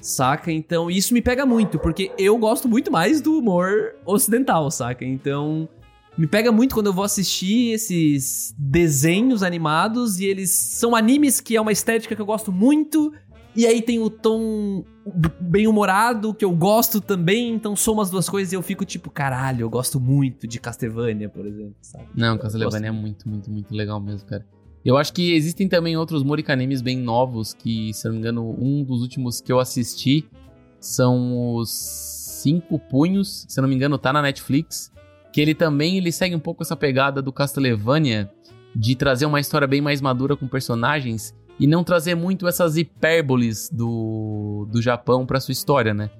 Saca? 0.00 0.50
Então 0.50 0.90
isso 0.90 1.12
me 1.12 1.20
pega 1.20 1.44
muito, 1.44 1.78
porque 1.78 2.10
eu 2.16 2.38
gosto 2.38 2.68
muito 2.68 2.90
mais 2.90 3.20
do 3.20 3.38
humor 3.38 3.96
ocidental, 4.06 4.70
saca? 4.70 5.04
Então. 5.04 5.68
Me 6.18 6.26
pega 6.26 6.52
muito 6.52 6.74
quando 6.74 6.88
eu 6.88 6.92
vou 6.92 7.04
assistir 7.04 7.72
esses 7.72 8.54
desenhos 8.58 9.42
animados 9.42 10.18
e 10.18 10.26
eles 10.26 10.50
são 10.50 10.94
animes 10.94 11.40
que 11.40 11.56
é 11.56 11.60
uma 11.60 11.72
estética 11.72 12.14
que 12.14 12.20
eu 12.20 12.26
gosto 12.26 12.52
muito. 12.52 13.12
E 13.54 13.66
aí 13.66 13.80
tem 13.80 14.00
o 14.00 14.10
tom 14.10 14.84
bem 15.40 15.66
humorado 15.66 16.34
que 16.34 16.44
eu 16.44 16.52
gosto 16.52 17.00
também, 17.00 17.54
então 17.54 17.74
soma 17.74 18.02
as 18.02 18.10
duas 18.10 18.28
coisas 18.28 18.52
e 18.52 18.56
eu 18.56 18.62
fico 18.62 18.84
tipo, 18.84 19.10
caralho, 19.10 19.62
eu 19.62 19.70
gosto 19.70 20.00
muito 20.00 20.46
de 20.46 20.58
Castlevania, 20.58 21.28
por 21.28 21.46
exemplo, 21.46 21.74
sabe? 21.80 22.06
Não, 22.14 22.38
Castlevania 22.38 22.88
é 22.88 22.92
muito, 22.92 23.28
muito, 23.28 23.50
muito 23.50 23.74
legal 23.74 24.00
mesmo, 24.00 24.28
cara. 24.28 24.44
Eu 24.84 24.96
acho 24.96 25.12
que 25.12 25.34
existem 25.34 25.68
também 25.68 25.96
outros 25.96 26.22
Morika 26.22 26.52
animes 26.52 26.80
bem 26.80 26.96
novos, 26.96 27.52
que, 27.52 27.92
se 27.92 28.06
eu 28.06 28.10
não 28.10 28.16
me 28.16 28.20
engano, 28.20 28.56
um 28.58 28.82
dos 28.82 29.02
últimos 29.02 29.40
que 29.40 29.52
eu 29.52 29.60
assisti 29.60 30.26
são 30.78 31.54
os 31.56 31.70
Cinco 31.70 32.78
Punhos, 32.78 33.44
se 33.46 33.60
eu 33.60 33.62
não 33.62 33.68
me 33.68 33.74
engano, 33.74 33.98
tá 33.98 34.12
na 34.12 34.22
Netflix. 34.22 34.90
Que 35.32 35.40
ele 35.40 35.54
também 35.54 35.98
ele 35.98 36.10
segue 36.10 36.34
um 36.34 36.40
pouco 36.40 36.62
essa 36.62 36.74
pegada 36.74 37.20
do 37.20 37.32
Castlevania, 37.32 38.30
de 38.74 38.96
trazer 38.96 39.26
uma 39.26 39.38
história 39.38 39.68
bem 39.68 39.80
mais 39.80 40.00
madura 40.00 40.36
com 40.36 40.48
personagens 40.48 41.34
e 41.60 41.66
não 41.66 41.84
trazer 41.84 42.14
muito 42.14 42.48
essas 42.48 42.76
hipérboles 42.78 43.68
do, 43.70 44.66
do 44.72 44.80
Japão 44.80 45.26
pra 45.26 45.38
sua 45.38 45.52
história, 45.52 45.92
né? 45.92 46.10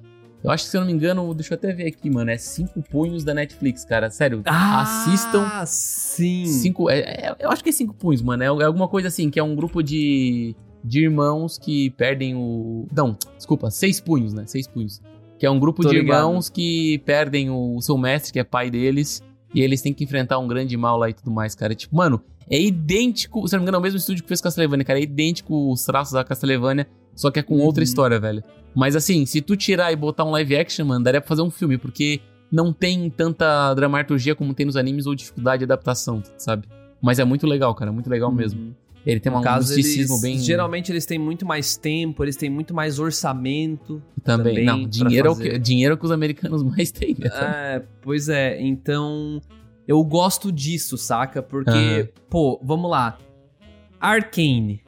Eu 0.43 0.49
acho 0.49 0.63
que, 0.63 0.69
se 0.71 0.77
eu 0.77 0.81
não 0.81 0.87
me 0.87 0.93
engano, 0.93 1.33
deixa 1.35 1.53
eu 1.53 1.57
até 1.57 1.71
ver 1.71 1.87
aqui, 1.87 2.09
mano, 2.09 2.31
é 2.31 2.37
Cinco 2.37 2.81
Punhos 2.81 3.23
da 3.23 3.33
Netflix, 3.33 3.85
cara. 3.85 4.09
Sério, 4.09 4.41
assistam. 4.45 5.43
Ah, 5.43 5.65
sim. 5.67 6.45
Cinco, 6.45 6.89
é, 6.89 6.99
é- 6.99 7.35
eu 7.39 7.49
acho 7.51 7.63
que 7.63 7.69
é 7.69 7.71
cinco 7.71 7.93
punhos, 7.93 8.21
mano. 8.21 8.41
É, 8.41 8.45
é 8.45 8.65
alguma 8.65 8.87
coisa 8.87 9.07
assim, 9.07 9.29
que 9.29 9.39
é 9.39 9.43
um 9.43 9.55
grupo 9.55 9.83
de, 9.83 10.55
de 10.83 11.03
irmãos 11.03 11.57
que 11.59 11.91
perdem 11.91 12.35
o. 12.35 12.87
Não, 12.95 13.15
desculpa, 13.35 13.69
seis 13.69 13.99
punhos, 13.99 14.33
né? 14.33 14.43
Seis 14.47 14.67
punhos. 14.67 14.99
Que 15.37 15.45
é 15.45 15.49
um 15.51 15.59
grupo 15.59 15.83
Tô 15.83 15.89
de 15.89 15.99
ligado. 15.99 16.17
irmãos 16.17 16.49
que 16.49 16.99
perdem 17.05 17.49
o, 17.51 17.79
seu 17.81 17.97
mestre, 17.97 18.33
que 18.33 18.39
é 18.39 18.43
pai 18.43 18.71
deles, 18.71 19.21
e 19.53 19.61
eles 19.61 19.81
têm 19.81 19.93
que 19.93 20.03
enfrentar 20.03 20.39
um 20.39 20.47
grande 20.47 20.75
mal 20.75 20.97
lá 20.97 21.09
e 21.09 21.13
tudo 21.13 21.29
mais, 21.29 21.53
cara. 21.53 21.75
Tipo, 21.75 21.95
mano, 21.95 22.19
é 22.51 22.61
idêntico. 22.61 23.47
Se 23.47 23.53
não 23.55 23.59
me 23.61 23.63
engano, 23.63 23.77
é 23.77 23.79
o 23.79 23.83
mesmo 23.83 23.97
estúdio 23.97 24.23
que 24.23 24.27
fez 24.27 24.41
Castlevania, 24.41 24.83
cara. 24.85 24.99
É 24.99 25.03
idêntico 25.03 25.71
os 25.71 25.83
traços 25.85 26.13
da 26.13 26.23
Castlevania, 26.23 26.85
só 27.15 27.31
que 27.31 27.39
é 27.39 27.43
com 27.43 27.55
Uhum. 27.55 27.61
outra 27.61 27.83
história, 27.83 28.19
velho. 28.19 28.43
Mas 28.75 28.95
assim, 28.95 29.25
se 29.25 29.41
tu 29.41 29.55
tirar 29.55 29.91
e 29.91 29.95
botar 29.95 30.23
um 30.25 30.31
live 30.31 30.55
action, 30.55 30.85
mano, 30.85 31.03
daria 31.03 31.21
pra 31.21 31.27
fazer 31.27 31.41
um 31.41 31.49
filme, 31.49 31.77
porque 31.77 32.19
não 32.51 32.71
tem 32.73 33.09
tanta 33.09 33.73
dramaturgia 33.73 34.35
como 34.35 34.53
tem 34.53 34.65
nos 34.65 34.75
animes 34.75 35.05
ou 35.05 35.15
dificuldade 35.15 35.59
de 35.59 35.63
adaptação, 35.65 36.21
sabe? 36.37 36.67
Mas 37.01 37.17
é 37.19 37.23
muito 37.25 37.47
legal, 37.47 37.73
cara, 37.73 37.91
muito 37.91 38.09
legal 38.09 38.31
mesmo. 38.31 38.59
Uhum. 38.61 38.73
Ele 39.03 39.19
tem 39.19 39.31
No 39.31 39.39
um 39.39 39.41
caso, 39.41 39.73
misticismo 39.75 40.13
eles, 40.13 40.21
bem. 40.21 40.37
geralmente 40.39 40.91
eles 40.91 41.07
têm 41.07 41.17
muito 41.17 41.43
mais 41.43 41.75
tempo, 41.75 42.23
eles 42.23 42.35
têm 42.35 42.51
muito 42.51 42.71
mais 42.73 42.99
orçamento. 42.99 43.99
também. 44.23 44.53
também 44.53 44.65
Não, 44.65 44.87
dinheiro 44.87 45.27
é, 45.27 45.31
o 45.31 45.35
que, 45.35 45.57
dinheiro 45.57 45.93
é 45.93 45.95
o 45.95 45.97
que 45.97 46.05
os 46.05 46.11
americanos 46.11 46.61
mais 46.63 46.91
têm, 46.91 47.15
né? 47.17 47.27
É, 47.33 47.81
pois 48.01 48.29
é, 48.29 48.61
então 48.61 49.41
eu 49.87 50.03
gosto 50.03 50.51
disso, 50.51 50.97
saca? 50.97 51.41
Porque, 51.41 51.71
Aham. 51.71 52.23
pô, 52.29 52.59
vamos 52.63 52.89
lá. 52.89 53.17
Arcane. 53.99 54.83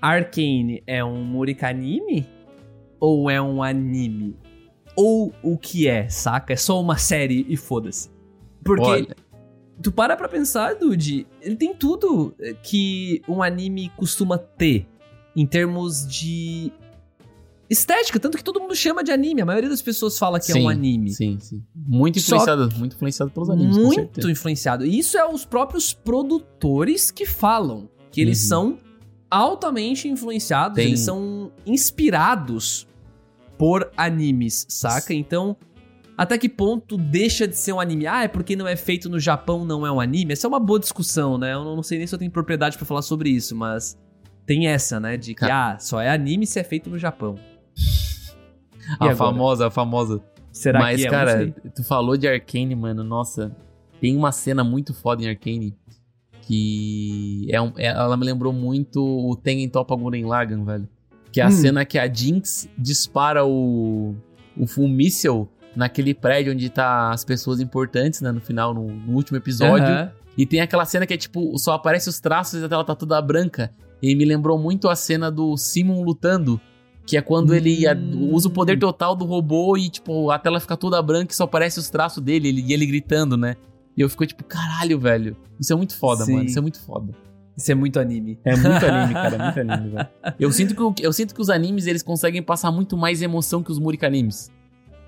Arcane 0.00 0.82
é 0.86 1.04
um 1.04 1.22
Murika 1.22 1.68
anime? 1.68 2.26
Ou 2.98 3.30
é 3.30 3.40
um 3.40 3.62
anime? 3.62 4.36
Ou 4.96 5.32
o 5.42 5.56
que 5.56 5.86
é, 5.88 6.08
saca? 6.08 6.52
É 6.52 6.56
só 6.56 6.80
uma 6.80 6.96
série 6.96 7.46
e 7.48 7.56
foda-se. 7.56 8.10
Porque 8.62 8.82
Olha. 8.82 9.16
tu 9.82 9.92
para 9.92 10.16
pra 10.16 10.28
pensar, 10.28 10.74
Dude, 10.74 11.26
ele 11.40 11.56
tem 11.56 11.74
tudo 11.74 12.34
que 12.62 13.22
um 13.28 13.42
anime 13.42 13.90
costuma 13.96 14.36
ter 14.36 14.86
em 15.34 15.46
termos 15.46 16.06
de 16.06 16.72
estética, 17.70 18.18
tanto 18.18 18.36
que 18.36 18.42
todo 18.44 18.58
mundo 18.60 18.74
chama 18.74 19.02
de 19.04 19.12
anime. 19.12 19.40
A 19.40 19.46
maioria 19.46 19.70
das 19.70 19.80
pessoas 19.80 20.18
fala 20.18 20.40
que 20.40 20.50
é 20.50 20.54
Sim, 20.54 20.64
um 20.64 20.68
anime. 20.68 21.10
Sim, 21.12 21.38
sim. 21.40 21.62
Muito 21.74 22.18
Só 22.20 22.34
influenciado, 22.36 22.68
muito 22.76 22.96
influenciado 22.96 23.30
pelos 23.30 23.48
animes, 23.48 23.76
muito 23.78 24.28
influenciado. 24.28 24.84
E 24.84 24.98
isso 24.98 25.16
é 25.16 25.24
os 25.26 25.44
próprios 25.44 25.92
produtores 25.94 27.10
que 27.10 27.24
falam. 27.24 27.88
Que 28.10 28.20
eles 28.20 28.42
Uhum. 28.42 28.48
são 28.48 28.78
altamente 29.30 30.08
influenciados, 30.08 30.74
Tem- 30.74 30.88
eles 30.88 31.00
são 31.00 31.52
inspirados 31.64 32.88
por 33.56 33.90
animes, 33.96 34.66
saca? 34.68 35.14
Então, 35.14 35.56
até 36.16 36.36
que 36.36 36.48
ponto 36.48 36.96
deixa 36.96 37.46
de 37.46 37.56
ser 37.56 37.72
um 37.72 37.78
anime? 37.80 38.06
Ah, 38.06 38.24
é 38.24 38.28
porque 38.28 38.56
não 38.56 38.66
é 38.66 38.74
feito 38.74 39.08
no 39.08 39.20
Japão, 39.20 39.64
não 39.64 39.86
é 39.86 39.92
um 39.92 40.00
anime? 40.00 40.32
Essa 40.32 40.46
é 40.46 40.48
uma 40.48 40.58
boa 40.58 40.80
discussão, 40.80 41.38
né? 41.38 41.52
Eu 41.54 41.64
não 41.64 41.82
sei 41.82 41.98
nem 41.98 42.06
se 42.06 42.14
eu 42.14 42.18
tenho 42.18 42.30
propriedade 42.32 42.76
pra 42.76 42.84
falar 42.86 43.02
sobre 43.02 43.30
isso, 43.30 43.54
mas 43.54 43.96
tem 44.46 44.66
essa, 44.66 44.98
né? 44.98 45.16
De 45.16 45.34
que, 45.34 45.44
ah, 45.44 45.76
só 45.78 46.00
é 46.00 46.10
anime 46.10 46.46
se 46.46 46.58
é 46.58 46.64
feito 46.64 46.90
no 46.90 46.98
Japão. 46.98 47.36
A 48.98 49.04
agora? 49.04 49.16
famosa, 49.16 49.66
a 49.66 49.70
famosa. 49.70 50.20
Será 50.52 50.80
Mas, 50.80 51.00
que 51.00 51.06
é? 51.06 51.10
Cara, 51.10 51.54
tu 51.74 51.84
falou 51.84 52.16
de 52.16 52.26
Arcane, 52.26 52.74
mano. 52.74 53.04
Nossa, 53.04 53.54
tem 54.00 54.16
uma 54.16 54.32
cena 54.32 54.64
muito 54.64 54.92
foda 54.92 55.22
em 55.22 55.28
Arcane 55.28 55.76
que 56.42 57.46
é 57.50 57.60
um- 57.60 57.72
é- 57.76 57.86
ela 57.86 58.16
me 58.16 58.24
lembrou 58.24 58.52
muito 58.52 59.00
o 59.00 59.36
Tengen 59.36 59.68
Toppa 59.68 59.94
Gurren 59.94 60.24
Lagann, 60.24 60.64
velho. 60.64 60.88
Que 61.30 61.40
é 61.40 61.44
a 61.44 61.48
Hum. 61.48 61.52
cena 61.52 61.84
que 61.84 61.96
a 61.98 62.12
Jinx 62.12 62.68
dispara 62.76 63.44
o, 63.46 64.16
o 64.56 64.66
full 64.66 64.88
missile 64.88 65.46
naquele 65.76 66.12
prédio 66.12 66.52
onde 66.52 66.68
tá 66.68 67.12
as 67.12 67.24
pessoas 67.24 67.60
importantes, 67.60 68.20
né, 68.20 68.32
no 68.32 68.40
final, 68.40 68.74
no, 68.74 68.88
no 68.88 69.12
último 69.14 69.36
episódio. 69.38 69.86
Aham. 69.86 70.10
E 70.36 70.44
tem 70.44 70.60
aquela 70.60 70.84
cena 70.84 71.06
que 71.06 71.14
é 71.14 71.16
tipo, 71.16 71.56
só 71.58 71.74
aparece 71.74 72.08
os 72.08 72.18
traços 72.18 72.60
e 72.60 72.64
a 72.64 72.68
tela 72.68 72.84
tá 72.84 72.96
toda 72.96 73.20
branca. 73.22 73.70
E 74.02 74.14
me 74.16 74.24
lembrou 74.24 74.58
muito 74.58 74.88
a 74.88 74.96
cena 74.96 75.30
do 75.30 75.56
Simon 75.56 76.02
lutando. 76.02 76.60
Que 77.06 77.16
é 77.16 77.22
quando 77.22 77.54
ele 77.54 77.84
Hum. 77.92 78.30
usa 78.32 78.48
o 78.48 78.50
poder 78.50 78.78
total 78.78 79.16
do 79.16 79.24
robô 79.24 79.76
e, 79.76 79.88
tipo, 79.88 80.30
a 80.30 80.38
tela 80.38 80.60
fica 80.60 80.76
toda 80.76 81.00
branca 81.02 81.32
e 81.32 81.36
só 81.36 81.44
aparece 81.44 81.78
os 81.78 81.90
traços 81.90 82.22
dele 82.22 82.48
ele- 82.48 82.62
e 82.62 82.72
ele 82.72 82.86
gritando, 82.86 83.36
né? 83.36 83.56
E 83.96 84.00
eu 84.00 84.08
fico 84.08 84.24
tipo, 84.26 84.44
caralho, 84.44 84.98
velho. 84.98 85.36
Isso 85.58 85.72
é 85.72 85.76
muito 85.76 85.96
foda, 85.96 86.24
Sim. 86.24 86.34
mano. 86.34 86.44
Isso 86.46 86.58
é 86.58 86.62
muito 86.62 86.80
foda. 86.80 87.12
Isso 87.56 87.70
é 87.70 87.74
muito 87.74 87.98
anime. 87.98 88.38
É 88.44 88.54
muito 88.56 88.86
anime, 88.86 89.12
cara. 89.14 89.34
É 89.36 89.38
muito 89.44 89.60
anime, 89.72 89.90
velho. 89.90 90.08
Eu 90.38 90.52
sinto, 90.52 90.92
que, 90.94 91.04
eu 91.04 91.12
sinto 91.12 91.34
que 91.34 91.40
os 91.42 91.50
animes, 91.50 91.86
eles 91.86 92.02
conseguem 92.02 92.42
passar 92.42 92.70
muito 92.70 92.96
mais 92.96 93.20
emoção 93.20 93.62
que 93.62 93.70
os 93.72 93.78
Murika 93.78 94.06
animes. 94.06 94.50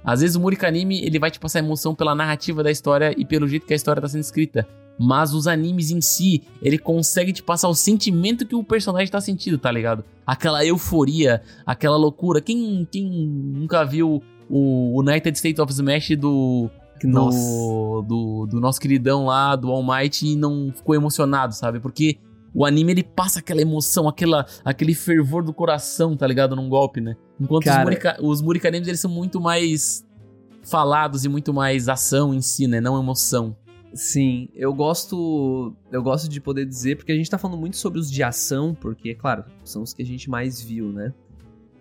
Às 0.04 0.20
vezes 0.20 0.34
o 0.34 0.40
Murica 0.40 0.66
Anime, 0.66 1.00
ele 1.04 1.16
vai 1.18 1.30
te 1.30 1.38
passar 1.38 1.60
emoção 1.60 1.94
pela 1.94 2.12
narrativa 2.12 2.60
da 2.62 2.72
história 2.72 3.14
e 3.16 3.24
pelo 3.24 3.46
jeito 3.46 3.64
que 3.64 3.72
a 3.72 3.76
história 3.76 4.02
tá 4.02 4.08
sendo 4.08 4.20
escrita. 4.22 4.66
Mas 4.98 5.32
os 5.32 5.46
animes 5.46 5.90
em 5.90 6.00
si, 6.00 6.42
ele 6.60 6.78
consegue 6.78 7.32
te 7.32 7.42
passar 7.42 7.68
o 7.68 7.74
sentimento 7.74 8.46
que 8.46 8.54
o 8.54 8.62
personagem 8.62 9.10
tá 9.10 9.20
sentindo, 9.20 9.58
tá 9.58 9.70
ligado? 9.70 10.04
Aquela 10.26 10.64
euforia, 10.64 11.42
aquela 11.66 11.96
loucura. 11.96 12.40
Quem, 12.40 12.86
quem 12.90 13.04
nunca 13.04 13.84
viu 13.84 14.22
o 14.48 15.00
United 15.00 15.36
States 15.36 15.58
of 15.58 15.72
Smash 15.72 16.10
do, 16.10 16.70
do, 17.02 18.02
do, 18.02 18.46
do, 18.46 18.60
nosso 18.60 18.80
queridão 18.80 19.26
lá, 19.26 19.56
do 19.56 19.70
All 19.70 19.82
Might, 19.82 20.26
e 20.26 20.36
não 20.36 20.72
ficou 20.74 20.94
emocionado, 20.94 21.54
sabe? 21.54 21.80
Porque 21.80 22.18
o 22.54 22.64
anime 22.66 22.92
ele 22.92 23.02
passa 23.02 23.38
aquela 23.38 23.62
emoção, 23.62 24.08
aquela, 24.08 24.46
aquele 24.64 24.94
fervor 24.94 25.42
do 25.42 25.54
coração, 25.54 26.16
tá 26.16 26.26
ligado? 26.26 26.54
Num 26.54 26.68
golpe, 26.68 27.00
né? 27.00 27.16
Enquanto 27.40 27.64
Cara... 27.64 27.78
os, 27.78 27.84
Murica, 27.84 28.18
os 28.20 28.42
Murica 28.42 28.68
animes 28.68 28.88
eles 28.88 29.00
são 29.00 29.10
muito 29.10 29.40
mais 29.40 30.04
falados 30.62 31.24
e 31.24 31.28
muito 31.28 31.52
mais 31.52 31.88
ação 31.88 32.34
em 32.34 32.40
si, 32.40 32.66
né? 32.66 32.80
Não 32.80 33.00
emoção. 33.00 33.56
Sim, 33.94 34.48
eu 34.54 34.72
gosto. 34.72 35.74
Eu 35.90 36.02
gosto 36.02 36.28
de 36.28 36.40
poder 36.40 36.64
dizer, 36.64 36.96
porque 36.96 37.12
a 37.12 37.14
gente 37.14 37.30
tá 37.30 37.38
falando 37.38 37.58
muito 37.58 37.76
sobre 37.76 37.98
os 37.98 38.10
de 38.10 38.22
ação, 38.22 38.74
porque, 38.74 39.10
é 39.10 39.14
claro, 39.14 39.44
são 39.64 39.82
os 39.82 39.92
que 39.92 40.02
a 40.02 40.06
gente 40.06 40.30
mais 40.30 40.60
viu, 40.62 40.90
né? 40.92 41.12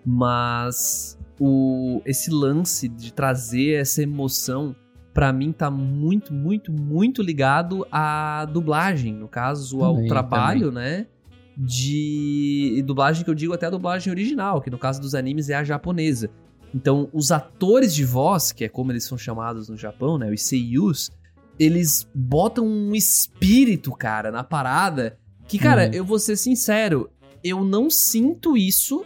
Mas 0.05 1.17
o, 1.39 2.01
esse 2.05 2.29
lance 2.29 2.87
de 2.87 3.13
trazer 3.13 3.79
essa 3.79 4.03
emoção, 4.03 4.75
para 5.13 5.31
mim 5.31 5.51
tá 5.51 5.71
muito, 5.71 6.33
muito, 6.33 6.71
muito 6.71 7.21
ligado 7.21 7.85
à 7.91 8.45
dublagem, 8.45 9.13
no 9.13 9.27
caso, 9.27 9.81
ao 9.81 10.05
trabalho, 10.05 10.67
também. 10.71 10.97
né? 10.97 11.07
De 11.55 12.83
dublagem 12.85 13.23
que 13.23 13.29
eu 13.29 13.35
digo 13.35 13.53
até 13.53 13.67
a 13.67 13.69
dublagem 13.69 14.11
original, 14.11 14.61
que 14.61 14.69
no 14.69 14.77
caso 14.77 14.99
dos 14.99 15.15
animes 15.15 15.49
é 15.49 15.55
a 15.55 15.63
japonesa. 15.63 16.29
Então, 16.73 17.09
os 17.13 17.31
atores 17.31 17.93
de 17.93 18.05
voz, 18.05 18.51
que 18.51 18.63
é 18.63 18.69
como 18.69 18.91
eles 18.91 19.03
são 19.03 19.17
chamados 19.17 19.67
no 19.69 19.77
Japão, 19.77 20.17
né? 20.17 20.31
Os 20.31 20.41
seiyus, 20.41 21.11
eles 21.59 22.09
botam 22.13 22.65
um 22.65 22.95
espírito, 22.95 23.91
cara, 23.91 24.31
na 24.31 24.43
parada. 24.43 25.17
Que, 25.47 25.59
cara, 25.59 25.85
uhum. 25.87 25.93
eu 25.93 26.05
vou 26.05 26.17
ser 26.17 26.37
sincero, 26.37 27.09
eu 27.43 27.63
não 27.63 27.89
sinto 27.89 28.55
isso 28.55 29.05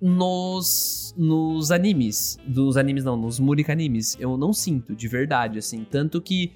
nos, 0.00 1.14
nos 1.16 1.70
animes. 1.70 2.38
Dos 2.46 2.76
animes 2.76 3.04
não, 3.04 3.16
nos 3.16 3.40
Murica 3.40 3.72
animes. 3.72 4.16
Eu 4.18 4.36
não 4.36 4.52
sinto, 4.52 4.94
de 4.94 5.08
verdade, 5.08 5.58
assim. 5.58 5.84
Tanto 5.84 6.20
que 6.20 6.52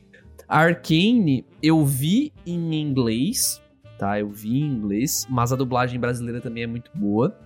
Arcane 0.49 1.45
eu 1.63 1.85
vi 1.85 2.33
em 2.47 2.81
inglês, 2.81 3.61
tá? 3.99 4.19
Eu 4.19 4.31
vi 4.31 4.61
em 4.61 4.67
inglês, 4.67 5.27
mas 5.29 5.53
a 5.53 5.57
dublagem 5.57 5.99
brasileira 5.99 6.41
também 6.41 6.65
é 6.65 6.67
muito 6.67 6.91
boa. 6.95 7.37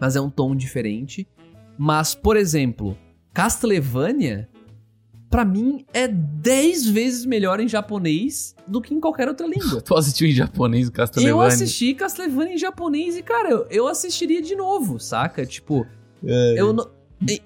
Mas 0.00 0.16
é 0.16 0.20
um 0.20 0.30
tom 0.30 0.54
diferente. 0.54 1.26
Mas, 1.78 2.14
por 2.14 2.36
exemplo, 2.36 2.98
Castlevania 3.32 4.48
para 5.32 5.46
mim, 5.46 5.86
é 5.94 6.06
10 6.06 6.88
vezes 6.90 7.24
melhor 7.24 7.58
em 7.58 7.66
japonês 7.66 8.54
do 8.68 8.82
que 8.82 8.92
em 8.92 9.00
qualquer 9.00 9.26
outra 9.28 9.46
língua. 9.46 9.80
tu 9.82 9.96
assistiu 9.96 10.28
em 10.28 10.32
japonês 10.32 10.88
o 10.88 10.92
Castlevania? 10.92 11.30
Eu 11.30 11.40
assisti 11.40 11.94
Castlevania 11.94 12.52
em 12.52 12.58
japonês 12.58 13.16
e, 13.16 13.22
cara, 13.22 13.48
eu, 13.48 13.66
eu 13.70 13.88
assistiria 13.88 14.42
de 14.42 14.54
novo, 14.54 15.00
saca? 15.00 15.46
Tipo, 15.46 15.86
é. 16.22 16.54
eu 16.58 16.74
não... 16.74 16.86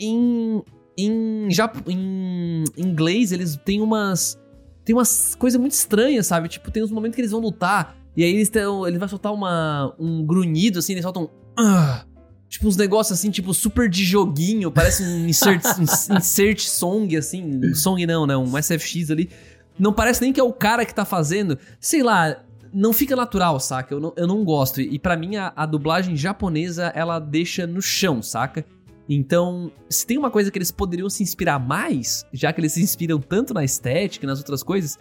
Em, 0.01 0.65
em, 0.99 1.49
em 1.87 2.65
inglês, 2.77 3.31
eles 3.31 3.57
têm 3.65 3.81
umas... 3.81 4.37
Tem 4.85 4.93
umas 4.93 5.37
coisas 5.37 5.61
muito 5.61 5.73
estranhas, 5.73 6.27
sabe? 6.27 6.49
Tipo, 6.49 6.73
tem 6.73 6.83
uns 6.83 6.91
momentos 6.91 7.15
que 7.15 7.21
eles 7.21 7.31
vão 7.31 7.41
lutar 7.41 7.97
e 8.17 8.25
aí 8.25 8.35
eles 8.35 8.49
tão, 8.49 8.87
ele 8.87 8.99
vai 8.99 9.09
soltar 9.09 9.33
uma, 9.33 9.95
um 9.97 10.27
grunhido, 10.27 10.81
assim, 10.81 10.93
eles 10.93 11.05
soltam 11.05 11.23
um... 11.23 11.63
Uh, 11.63 12.06
Tipo, 12.49 12.69
uns 12.69 12.77
negócios 12.77 13.19
assim, 13.19 13.31
tipo, 13.31 13.53
super 13.53 13.89
de 13.89 14.05
joguinho, 14.05 14.71
parece 14.71 15.03
um 15.03 15.27
insert, 15.29 15.63
um 16.11 16.17
insert 16.17 16.61
song, 16.61 17.17
assim. 17.17 17.61
Um 17.65 17.75
song 17.75 18.05
não, 18.07 18.27
né? 18.27 18.37
Um 18.37 18.61
SFX 18.61 19.11
ali. 19.11 19.31
Não 19.79 19.93
parece 19.93 20.23
nem 20.23 20.33
que 20.33 20.41
é 20.41 20.45
o 20.45 20.53
cara 20.53 20.85
que 20.87 20.95
tá 20.95 21.05
fazendo. 21.05 21.59
Sei 21.81 22.03
lá, 22.03 22.43
não 22.73 22.93
fica 22.93 23.17
natural, 23.17 23.59
saca? 23.61 23.95
Eu 23.95 24.01
não, 24.01 24.13
eu 24.17 24.27
não 24.27 24.45
gosto. 24.45 24.81
E 24.81 24.99
para 24.99 25.17
mim, 25.17 25.37
a, 25.37 25.53
a, 25.55 25.67
dublagem 25.67 26.17
japonesa, 26.17 26.93
ela 26.95 27.19
deixa 27.19 27.67
no 27.67 27.83
chão, 27.83 28.23
saca? 28.23 28.65
Então, 29.09 29.71
se 29.89 30.07
tem 30.07 30.19
uma 30.19 30.31
coisa 30.31 30.51
que 30.51 30.59
eles 30.59 30.71
poderiam 30.71 31.09
se 31.09 31.23
inspirar 31.23 31.59
mais, 31.59 32.27
já 32.33 32.53
que 32.53 32.61
eles 32.61 32.73
se 32.73 32.83
inspiram 32.83 33.19
tanto 33.21 33.55
na 33.55 33.65
estética 33.65 34.25
e 34.25 34.27
nas 34.27 34.39
outras 34.39 34.63
coisas, 34.63 34.99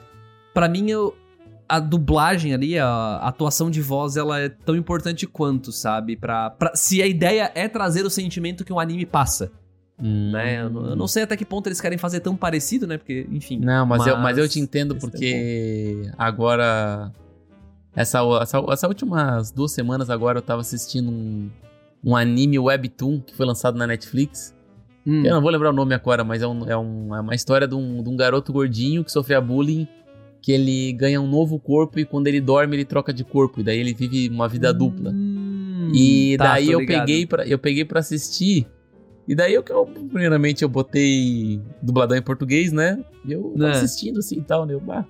para 0.54 0.70
mim, 0.70 0.89
eu, 0.89 1.16
a 1.68 1.80
dublagem 1.80 2.53
ali, 2.53 2.78
a 2.78 3.18
atuação 3.18 3.70
de 3.70 3.82
voz, 3.82 4.16
ela 4.18 4.39
é 4.39 4.49
tão 4.49 4.76
importante 4.76 5.26
quanto, 5.26 5.72
sabe? 5.72 6.16
Pra, 6.16 6.49
pra, 6.49 6.76
se 6.76 7.01
a 7.01 7.07
ideia 7.07 7.51
é 7.55 7.68
trazer 7.68 8.05
o 8.05 8.09
sentimento 8.09 8.63
que 8.63 8.72
um 8.72 8.80
anime 8.80 9.05
passa. 9.05 9.51
Hum. 9.99 10.32
Né? 10.32 10.61
Eu, 10.61 10.89
eu, 10.89 10.95
não 10.95 11.07
sei 11.07 11.24
até 11.24 11.36
que 11.38 11.45
ponto 11.45 11.68
eles 11.68 11.82
querem 11.82 11.97
fazer 11.97 12.20
tão 12.20 12.36
parecido, 12.36 12.86
né? 12.86 12.97
Porque, 12.97 13.28
enfim. 13.32 13.59
Não, 13.59 13.86
mas, 13.86 13.99
mas 13.99 14.07
eu, 14.07 14.18
mas 14.18 14.38
eu 14.38 14.47
te 14.47 14.59
entendo 14.59 14.95
porque 14.95 16.09
agora. 16.18 17.11
Essa, 17.95 18.20
essa, 18.41 18.61
essa 18.70 18.88
últimas 18.89 19.51
duas 19.51 19.72
semanas 19.72 20.09
agora 20.09 20.39
eu 20.39 20.41
tava 20.41 20.59
assistindo 20.59 21.09
um, 21.09 21.49
um 22.03 22.13
anime 22.13 22.59
webtoon 22.59 23.22
que 23.22 23.34
foi 23.34 23.45
lançado 23.45 23.78
na 23.78 23.88
Netflix. 23.88 24.53
Hum. 25.07 25.24
Eu 25.26 25.36
não 25.36 25.41
vou 25.41 25.49
lembrar 25.49 25.70
o 25.70 25.74
nome 25.74 25.95
agora, 25.95 26.24
mas 26.24 26.41
é, 26.41 26.47
um, 26.47 26.70
é, 26.70 26.78
um, 26.78 27.16
é 27.16 27.22
uma 27.22 27.34
história 27.34 27.66
de 27.66 27.74
um, 27.74 28.03
de 28.03 28.09
um 28.09 28.18
garoto 28.18 28.51
gordinho 28.51 29.01
que 29.01 29.11
sofria 29.11 29.39
bullying 29.39 29.88
que 30.46 30.52
ele 30.52 30.93
ganha 30.93 31.20
um 31.20 31.26
novo 31.26 31.58
corpo 31.58 32.00
e 32.00 32.06
quando 32.06 32.28
ele 32.28 32.39
dorme 32.39 32.76
ele 32.76 32.86
troca 32.86 33.12
de 33.12 33.24
corpo 33.24 33.62
e 33.62 33.64
daí 33.64 33.80
ele 33.80 33.96
vive 33.96 34.30
uma 34.30 34.48
vida 34.48 34.72
dupla. 34.72 35.10
Hum, 35.10 35.91
e 35.91 36.38
tá, 36.38 36.43
daí 36.43 36.70
eu 36.70 36.86
peguei 36.86 37.26
para 37.26 37.48
eu 37.48 37.58
peguei 37.58 37.84
para 37.84 38.00
assistir 38.00 38.68
e 39.28 39.34
daí 39.34 39.56
eu, 39.56 39.66
eu 39.68 39.88
primeiramente 39.88 40.62
eu 40.62 40.70
botei 40.70 41.60
dubladão 41.82 42.16
em 42.16 42.22
português, 42.22 42.72
né? 42.72 43.04
E 43.28 43.32
eu 43.32 43.56
é. 43.60 43.72
assistindo 43.72 44.20
assim 44.20 44.38
e 44.38 44.41
tal, 44.43 44.68
né? 44.68 44.76
Eu, 44.76 44.80
bah, 44.80 45.04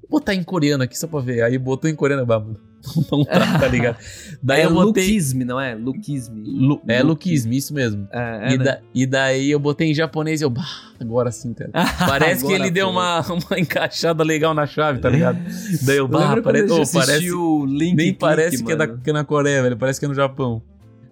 vou 0.00 0.18
botar 0.18 0.34
em 0.34 0.42
coreano 0.42 0.82
aqui 0.82 0.98
só 0.98 1.06
pra 1.06 1.20
ver. 1.20 1.42
Aí 1.42 1.58
botou 1.58 1.90
em 1.90 1.94
coreano, 1.94 2.24
bah, 2.24 2.40
mano. 2.40 2.58
Não 3.10 3.24
tá, 3.24 3.58
tá 3.58 3.68
ligado? 3.68 3.98
Daí 4.42 4.62
é 4.62 4.66
eu 4.66 4.72
botei... 4.72 5.04
Lukisme, 5.04 5.44
não 5.44 5.60
é? 5.60 5.74
Lukisme. 5.74 6.42
Lu... 6.44 6.80
É 6.86 7.02
Lukisme, 7.02 7.56
isso 7.56 7.74
mesmo. 7.74 8.08
É, 8.12 8.50
é, 8.50 8.54
e, 8.54 8.58
né? 8.58 8.64
da... 8.64 8.80
e, 8.94 9.06
daí 9.06 9.50
eu 9.50 9.58
botei 9.58 9.90
em 9.90 9.94
japonês 9.94 10.40
e 10.40 10.44
eu, 10.44 10.50
bah, 10.50 10.92
agora 11.00 11.30
sim, 11.30 11.52
cara. 11.52 11.70
Parece 12.06 12.46
que 12.46 12.52
ele 12.52 12.70
deu 12.70 12.88
uma, 12.88 13.20
uma 13.20 13.58
encaixada 13.58 14.22
legal 14.22 14.54
na 14.54 14.66
chave, 14.66 15.00
tá 15.00 15.10
ligado? 15.10 15.38
daí 15.82 15.96
eu, 15.96 16.08
bah, 16.08 16.40
parece, 16.42 16.72
oh, 16.72 16.84
parece 16.92 17.32
o 17.32 17.66
Link 17.66 17.96
nem 17.96 18.14
parece 18.14 18.62
que 18.62 18.72
é, 18.72 18.76
da, 18.76 18.86
que 18.86 19.10
é 19.10 19.12
na 19.12 19.24
Coreia, 19.24 19.62
velho, 19.62 19.76
parece 19.76 19.98
que 19.98 20.06
é 20.06 20.08
no 20.08 20.14
Japão. 20.14 20.62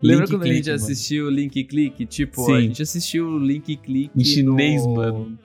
Lembra 0.02 0.24
Link 0.24 0.30
quando 0.30 0.42
click, 0.42 0.52
a 0.52 0.56
gente 0.56 0.66
mano. 0.70 0.82
assistiu 0.82 1.26
o 1.26 1.30
Link 1.30 1.64
Click? 1.64 2.06
Tipo, 2.06 2.44
Sim. 2.44 2.54
a 2.54 2.60
gente 2.60 2.82
assistiu 2.82 3.26
o 3.26 3.38
Link 3.38 3.76
Click 3.76 4.10
em 4.14 4.24
chinês, 4.24 4.86
no... 4.86 4.94
mano. 4.94 5.38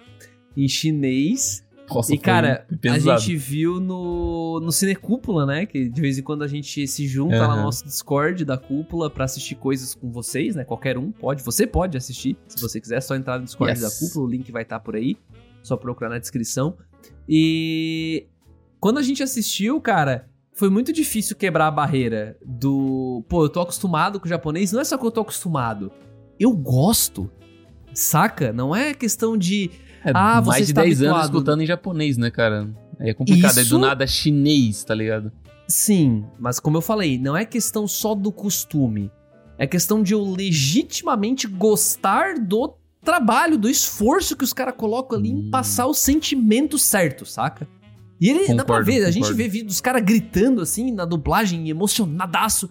Em 0.55 0.67
chinês. 0.67 1.63
Nossa, 1.95 2.13
e, 2.13 2.17
cara, 2.17 2.65
a 2.85 2.99
gente 2.99 3.35
viu 3.35 3.79
no, 3.79 4.59
no 4.59 4.71
Cinecúpula, 4.71 5.45
né? 5.45 5.65
Que 5.65 5.89
de 5.89 6.01
vez 6.01 6.17
em 6.17 6.23
quando 6.23 6.43
a 6.43 6.47
gente 6.47 6.87
se 6.87 7.07
junta 7.07 7.35
uhum. 7.35 7.47
lá 7.47 7.55
no 7.55 7.63
nosso 7.63 7.83
Discord 7.83 8.45
da 8.45 8.57
cúpula 8.57 9.09
para 9.09 9.25
assistir 9.25 9.55
coisas 9.55 9.93
com 9.93 10.11
vocês, 10.11 10.55
né? 10.55 10.63
Qualquer 10.63 10.97
um 10.97 11.11
pode. 11.11 11.43
Você 11.43 11.67
pode 11.67 11.97
assistir, 11.97 12.37
se 12.47 12.61
você 12.61 12.79
quiser. 12.79 12.97
É 12.97 13.01
só 13.01 13.15
entrar 13.15 13.39
no 13.39 13.45
Discord 13.45 13.79
yes. 13.79 13.81
da 13.81 13.99
cúpula, 13.99 14.25
o 14.25 14.29
link 14.29 14.51
vai 14.51 14.63
estar 14.63 14.79
tá 14.79 14.83
por 14.83 14.95
aí. 14.95 15.17
Só 15.63 15.77
procurar 15.77 16.09
na 16.09 16.19
descrição. 16.19 16.77
E 17.27 18.27
quando 18.79 18.97
a 18.97 19.03
gente 19.03 19.21
assistiu, 19.21 19.79
cara, 19.79 20.27
foi 20.53 20.69
muito 20.69 20.91
difícil 20.91 21.35
quebrar 21.35 21.67
a 21.67 21.71
barreira 21.71 22.37
do. 22.45 23.23
Pô, 23.29 23.45
eu 23.45 23.49
tô 23.49 23.61
acostumado 23.61 24.19
com 24.19 24.25
o 24.25 24.29
japonês. 24.29 24.71
Não 24.71 24.81
é 24.81 24.83
só 24.83 24.97
que 24.97 25.05
eu 25.05 25.11
tô 25.11 25.21
acostumado. 25.21 25.91
Eu 26.39 26.51
gosto. 26.55 27.31
Saca? 27.93 28.53
Não 28.53 28.75
é 28.75 28.93
questão 28.93 29.37
de 29.37 29.69
é, 30.03 30.11
ah, 30.13 30.41
mais 30.41 30.67
de 30.67 30.73
10 30.73 30.87
habituado. 30.87 31.15
anos 31.15 31.25
escutando 31.25 31.61
em 31.61 31.65
japonês, 31.65 32.17
né, 32.17 32.31
cara? 32.31 32.69
Aí 32.99 33.09
é 33.09 33.13
complicado, 33.13 33.51
Isso... 33.51 33.59
é 33.59 33.63
do 33.65 33.79
nada 33.79 34.05
chinês, 34.07 34.83
tá 34.83 34.93
ligado? 34.93 35.31
Sim, 35.67 36.25
mas 36.39 36.59
como 36.59 36.77
eu 36.77 36.81
falei, 36.81 37.17
não 37.17 37.35
é 37.35 37.45
questão 37.45 37.87
só 37.87 38.13
do 38.13 38.31
costume. 38.31 39.11
É 39.57 39.65
questão 39.65 40.01
de 40.03 40.13
eu 40.13 40.23
legitimamente 40.23 41.47
gostar 41.47 42.39
do 42.39 42.75
trabalho, 43.03 43.57
do 43.57 43.69
esforço 43.69 44.35
que 44.35 44.43
os 44.43 44.53
caras 44.53 44.75
colocam 44.75 45.17
ali 45.17 45.33
hum. 45.33 45.47
em 45.47 45.49
passar 45.51 45.85
o 45.87 45.93
sentimento 45.93 46.77
certo, 46.77 47.25
saca? 47.25 47.67
E 48.19 48.29
ele, 48.29 48.39
concordo, 48.39 48.57
dá 48.57 48.65
pra 48.65 48.79
ver, 48.79 48.93
concordo. 48.93 49.07
a 49.07 49.11
gente 49.11 49.33
vê 49.33 49.47
vídeo 49.47 49.67
dos 49.67 49.81
caras 49.81 50.03
gritando 50.03 50.61
assim 50.61 50.91
na 50.91 51.05
dublagem, 51.05 51.69
emocionadaço. 51.69 52.69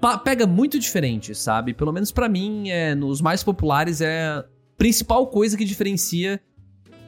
Pa 0.00 0.16
pega 0.16 0.46
muito 0.46 0.78
diferente, 0.78 1.34
sabe? 1.34 1.74
Pelo 1.74 1.92
menos 1.92 2.10
para 2.10 2.28
mim, 2.28 2.70
é, 2.70 2.94
nos 2.94 3.20
mais 3.20 3.42
populares 3.42 4.00
é 4.00 4.42
principal 4.82 5.28
coisa 5.28 5.56
que 5.56 5.64
diferencia 5.64 6.40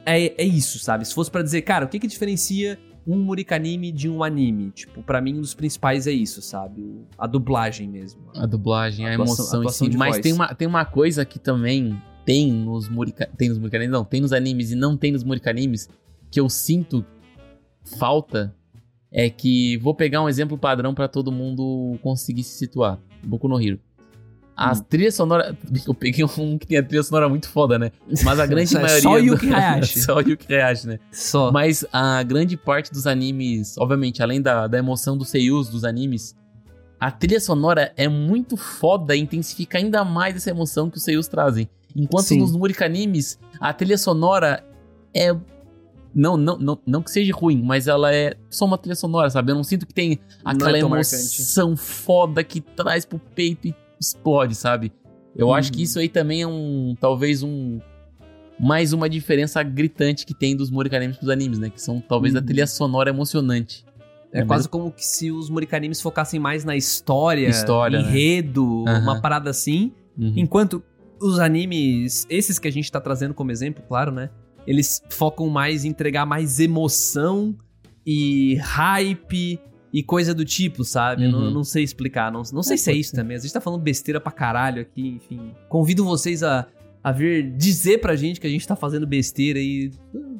é, 0.05 0.41
é 0.41 0.45
isso, 0.45 0.79
sabe? 0.79 1.05
Se 1.05 1.13
fosse 1.13 1.29
para 1.29 1.43
dizer, 1.43 1.61
cara, 1.63 1.85
o 1.85 1.89
que 1.89 1.99
que 1.99 2.07
diferencia 2.07 2.79
um 3.05 3.17
Murikanime 3.17 3.91
de 3.91 4.07
um 4.07 4.23
anime? 4.23 4.71
Tipo, 4.71 5.03
para 5.03 5.19
mim 5.19 5.37
um 5.37 5.41
dos 5.41 5.53
principais 5.53 6.07
é 6.07 6.11
isso, 6.13 6.41
sabe? 6.41 7.05
A 7.17 7.27
dublagem 7.27 7.89
mesmo. 7.89 8.21
A 8.33 8.45
dublagem, 8.45 9.05
a, 9.05 9.09
a 9.09 9.13
emoção 9.15 9.61
em 9.61 9.67
si. 9.67 9.89
Mas 9.97 10.19
tem 10.19 10.31
uma, 10.31 10.55
tem 10.55 10.65
uma 10.65 10.85
coisa 10.85 11.25
que 11.25 11.37
também 11.37 12.01
tem 12.25 12.49
nos 12.49 12.87
Murika, 12.87 13.29
tem 13.37 13.49
nos 13.49 13.57
Murikanimes, 13.57 13.91
não, 13.91 14.05
tem 14.05 14.21
nos 14.21 14.31
animes 14.31 14.71
e 14.71 14.75
não 14.75 14.95
tem 14.95 15.11
nos 15.11 15.25
Murikanimes, 15.25 15.89
que 16.31 16.39
eu 16.39 16.47
sinto 16.47 17.05
falta 17.99 18.55
é 19.11 19.29
que 19.29 19.75
vou 19.79 19.93
pegar 19.93 20.23
um 20.23 20.29
exemplo 20.29 20.57
padrão 20.57 20.95
para 20.95 21.09
todo 21.09 21.29
mundo 21.29 21.99
conseguir 22.01 22.43
se 22.43 22.57
situar. 22.57 23.01
Boku 23.21 23.49
no 23.49 23.61
Hero. 23.61 23.81
As 24.55 24.79
trilhas 24.81 25.15
sonoras. 25.15 25.53
Eu 25.85 25.93
peguei 25.93 26.23
um 26.23 26.57
que 26.57 26.65
tem 26.65 26.77
a 26.77 26.83
trilha 26.83 27.03
sonora 27.03 27.27
muito 27.27 27.49
foda, 27.49 27.77
né? 27.77 27.91
Mas 28.23 28.39
a 28.39 28.45
grande 28.45 28.69
Só- 28.71 28.79
maioria. 28.79 29.01
só 29.01 29.17
Yuki 29.17 29.47
Hayashi. 29.53 30.01
só 30.01 30.19
Yuki 30.21 30.53
Hayashi, 30.53 30.87
né? 30.87 30.99
Só. 31.11 31.51
Mas 31.51 31.85
a 31.91 32.23
grande 32.23 32.55
parte 32.55 32.91
dos 32.91 33.05
animes, 33.05 33.77
obviamente, 33.77 34.23
além 34.23 34.41
da, 34.41 34.67
da 34.67 34.77
emoção 34.77 35.17
dos 35.17 35.29
seiyus 35.29 35.67
dos 35.69 35.83
animes, 35.83 36.35
a 36.99 37.11
trilha 37.11 37.39
sonora 37.41 37.91
é 37.97 38.07
muito 38.07 38.55
foda 38.55 39.15
e 39.15 39.19
intensifica 39.19 39.77
ainda 39.77 40.05
mais 40.05 40.37
essa 40.37 40.49
emoção 40.49 40.89
que 40.89 40.97
os 40.97 41.03
seiyus 41.03 41.27
trazem. 41.27 41.67
Enquanto 41.93 42.25
Sim. 42.27 42.39
nos 42.39 42.51
Murika 42.55 42.85
animes, 42.85 43.37
a 43.59 43.73
trilha 43.73 43.97
sonora 43.97 44.65
é. 45.13 45.35
Não, 46.17 46.37
não, 46.37 46.57
não, 46.57 46.79
não 46.87 47.01
que 47.01 47.11
seja 47.11 47.33
ruim, 47.33 47.61
mas 47.61 47.87
ela 47.87 48.13
é 48.15 48.35
só 48.49 48.63
uma 48.63 48.77
trilha 48.77 48.95
sonora, 48.95 49.29
sabe? 49.29 49.51
Eu 49.51 49.55
não 49.55 49.65
sinto 49.65 49.85
que 49.85 49.93
tem 49.93 50.13
é 50.13 50.17
aquela 50.45 50.79
tão 50.79 50.95
emoção 50.95 51.75
foda 51.75 52.41
que 52.41 52.61
traz 52.61 53.03
pro 53.03 53.19
peito 53.19 53.67
e 53.67 53.75
explode, 54.07 54.55
sabe? 54.55 54.91
Eu 55.35 55.53
acho 55.53 55.71
que 55.71 55.79
Uhum. 55.79 55.83
isso 55.83 55.99
aí 55.99 56.07
também 56.09 56.41
é 56.41 56.47
um. 56.47 56.95
Talvez 56.99 57.43
um. 57.43 57.79
Mais 58.57 58.93
uma 58.93 59.09
diferença 59.09 59.61
gritante 59.61 60.25
que 60.25 60.33
tem 60.33 60.55
dos 60.55 60.71
Murika 60.71 60.95
animes 60.95 61.17
pros 61.17 61.29
animes, 61.29 61.59
né? 61.59 61.69
Que 61.69 61.81
são 61.81 61.99
talvez 61.99 62.33
a 62.35 62.39
Uhum. 62.39 62.45
trilha 62.45 62.65
sonora 62.65 63.09
emocionante. 63.09 63.83
É, 64.31 64.39
É 64.41 64.45
quase 64.45 64.69
como 64.69 64.89
que 64.91 65.05
se 65.05 65.29
os 65.31 65.49
Murikanimes 65.49 65.99
focassem 66.01 66.39
mais 66.39 66.63
na 66.63 66.75
história, 66.75 67.49
História, 67.49 68.01
né? 68.01 68.07
enredo, 68.09 68.85
Aham. 68.87 69.01
uma 69.01 69.21
parada 69.21 69.49
assim. 69.49 69.91
Uhum. 70.17 70.33
Enquanto 70.37 70.81
os 71.21 71.37
animes, 71.39 72.25
esses 72.29 72.57
que 72.57 72.67
a 72.67 72.71
gente 72.71 72.89
tá 72.89 73.01
trazendo 73.01 73.33
como 73.33 73.51
exemplo, 73.51 73.83
claro, 73.87 74.11
né? 74.11 74.29
Eles 74.65 75.01
focam 75.09 75.47
mais 75.49 75.83
em 75.83 75.89
entregar 75.89 76.25
mais 76.25 76.59
emoção 76.59 77.55
e 78.05 78.55
hype 78.61 79.59
e 79.97 80.03
coisa 80.03 80.33
do 80.33 80.43
tipo, 80.43 80.83
sabe? 80.83 81.25
Uhum. 81.25 81.31
Não, 81.31 81.51
não 81.51 81.63
sei 81.63 81.81
explicar, 81.83 82.29
não, 82.31 82.41
não 82.51 82.61
sei 82.61 82.73
É, 82.73 82.77
se 82.77 82.91
é 82.91 82.93
isso 82.93 83.15
também. 83.15 83.37
A 83.37 83.39
gente 83.39 83.53
tá 83.53 83.61
falando 83.61 83.81
besteira 83.81 84.19
pra 84.19 84.31
caralho 84.31 84.81
aqui, 84.81 85.07
enfim. 85.07 85.51
Convido 85.69 86.03
vocês 86.03 86.43
a, 86.43 86.67
a 87.01 87.11
vir 87.13 87.49
dizer 87.55 87.99
pra 88.01 88.13
gente 88.15 88.41
que 88.41 88.45
a 88.45 88.49
gente 88.49 88.67
tá 88.67 88.75
fazendo 88.75 89.07
besteira 89.07 89.57
e 89.57 89.91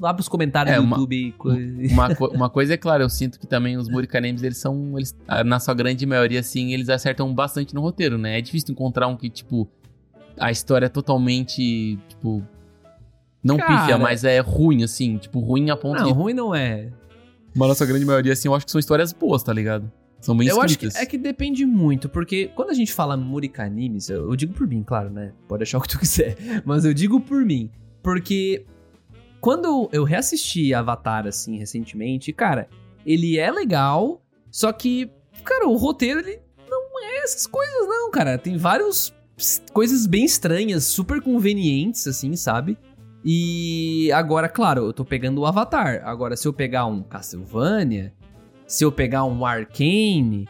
abre 0.04 0.22
os 0.22 0.28
comentários 0.28 0.74
É, 0.76 0.78
do 0.78 0.84
uma- 0.84 0.98
YouTube 0.98 1.16
e. 1.16 1.88
Uma, 1.88 2.08
uma 2.36 2.50
coisa 2.50 2.74
é 2.74 2.78
clara, 2.78 3.02
eu 3.04 3.10
sinto 3.10 3.40
que 3.40 3.48
também 3.48 3.78
os 3.78 3.88
Murika 3.88 4.18
animes, 4.18 4.44
eles 4.44 4.58
são. 4.58 4.98
Eles, 4.98 5.16
na 5.46 5.60
sua 5.60 5.74
grande 5.74 6.06
maioria, 6.06 6.42
assim, 6.42 6.74
eles 6.74 6.90
acertam 6.90 7.34
bastante 7.34 7.74
no 7.74 7.80
roteiro, 7.82 8.18
né? 8.18 8.38
É 8.38 8.42
difícil 8.42 8.72
encontrar 8.74 9.08
um 9.08 9.16
que, 9.16 9.30
tipo, 9.30 9.70
a 10.38 10.52
história 10.52 10.88
é 10.88 10.90
totalmente, 10.90 11.98
tipo. 12.10 12.44
Não 13.44 13.58
Cara- 13.58 13.80
pífia, 13.82 13.98
mas 13.98 14.24
é 14.24 14.40
ruim, 14.40 14.84
assim. 14.84 15.18
Tipo, 15.18 15.40
ruim 15.40 15.70
a 15.70 15.78
ponto 15.78 16.00
Não, 16.00 16.08
de. 16.08 16.12
ruim 16.12 16.34
não 16.34 16.54
é. 16.54 16.90
Mas 17.56 17.70
na 17.70 17.76
sua 17.76 17.88
grande 17.88 18.06
maioria, 18.06 18.34
assim, 18.34 18.48
eu 18.48 18.54
acho 18.54 18.66
que 18.66 18.72
são 18.72 18.80
histórias 18.80 19.14
boas, 19.14 19.42
tá 19.42 19.54
ligado? 19.54 19.90
São 20.20 20.36
bem 20.36 20.48
eu 20.48 20.62
acho 20.62 20.78
que 20.78 20.88
escritas. 20.88 21.02
é 21.02 21.06
que 21.06 21.18
depende 21.18 21.66
muito, 21.66 22.10
porque 22.10 22.50
quando 22.56 22.72
a 22.72 22.74
gente 22.74 22.92
fala 22.94 23.16
Murika 23.16 23.64
Animes, 23.64 24.10
eu, 24.10 24.30
eu 24.30 24.36
digo 24.36 24.54
por 24.54 24.68
mim, 24.68 24.84
claro, 24.84 25.10
né? 25.10 25.34
Pode 25.48 25.64
achar 25.64 25.78
o 25.78 25.82
que 25.82 25.88
tu 25.88 26.00
quiser, 26.00 26.36
mas 26.66 26.84
eu 26.84 26.94
digo 26.94 27.20
por 27.22 27.46
mim, 27.46 27.70
porque 28.02 28.66
quando 29.40 29.88
eu 29.92 30.04
reassisti 30.04 30.74
Avatar 30.74 31.28
assim 31.28 31.58
recentemente, 31.58 32.34
cara, 32.34 32.68
ele 33.06 33.38
é 33.38 33.52
legal, 33.52 34.22
só 34.50 34.74
que, 34.74 35.12
cara, 35.44 35.68
o 35.68 35.76
roteiro 35.76 36.22
ele 36.22 36.40
não 36.68 37.04
é 37.04 37.24
essas 37.24 37.46
coisas 37.46 37.88
não, 37.88 38.10
cara. 38.10 38.38
Tem 38.38 38.58
várias 38.58 39.14
coisas 39.72 40.08
bem 40.08 40.26
estranhas, 40.26 40.86
super 40.86 41.22
convenientes 41.22 42.08
assim, 42.08 42.36
sabe? 42.36 42.78
E 43.28 44.12
agora, 44.12 44.48
claro, 44.48 44.86
eu 44.86 44.94
tô 44.94 45.04
pegando 45.04 45.42
o 45.42 45.48
Avatar. 45.48 46.04
Agora, 46.06 46.38
se 46.38 46.48
eu 46.48 46.54
pegar 46.54 46.86
um 46.86 47.02
Castlevania, 47.02 48.14
se 48.68 48.86
eu 48.86 48.92
pegar 48.92 49.26
um 49.26 49.44
Arcane, 49.44 50.48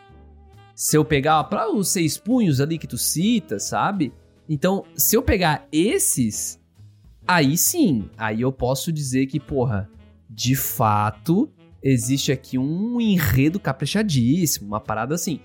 se 0.75 0.97
eu 0.97 1.05
pegar 1.05 1.41
para 1.45 1.71
os 1.73 1.87
seis 1.87 2.17
punhos 2.17 2.59
ali 2.59 2.77
que 2.77 2.85
tu 2.85 2.97
cita, 2.97 3.59
sabe? 3.59 4.13
Então, 4.49 4.83
se 4.93 5.15
eu 5.15 5.23
pegar 5.23 5.65
esses, 5.71 6.59
aí 7.25 7.57
sim, 7.57 8.09
aí 8.17 8.41
eu 8.41 8.51
posso 8.51 8.91
dizer 8.91 9.27
que, 9.27 9.39
porra, 9.39 9.89
de 10.29 10.53
fato, 10.53 11.49
existe 11.81 12.29
aqui 12.33 12.57
um 12.57 12.99
enredo 12.99 13.57
caprichadíssimo, 13.57 14.67
uma 14.67 14.81
parada 14.81 15.15
assim. 15.15 15.39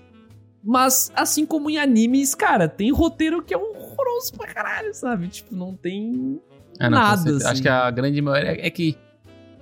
Mas, 0.61 1.09
assim 1.15 1.45
como 1.45 1.69
em 1.69 1.77
animes, 1.77 2.35
cara, 2.35 2.67
tem 2.67 2.91
roteiro 2.91 3.41
que 3.41 3.53
é 3.53 3.57
horroroso 3.57 4.33
pra 4.37 4.53
caralho, 4.53 4.93
sabe? 4.93 5.29
Tipo, 5.29 5.55
não 5.55 5.75
tem 5.75 6.41
Ah, 6.79 6.89
não, 6.89 6.97
nada, 6.97 7.35
assim. 7.37 7.47
Acho 7.47 7.61
que 7.61 7.69
a 7.69 7.89
grande 7.91 8.21
maioria 8.21 8.65
é 8.65 8.69
que 8.69 8.97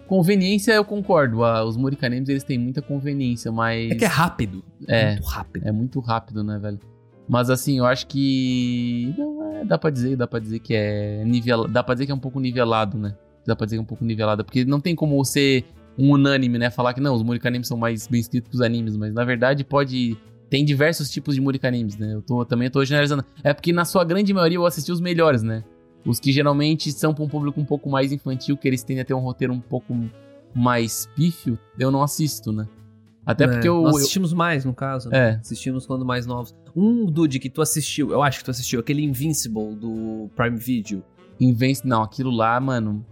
conveniência 0.07 0.73
eu 0.73 0.83
concordo. 0.83 1.43
Ah, 1.43 1.63
os 1.63 1.77
Murikanemes 1.77 2.29
eles 2.29 2.43
têm 2.43 2.57
muita 2.57 2.81
conveniência, 2.81 3.51
mas 3.51 3.91
É 3.91 3.95
que 3.95 4.05
é 4.05 4.07
rápido. 4.07 4.63
É. 4.87 5.11
Muito 5.11 5.25
rápido. 5.27 5.67
é 5.67 5.71
muito 5.71 5.99
rápido, 5.99 6.43
né, 6.43 6.57
velho? 6.59 6.79
Mas 7.27 7.49
assim, 7.51 7.77
eu 7.77 7.85
acho 7.85 8.07
que 8.07 9.13
não 9.17 9.57
é, 9.57 9.65
dá 9.65 9.77
pra 9.77 9.91
dizer, 9.91 10.15
dá 10.15 10.25
pra 10.25 10.39
dizer 10.39 10.59
que 10.59 10.73
é 10.73 11.23
nivelado, 11.23 11.71
dá 11.71 11.83
pra 11.83 11.93
dizer 11.93 12.07
que 12.07 12.11
é 12.11 12.15
um 12.15 12.19
pouco 12.19 12.39
nivelado, 12.39 12.97
né? 12.97 13.15
Dá 13.45 13.55
pra 13.55 13.65
dizer 13.65 13.75
que 13.75 13.79
é 13.79 13.83
um 13.83 13.85
pouco 13.85 14.03
nivelado, 14.03 14.43
porque 14.43 14.65
não 14.65 14.79
tem 14.79 14.95
como 14.95 15.23
ser 15.23 15.63
um 15.95 16.11
unânime, 16.11 16.57
né, 16.57 16.69
falar 16.69 16.93
que 16.93 17.01
não, 17.01 17.13
os 17.13 17.21
Murikanemes 17.21 17.67
são 17.67 17.77
mais 17.77 18.07
bem 18.07 18.21
escritos 18.21 18.49
que 18.49 18.55
os 18.55 18.61
animes, 18.61 18.95
mas 18.95 19.13
na 19.13 19.25
verdade 19.25 19.65
pode 19.65 20.17
tem 20.49 20.65
diversos 20.65 21.09
tipos 21.09 21.35
de 21.35 21.41
Murikanemes, 21.41 21.95
né? 21.97 22.15
Eu 22.15 22.21
tô 22.23 22.43
também 22.43 22.69
tô 22.69 22.83
generalizando. 22.83 23.23
É 23.43 23.53
porque 23.53 23.71
na 23.71 23.85
sua 23.85 24.03
grande 24.03 24.33
maioria 24.33 24.57
eu 24.57 24.65
assisti 24.65 24.91
os 24.91 24.99
melhores, 24.99 25.43
né? 25.43 25.63
Os 26.05 26.19
que 26.19 26.31
geralmente 26.31 26.91
são 26.91 27.13
pra 27.13 27.23
um 27.23 27.27
público 27.27 27.59
um 27.59 27.65
pouco 27.65 27.89
mais 27.89 28.11
infantil, 28.11 28.55
que 28.57 28.67
eles 28.67 28.83
tendem 28.83 29.01
a 29.01 29.05
ter 29.05 29.13
um 29.13 29.19
roteiro 29.19 29.53
um 29.53 29.59
pouco 29.59 29.93
mais 30.55 31.07
pífio, 31.15 31.59
eu 31.77 31.91
não 31.91 32.01
assisto, 32.01 32.51
né? 32.51 32.67
Até 33.25 33.43
É, 33.43 33.47
porque 33.47 33.67
eu, 33.67 33.81
Nós 33.83 33.91
eu- 33.91 33.97
assistimos 33.99 34.33
mais, 34.33 34.65
no 34.65 34.73
caso. 34.73 35.09
né? 35.09 35.17
É. 35.17 35.29
Assistimos 35.35 35.85
quando 35.85 36.05
mais 36.05 36.25
novos. 36.25 36.55
Um 36.75 37.05
Dude 37.05 37.37
que 37.39 37.49
tu 37.49 37.61
assistiu, 37.61 38.11
eu 38.11 38.23
acho 38.23 38.39
que 38.39 38.45
tu 38.45 38.51
assistiu, 38.51 38.79
aquele 38.79 39.03
Invincible 39.03 39.75
do 39.75 40.29
Prime 40.35 40.57
Video. 40.57 41.03
Invenci... 41.39 41.85
Não, 41.85 42.01
aquilo 42.01 42.31
lá, 42.31 42.59
mano. 42.59 43.05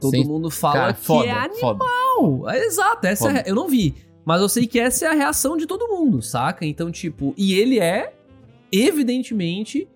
Todo 0.00 0.10
sem- 0.12 0.24
mundo 0.24 0.50
fala 0.50 0.74
Cara, 0.74 0.92
que 0.92 1.00
foda, 1.04 1.26
é 1.28 1.32
animal. 1.32 1.78
foda. 1.78 2.54
É, 2.54 2.64
Exato, 2.64 3.06
essa 3.06 3.30
é, 3.38 3.44
eu 3.50 3.54
não 3.54 3.66
vi. 3.68 3.94
Mas 4.24 4.40
eu 4.40 4.48
sei 4.48 4.66
que 4.66 4.78
essa 4.78 5.06
é 5.06 5.08
a 5.08 5.14
reação 5.14 5.56
de 5.56 5.66
todo 5.66 5.88
mundo, 5.88 6.20
saca? 6.22 6.64
Então, 6.66 6.90
tipo, 6.90 7.32
e 7.36 7.54
ele 7.54 7.78
é, 7.80 8.12
evidentemente, 8.70 9.88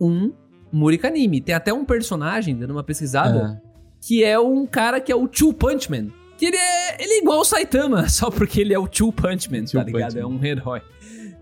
um 0.00 0.32
Murikanime. 0.72 1.40
Tem 1.40 1.54
até 1.54 1.72
um 1.72 1.84
personagem, 1.84 2.56
dando 2.56 2.70
uma 2.72 2.84
pesquisada, 2.84 3.60
Ah, 3.62 3.68
que 4.00 4.22
é 4.24 4.38
um 4.38 4.66
cara 4.66 5.00
que 5.00 5.10
é 5.10 5.16
o 5.16 5.26
Two 5.28 5.52
Punch 5.52 5.90
Man. 5.90 6.08
Que 6.36 6.46
ele 6.46 6.56
é, 6.56 7.02
ele 7.02 7.12
é 7.14 7.18
igual 7.20 7.40
o 7.40 7.44
Saitama, 7.44 8.06
só 8.10 8.30
porque 8.30 8.60
ele 8.60 8.72
é 8.72 8.78
o 8.78 8.86
Two 8.86 9.12
Punch 9.12 9.50
Man, 9.50 9.64
Two 9.64 9.80
tá 9.80 9.84
ligado? 9.84 10.18
É 10.18 10.22
Man. 10.22 10.28
um 10.28 10.44
herói. 10.44 10.82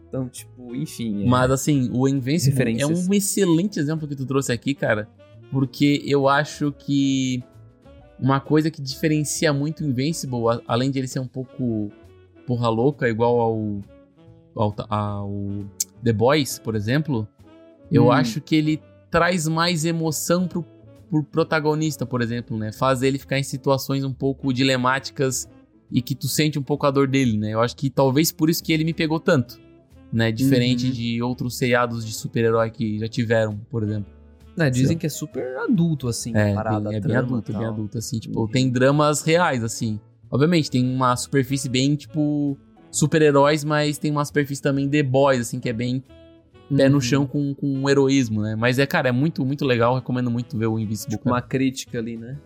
Então, 0.09 0.29
tipo, 0.29 0.75
enfim. 0.75 1.25
é- 1.25 1.27
Mas 1.29 1.51
assim, 1.51 1.91
o 1.93 2.09
Invincible 2.09 2.81
é 2.81 2.87
um 2.87 3.13
excelente 3.13 3.79
exemplo 3.79 4.07
que 4.09 4.15
tu 4.17 4.25
trouxe 4.25 4.53
aqui, 4.53 4.75
cara. 4.75 5.09
Porque 5.51 6.03
eu 6.07 6.29
acho 6.29 6.73
que 6.73 7.43
uma 8.19 8.41
coisa 8.41 8.71
que 8.71 8.81
diferencia 8.81 9.53
muito 9.53 9.85
o 9.85 9.87
Invincible, 9.87 10.49
a- 10.49 10.61
além 10.67 10.91
de 10.91 10.99
ele 10.99 11.09
ser 11.09 11.21
um 11.21 11.27
pouco 11.27 11.91
porra 12.47 12.69
louca, 12.69 13.09
igual 13.09 13.39
ao, 13.41 13.81
ao, 14.55 14.75
ao 14.89 15.31
The 16.03 16.13
Boys, 16.13 16.59
por 16.59 16.75
exemplo, 16.75 17.29
eu 17.91 18.07
Hum. 18.07 18.13
acho 18.13 18.41
que 18.41 18.55
ele 18.57 18.81
traz 19.17 19.49
mais 19.49 19.85
emoção 19.87 20.47
pro, 20.47 20.63
pro 21.11 21.23
protagonista, 21.25 22.05
por 22.05 22.21
exemplo, 22.21 22.57
né? 22.59 22.71
Faz 22.71 23.03
ele 23.03 23.19
ficar 23.19 23.39
em 23.39 23.43
situações 23.43 24.05
um 24.05 24.13
pouco 24.13 24.53
dilemáticas 24.53 25.49
e 25.91 26.03
que 26.03 26.15
tu 26.15 26.29
sente 26.29 26.59
um 26.59 26.63
pouco 26.63 26.85
a 26.87 26.91
dor 26.91 27.09
dele, 27.09 27.39
né? 27.39 27.55
Eu 27.55 27.61
acho 27.63 27.75
que 27.77 27.89
talvez 27.89 28.31
por 28.31 28.51
isso 28.51 28.63
que 28.63 28.73
ele 28.75 28.85
me 28.85 28.93
pegou 28.93 29.19
tanto, 29.19 29.59
né? 30.13 30.31
Diferente 30.31 30.87
Uhum. 30.89 30.93
de 30.93 31.23
outros 31.23 31.57
seriados 31.57 32.05
de 32.05 32.13
super-herói 32.13 32.71
que 32.71 32.99
já 32.99 33.09
tiveram, 33.09 33.57
por 33.71 33.83
exemplo. 33.83 34.15
né, 34.59 34.71
dizem 34.71 34.97
que 34.97 35.05
é 35.05 35.11
super 35.11 35.55
adulto, 35.59 36.09
assim, 36.09 36.35
a 36.35 36.41
É, 36.41 36.55
parada. 36.55 36.89
bem, 36.89 36.97
é 36.97 37.01
bem 37.03 37.17
adulto, 37.17 37.53
é 37.53 37.59
bem 37.59 37.67
adulto, 37.67 37.99
assim, 37.99 38.19
tipo, 38.19 38.41
Uhum. 38.41 38.47
tem 38.49 38.71
dramas 38.71 39.21
reais, 39.23 39.63
assim. 39.63 40.01
Obviamente, 40.31 40.71
tem 40.71 40.83
uma 40.83 41.15
superfície 41.15 41.69
bem, 41.69 41.95
tipo, 41.95 42.57
super-heróis, 42.91 43.65
mas 43.65 43.99
tem 43.99 44.11
uma 44.11 44.25
superfície 44.25 44.63
também 44.63 44.89
de 44.89 45.03
boys, 45.03 45.41
assim, 45.43 45.61
que 45.61 45.69
é 45.69 45.75
bem 45.75 46.03
pé 46.75 46.89
no 46.89 46.97
Uhum. 46.97 47.01
chão 47.01 47.27
com, 47.27 47.55
com 47.55 47.67
um 47.67 47.89
heroísmo, 47.89 48.43
né? 48.43 48.55
Mas 48.57 48.79
é, 48.79 48.87
cara, 48.87 49.09
é 49.09 49.13
muito, 49.13 49.45
muito 49.45 49.65
legal, 49.65 49.95
recomendo 49.95 50.31
muito 50.31 50.57
ver 50.57 50.67
o 50.67 50.79
Invincible, 50.79 51.19
cara. 51.19 51.35
Uma 51.37 51.43
crítica 51.43 51.99
ali, 51.99 52.17
né? 52.17 52.39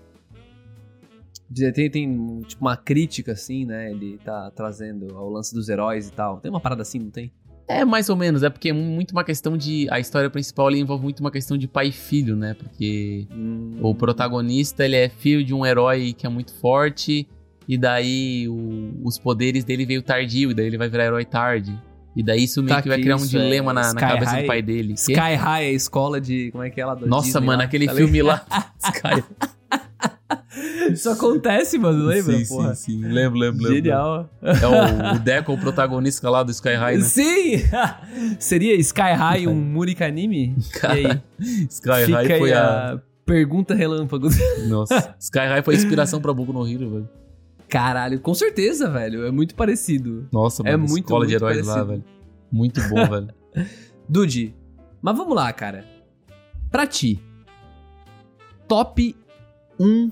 Tem, 1.74 1.90
tem, 1.90 2.40
tipo, 2.46 2.60
uma 2.64 2.76
crítica, 2.76 3.32
assim, 3.32 3.64
né? 3.64 3.90
Ele 3.90 4.18
tá 4.24 4.50
trazendo 4.52 5.16
ao 5.16 5.28
lance 5.28 5.52
dos 5.52 5.68
heróis 5.68 6.08
e 6.08 6.12
tal. 6.12 6.38
Tem 6.38 6.48
uma 6.50 6.60
parada 6.60 6.82
assim, 6.82 6.98
não 7.00 7.10
tem? 7.10 7.32
É, 7.66 7.84
mais 7.84 8.08
ou 8.08 8.16
menos, 8.16 8.42
é 8.42 8.50
porque 8.50 8.68
é 8.70 8.72
muito 8.72 9.12
uma 9.12 9.24
questão 9.24 9.56
de... 9.56 9.88
A 9.90 9.98
história 10.00 10.28
principal, 10.30 10.68
ali 10.68 10.78
envolve 10.80 11.02
muito 11.02 11.20
uma 11.20 11.30
questão 11.30 11.56
de 11.58 11.66
pai 11.68 11.88
e 11.88 11.92
filho, 11.92 12.36
né? 12.36 12.54
Porque 12.54 13.26
Hum. 13.32 13.78
o 13.80 13.94
protagonista, 13.94 14.84
ele 14.84 14.96
é 14.96 15.08
filho 15.08 15.44
de 15.44 15.52
um 15.54 15.64
herói 15.66 16.12
que 16.12 16.26
é 16.26 16.28
muito 16.28 16.52
forte, 16.54 17.28
e 17.68 17.78
daí 17.78 18.48
o- 18.48 19.00
os 19.04 19.18
poderes 19.18 19.64
dele 19.64 19.84
veio 19.86 20.02
tardio, 20.02 20.50
e 20.50 20.54
daí 20.54 20.66
ele 20.66 20.78
vai 20.78 20.88
virar 20.88 21.04
herói 21.06 21.24
tarde. 21.24 21.76
E 22.20 22.22
daí 22.22 22.44
isso 22.44 22.62
meio 22.62 22.76
Tá, 22.76 22.82
que 22.82 22.88
vai 22.88 22.98
que 22.98 23.04
criar 23.04 23.16
um 23.16 23.24
isso 23.24 23.34
é 23.36 23.40
dilema 23.40 23.72
na, 23.72 23.94
na 23.94 23.98
cabeça 24.00 24.32
High? 24.32 24.42
do 24.42 24.46
pai 24.46 24.60
dele. 24.62 24.88
Que- 24.94 25.00
Sky 25.00 25.34
High, 25.36 25.66
a 25.66 25.72
escola 25.72 26.20
de. 26.20 26.50
Como 26.52 26.62
é 26.62 26.68
que 26.68 26.78
é 26.78 26.82
ela? 26.82 26.94
Nossa, 27.06 27.26
Disney 27.28 27.46
mano, 27.46 27.58
lá, 27.60 27.64
aquele 27.64 27.86
tá 27.86 27.94
filme 27.94 28.20
lá. 28.22 28.44
Sky. 28.84 29.24
Isso 30.92 31.08
acontece, 31.08 31.78
mano, 31.78 32.04
lembra? 32.04 32.36
sim, 32.36 32.46
porra? 32.46 32.74
sim, 32.74 33.00
sim. 33.00 33.06
Lembro, 33.06 33.38
lembro, 33.38 33.62
lembro. 33.62 33.74
Genial. 33.74 34.28
É 34.42 34.66
o, 34.66 35.14
o 35.16 35.18
Deco, 35.18 35.52
o 35.52 35.58
protagonista 35.58 36.28
lá 36.28 36.42
do 36.42 36.50
Sky 36.50 36.74
High, 36.74 36.98
né? 36.98 37.04
Sim! 37.04 37.62
Seria 38.38 38.74
Sky 38.76 39.12
High 39.16 39.46
um 39.46 39.54
Murica 39.54 40.04
anime? 40.06 40.56
E 40.82 40.86
aí? 40.86 41.20
Sky 41.70 42.04
Fica 42.06 42.16
High 42.18 42.38
foi 42.38 42.52
a... 42.52 42.94
a 42.94 42.98
pergunta 43.24 43.74
relâmpago. 43.74 44.28
Nossa. 44.68 45.14
Sky 45.18 45.38
High 45.38 45.62
foi 45.62 45.74
a 45.74 45.78
inspiração 45.78 46.20
pra 46.20 46.32
Boku 46.34 46.52
no 46.52 46.66
Hero, 46.68 46.90
velho. 46.90 47.08
Caralho, 47.70 48.20
com 48.20 48.34
certeza, 48.34 48.90
velho. 48.90 49.24
É 49.26 49.30
muito 49.30 49.54
parecido. 49.54 50.28
Nossa, 50.32 50.62
É 50.66 50.72
mano. 50.76 50.88
muito, 50.90 51.04
escola 51.06 51.26
de 51.26 51.32
muito 51.34 51.44
heróis 51.44 51.66
lá, 51.66 51.72
parecido. 51.74 51.92
velho. 51.92 52.04
Muito 52.52 52.80
bom, 52.88 53.06
velho. 53.08 53.28
Dude, 54.08 54.54
mas 55.00 55.16
vamos 55.16 55.34
lá, 55.36 55.52
cara. 55.52 55.84
Pra 56.70 56.86
ti, 56.86 57.20
top 58.68 59.16
1 59.78 60.10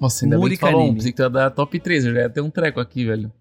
Nossa, 0.00 0.24
ainda 0.24 0.38
bem 0.38 0.48
que 0.50 0.56
falou 0.56 0.84
um. 0.88 0.94
Pensei 0.94 1.10
que 1.12 1.16
tu 1.16 1.22
ia 1.22 1.30
dar 1.30 1.50
top 1.50 1.78
3. 1.78 2.04
Eu 2.06 2.14
já 2.14 2.20
ia 2.20 2.30
ter 2.30 2.40
um 2.40 2.50
treco 2.50 2.80
aqui, 2.80 3.04
velho. 3.04 3.32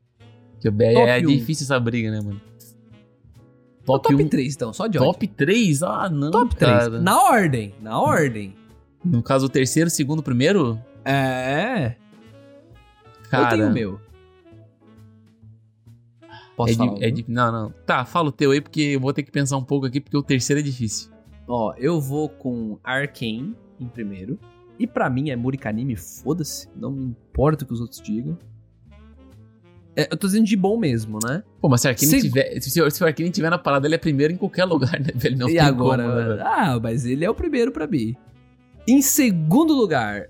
Que 0.59 0.67
é, 0.69 1.17
é 1.17 1.21
difícil 1.21 1.65
essa 1.65 1.79
briga, 1.79 2.09
né, 2.09 2.19
mano? 2.21 2.41
Top, 3.85 4.01
Top, 4.03 4.09
top 4.09 4.23
1. 4.23 4.29
3, 4.29 4.55
então, 4.55 4.71
só 4.73 4.87
de 4.87 4.97
ódio. 4.97 5.11
Top 5.11 5.27
3? 5.27 5.83
Ah, 5.83 6.09
não, 6.09 6.31
Top 6.31 6.55
3. 6.55 6.71
cara. 6.71 7.01
Na 7.01 7.21
ordem, 7.21 7.73
na 7.81 7.99
ordem. 7.99 8.55
No 9.03 9.21
caso, 9.21 9.47
o 9.47 9.49
terceiro, 9.49 9.89
segundo, 9.89 10.23
primeiro? 10.23 10.79
É. 11.03 11.95
Cara, 13.41 13.55
eu 13.55 13.57
tenho 13.57 13.69
o 13.69 13.73
meu. 13.73 13.99
Posso 16.55 16.73
é, 16.73 16.75
falar? 16.75 16.97
é 17.03 17.13
Não, 17.27 17.51
não. 17.51 17.73
Tá, 17.85 18.05
fala 18.05 18.29
o 18.29 18.31
teu 18.31 18.51
aí, 18.51 18.61
porque 18.61 18.81
eu 18.81 18.99
vou 18.99 19.13
ter 19.13 19.23
que 19.23 19.31
pensar 19.31 19.57
um 19.57 19.63
pouco 19.63 19.85
aqui, 19.85 19.99
porque 19.99 20.17
o 20.17 20.23
terceiro 20.23 20.59
é 20.59 20.63
difícil. 20.63 21.11
Ó, 21.47 21.73
eu 21.77 21.99
vou 21.99 22.29
com 22.29 22.79
Arkane 22.83 23.55
em 23.79 23.87
primeiro. 23.87 24.39
E 24.79 24.87
pra 24.87 25.09
mim 25.09 25.29
é 25.29 25.35
Murikanime, 25.35 25.95
foda-se. 25.95 26.67
Não 26.75 26.91
me 26.91 27.05
importa 27.05 27.63
o 27.63 27.67
que 27.67 27.73
os 27.73 27.81
outros 27.81 28.01
digam. 28.01 28.37
É, 29.95 30.07
eu 30.11 30.17
tô 30.17 30.25
dizendo 30.25 30.45
de 30.45 30.55
bom 30.55 30.77
mesmo, 30.77 31.19
né? 31.23 31.43
Pô, 31.61 31.69
mas 31.69 31.81
se 31.81 31.87
o 31.87 31.89
Arkane 31.91 32.09
Seg- 32.09 32.21
tiver. 32.23 32.59
Se, 32.61 32.69
se 32.71 33.03
o 33.03 33.05
Arkane 33.05 33.29
tiver 33.29 33.49
na 33.49 33.57
parada, 33.59 33.87
ele 33.87 33.95
é 33.95 33.99
primeiro 33.99 34.33
em 34.33 34.37
qualquer 34.37 34.65
lugar, 34.65 34.99
né, 34.99 35.11
velho? 35.13 35.37
Não 35.37 35.47
e 35.49 35.53
tem 35.53 35.59
agora? 35.59 36.03
como, 36.03 36.15
né, 36.35 36.43
ah, 36.43 36.79
mas 36.81 37.05
ele 37.05 37.23
é 37.23 37.29
o 37.29 37.35
primeiro 37.35 37.71
pra 37.71 37.85
mim. 37.85 38.15
Em 38.87 39.01
segundo 39.01 39.73
lugar, 39.73 40.29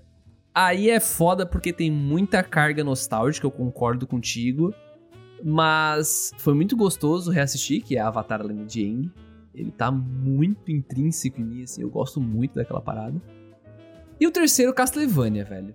aí 0.54 0.88
é 0.88 1.00
foda 1.00 1.44
porque 1.44 1.72
tem 1.72 1.90
muita 1.90 2.42
carga 2.42 2.84
nostálgica, 2.84 3.46
eu 3.46 3.50
concordo 3.50 4.06
contigo. 4.06 4.72
Mas 5.42 6.32
foi 6.38 6.54
muito 6.54 6.74
gostoso 6.74 7.30
reassistir, 7.30 7.82
que 7.82 7.96
é 7.96 8.00
Avatar 8.00 8.40
a 8.40 8.44
Lenda 8.44 8.64
de 8.64 8.82
Aang. 8.84 9.12
Ele 9.54 9.70
tá 9.70 9.90
muito 9.90 10.72
intrínseco 10.72 11.40
em 11.40 11.44
mim, 11.44 11.62
assim, 11.62 11.82
eu 11.82 11.90
gosto 11.90 12.20
muito 12.20 12.54
daquela 12.54 12.80
parada. 12.80 13.20
E 14.18 14.26
o 14.26 14.30
terceiro, 14.30 14.72
Castlevania, 14.72 15.44
velho. 15.44 15.74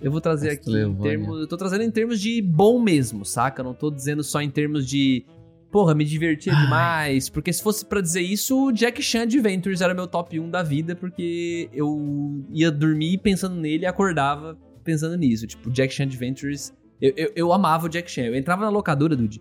Eu 0.00 0.10
vou 0.10 0.20
trazer 0.20 0.50
aqui 0.50 0.70
em 0.70 0.72
Castlevania. 0.72 1.02
termos. 1.02 1.40
Eu 1.40 1.46
tô 1.46 1.56
trazendo 1.56 1.82
em 1.82 1.90
termos 1.90 2.20
de 2.20 2.40
bom 2.40 2.80
mesmo, 2.80 3.24
saca? 3.24 3.60
Eu 3.60 3.64
não 3.64 3.74
tô 3.74 3.90
dizendo 3.90 4.22
só 4.22 4.40
em 4.40 4.50
termos 4.50 4.86
de. 4.86 5.26
Porra, 5.70 5.94
me 5.94 6.04
divertia 6.04 6.52
Ai. 6.52 6.64
demais. 6.64 7.28
Porque 7.28 7.52
se 7.52 7.62
fosse 7.62 7.84
pra 7.84 8.00
dizer 8.00 8.22
isso, 8.22 8.68
o 8.68 8.72
Jack 8.72 9.02
Chan 9.02 9.22
Adventures 9.22 9.80
era 9.80 9.94
meu 9.94 10.06
top 10.06 10.38
1 10.38 10.50
da 10.50 10.62
vida, 10.62 10.96
porque 10.96 11.68
eu 11.72 12.44
ia 12.50 12.70
dormir 12.70 13.18
pensando 13.18 13.54
nele 13.54 13.84
e 13.84 13.86
acordava 13.86 14.58
pensando 14.82 15.16
nisso. 15.16 15.46
Tipo, 15.46 15.70
Jack 15.70 15.94
Chan 15.94 16.04
Adventures. 16.04 16.72
Eu, 17.00 17.12
eu, 17.16 17.32
eu 17.34 17.52
amava 17.52 17.86
o 17.86 17.88
Jack 17.88 18.10
Chan. 18.10 18.22
Eu 18.22 18.34
entrava 18.34 18.62
na 18.62 18.68
locadora, 18.68 19.16
Dude, 19.16 19.40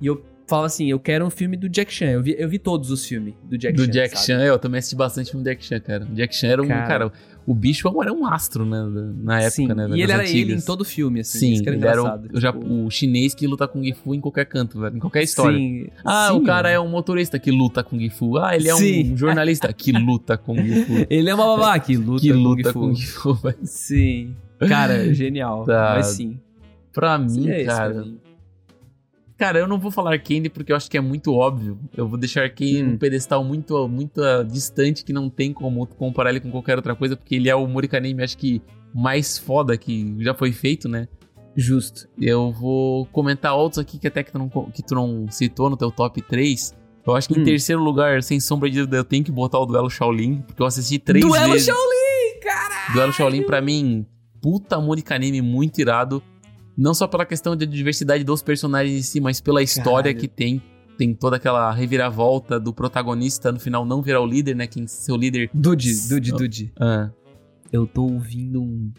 e 0.00 0.06
eu 0.06 0.24
falava 0.46 0.66
assim: 0.66 0.90
eu 0.90 1.00
quero 1.00 1.24
um 1.24 1.30
filme 1.30 1.56
do 1.56 1.68
Jack 1.68 1.92
Chan. 1.92 2.06
Eu 2.06 2.22
vi, 2.22 2.36
eu 2.38 2.48
vi 2.48 2.58
todos 2.58 2.90
os 2.90 3.06
filmes 3.06 3.34
do 3.44 3.58
Jack 3.58 3.76
Do 3.76 3.84
Chan. 3.84 3.90
Jack 3.90 4.14
sabe? 4.14 4.26
Chan, 4.26 4.44
eu 4.44 4.58
também 4.58 4.78
assisti 4.78 4.96
bastante 4.96 5.30
filme 5.30 5.44
do 5.44 5.48
Jack 5.48 5.64
Chan, 5.64 5.80
cara. 5.80 6.04
O 6.04 6.14
Jack 6.14 6.34
Chan 6.34 6.48
era 6.48 6.62
um. 6.62 6.68
Cara. 6.68 6.86
Cara, 6.86 7.12
o 7.46 7.54
bicho 7.54 7.88
era 8.02 8.12
um 8.12 8.26
astro, 8.26 8.64
né? 8.64 8.82
Na 9.22 9.38
época, 9.38 9.50
Sim, 9.50 9.66
né? 9.68 9.74
velho, 9.74 9.96
E 9.96 10.02
ele 10.02 10.12
era 10.12 10.22
ele 10.24 10.38
em 10.38 10.42
antigas. 10.44 10.64
todo 10.64 10.84
filme, 10.84 11.20
assim. 11.20 11.38
Sim, 11.38 11.52
isso 11.52 11.62
ele 11.68 11.86
era 11.86 12.02
o, 12.02 12.18
tipo, 12.18 12.84
o 12.86 12.90
chinês 12.90 13.34
que 13.34 13.46
luta 13.46 13.68
com 13.68 13.82
Gifu 13.82 14.14
em 14.14 14.20
qualquer 14.20 14.46
canto, 14.46 14.80
velho. 14.80 14.96
Em 14.96 15.00
qualquer 15.00 15.22
história. 15.22 15.58
Sim, 15.58 15.88
Ah, 16.04 16.28
sim, 16.30 16.36
o 16.38 16.42
cara 16.42 16.70
é 16.70 16.80
um 16.80 16.88
motorista 16.88 17.38
que 17.38 17.50
luta 17.50 17.82
com 17.84 17.98
Gifu. 17.98 18.38
Ah, 18.38 18.56
ele 18.56 18.68
é 18.68 18.74
Sim. 18.74 19.12
um 19.12 19.16
jornalista 19.18 19.72
que 19.72 19.92
luta 19.92 20.36
com 20.38 20.56
Gifu. 20.56 21.06
Ele 21.10 21.28
é 21.30 21.34
uma 21.34 21.44
babá 21.56 21.78
que 21.78 21.96
luta, 21.98 22.22
que 22.22 22.32
com 22.32 22.38
luta 22.38 22.62
Gifu. 22.68 22.80
com 22.80 22.94
Gifu, 22.94 23.34
velho. 23.34 23.58
Sim. 23.62 24.34
Cara, 24.68 25.12
genial. 25.12 25.64
Tá. 25.64 25.94
Mas 25.96 26.06
sim. 26.06 26.38
Pra 26.92 27.18
mim, 27.18 27.48
é 27.50 27.58
isso 27.62 27.66
pra 27.66 27.76
cara. 27.76 27.94
mim. 28.04 28.18
Cara, 29.36 29.58
eu 29.58 29.66
não 29.66 29.78
vou 29.78 29.90
falar 29.90 30.12
Arcane 30.12 30.48
porque 30.48 30.70
eu 30.72 30.76
acho 30.76 30.88
que 30.90 30.96
é 30.96 31.00
muito 31.00 31.32
óbvio. 31.34 31.78
Eu 31.96 32.06
vou 32.06 32.18
deixar 32.18 32.42
Arcane 32.42 32.82
Hum. 32.82 32.86
num 32.92 32.98
pedestal 32.98 33.42
muito, 33.44 33.88
muito 33.88 34.22
ah, 34.22 34.42
distante 34.44 35.04
que 35.04 35.12
não 35.12 35.28
tem 35.28 35.52
como 35.52 35.84
tu 35.86 35.96
comparar 35.96 36.30
ele 36.30 36.40
com 36.40 36.50
qualquer 36.50 36.76
outra 36.76 36.94
coisa, 36.94 37.16
porque 37.16 37.34
ele 37.34 37.48
é 37.48 37.54
o 37.54 37.66
Murikanime, 37.66 38.22
acho 38.22 38.38
que 38.38 38.62
mais 38.94 39.36
foda 39.38 39.76
que 39.76 40.14
já 40.20 40.34
foi 40.34 40.52
feito, 40.52 40.88
né? 40.88 41.08
Justo. 41.56 42.08
Eu 42.20 42.52
vou 42.52 43.06
comentar 43.06 43.56
outros 43.56 43.78
aqui 43.78 43.98
que 43.98 44.06
até 44.06 44.22
que 44.22 44.30
tu 44.32 44.38
não, 44.38 44.48
que 44.48 44.82
tu 44.82 44.94
não 44.94 45.26
citou 45.30 45.68
no 45.68 45.76
teu 45.76 45.90
top 45.90 46.22
3. 46.22 46.72
Eu 47.06 47.14
acho 47.14 47.28
que 47.28 47.34
em 47.38 47.42
Hum. 47.42 47.44
terceiro 47.44 47.82
lugar, 47.82 48.22
sem 48.22 48.38
sombra 48.40 48.70
de 48.70 48.78
dúvida, 48.78 48.96
eu 48.96 49.04
tenho 49.04 49.22
que 49.24 49.32
botar 49.32 49.58
o 49.58 49.66
Duelo 49.66 49.90
Shaolin, 49.90 50.42
porque 50.46 50.62
eu 50.62 50.66
assisti 50.66 50.98
três 50.98 51.24
Duelo 51.24 51.52
vezes. 51.52 51.66
Shaolin, 51.66 52.40
cara! 52.40 52.92
Duelo 52.94 53.12
Shaolin, 53.12 53.42
pra 53.42 53.60
mim, 53.60 54.06
puta 54.40 54.80
Murikanime 54.80 55.42
muito 55.42 55.80
irado. 55.80 56.22
Não 56.76 56.92
só 56.94 57.06
pela 57.06 57.24
questão 57.24 57.56
da 57.56 57.64
diversidade 57.64 58.24
dos 58.24 58.42
personagens 58.42 58.98
em 58.98 59.02
si, 59.02 59.20
mas 59.20 59.40
pela 59.40 59.62
história 59.62 60.12
Caralho. 60.12 60.20
que 60.20 60.28
tem. 60.28 60.62
Tem 60.96 61.12
toda 61.12 61.36
aquela 61.36 61.72
reviravolta 61.72 62.58
do 62.60 62.72
protagonista 62.72 63.50
no 63.50 63.58
final 63.58 63.84
não 63.84 64.00
virar 64.00 64.20
o 64.20 64.26
líder, 64.26 64.54
né? 64.54 64.66
Quem 64.66 64.86
seu 64.86 65.16
líder. 65.16 65.50
Dude, 65.52 65.92
Dude, 66.08 66.32
Dude. 66.32 66.72
Ah, 66.78 67.10
Eu 67.72 67.84
tô 67.86 68.02
ouvindo 68.02 68.62
um 68.62 68.92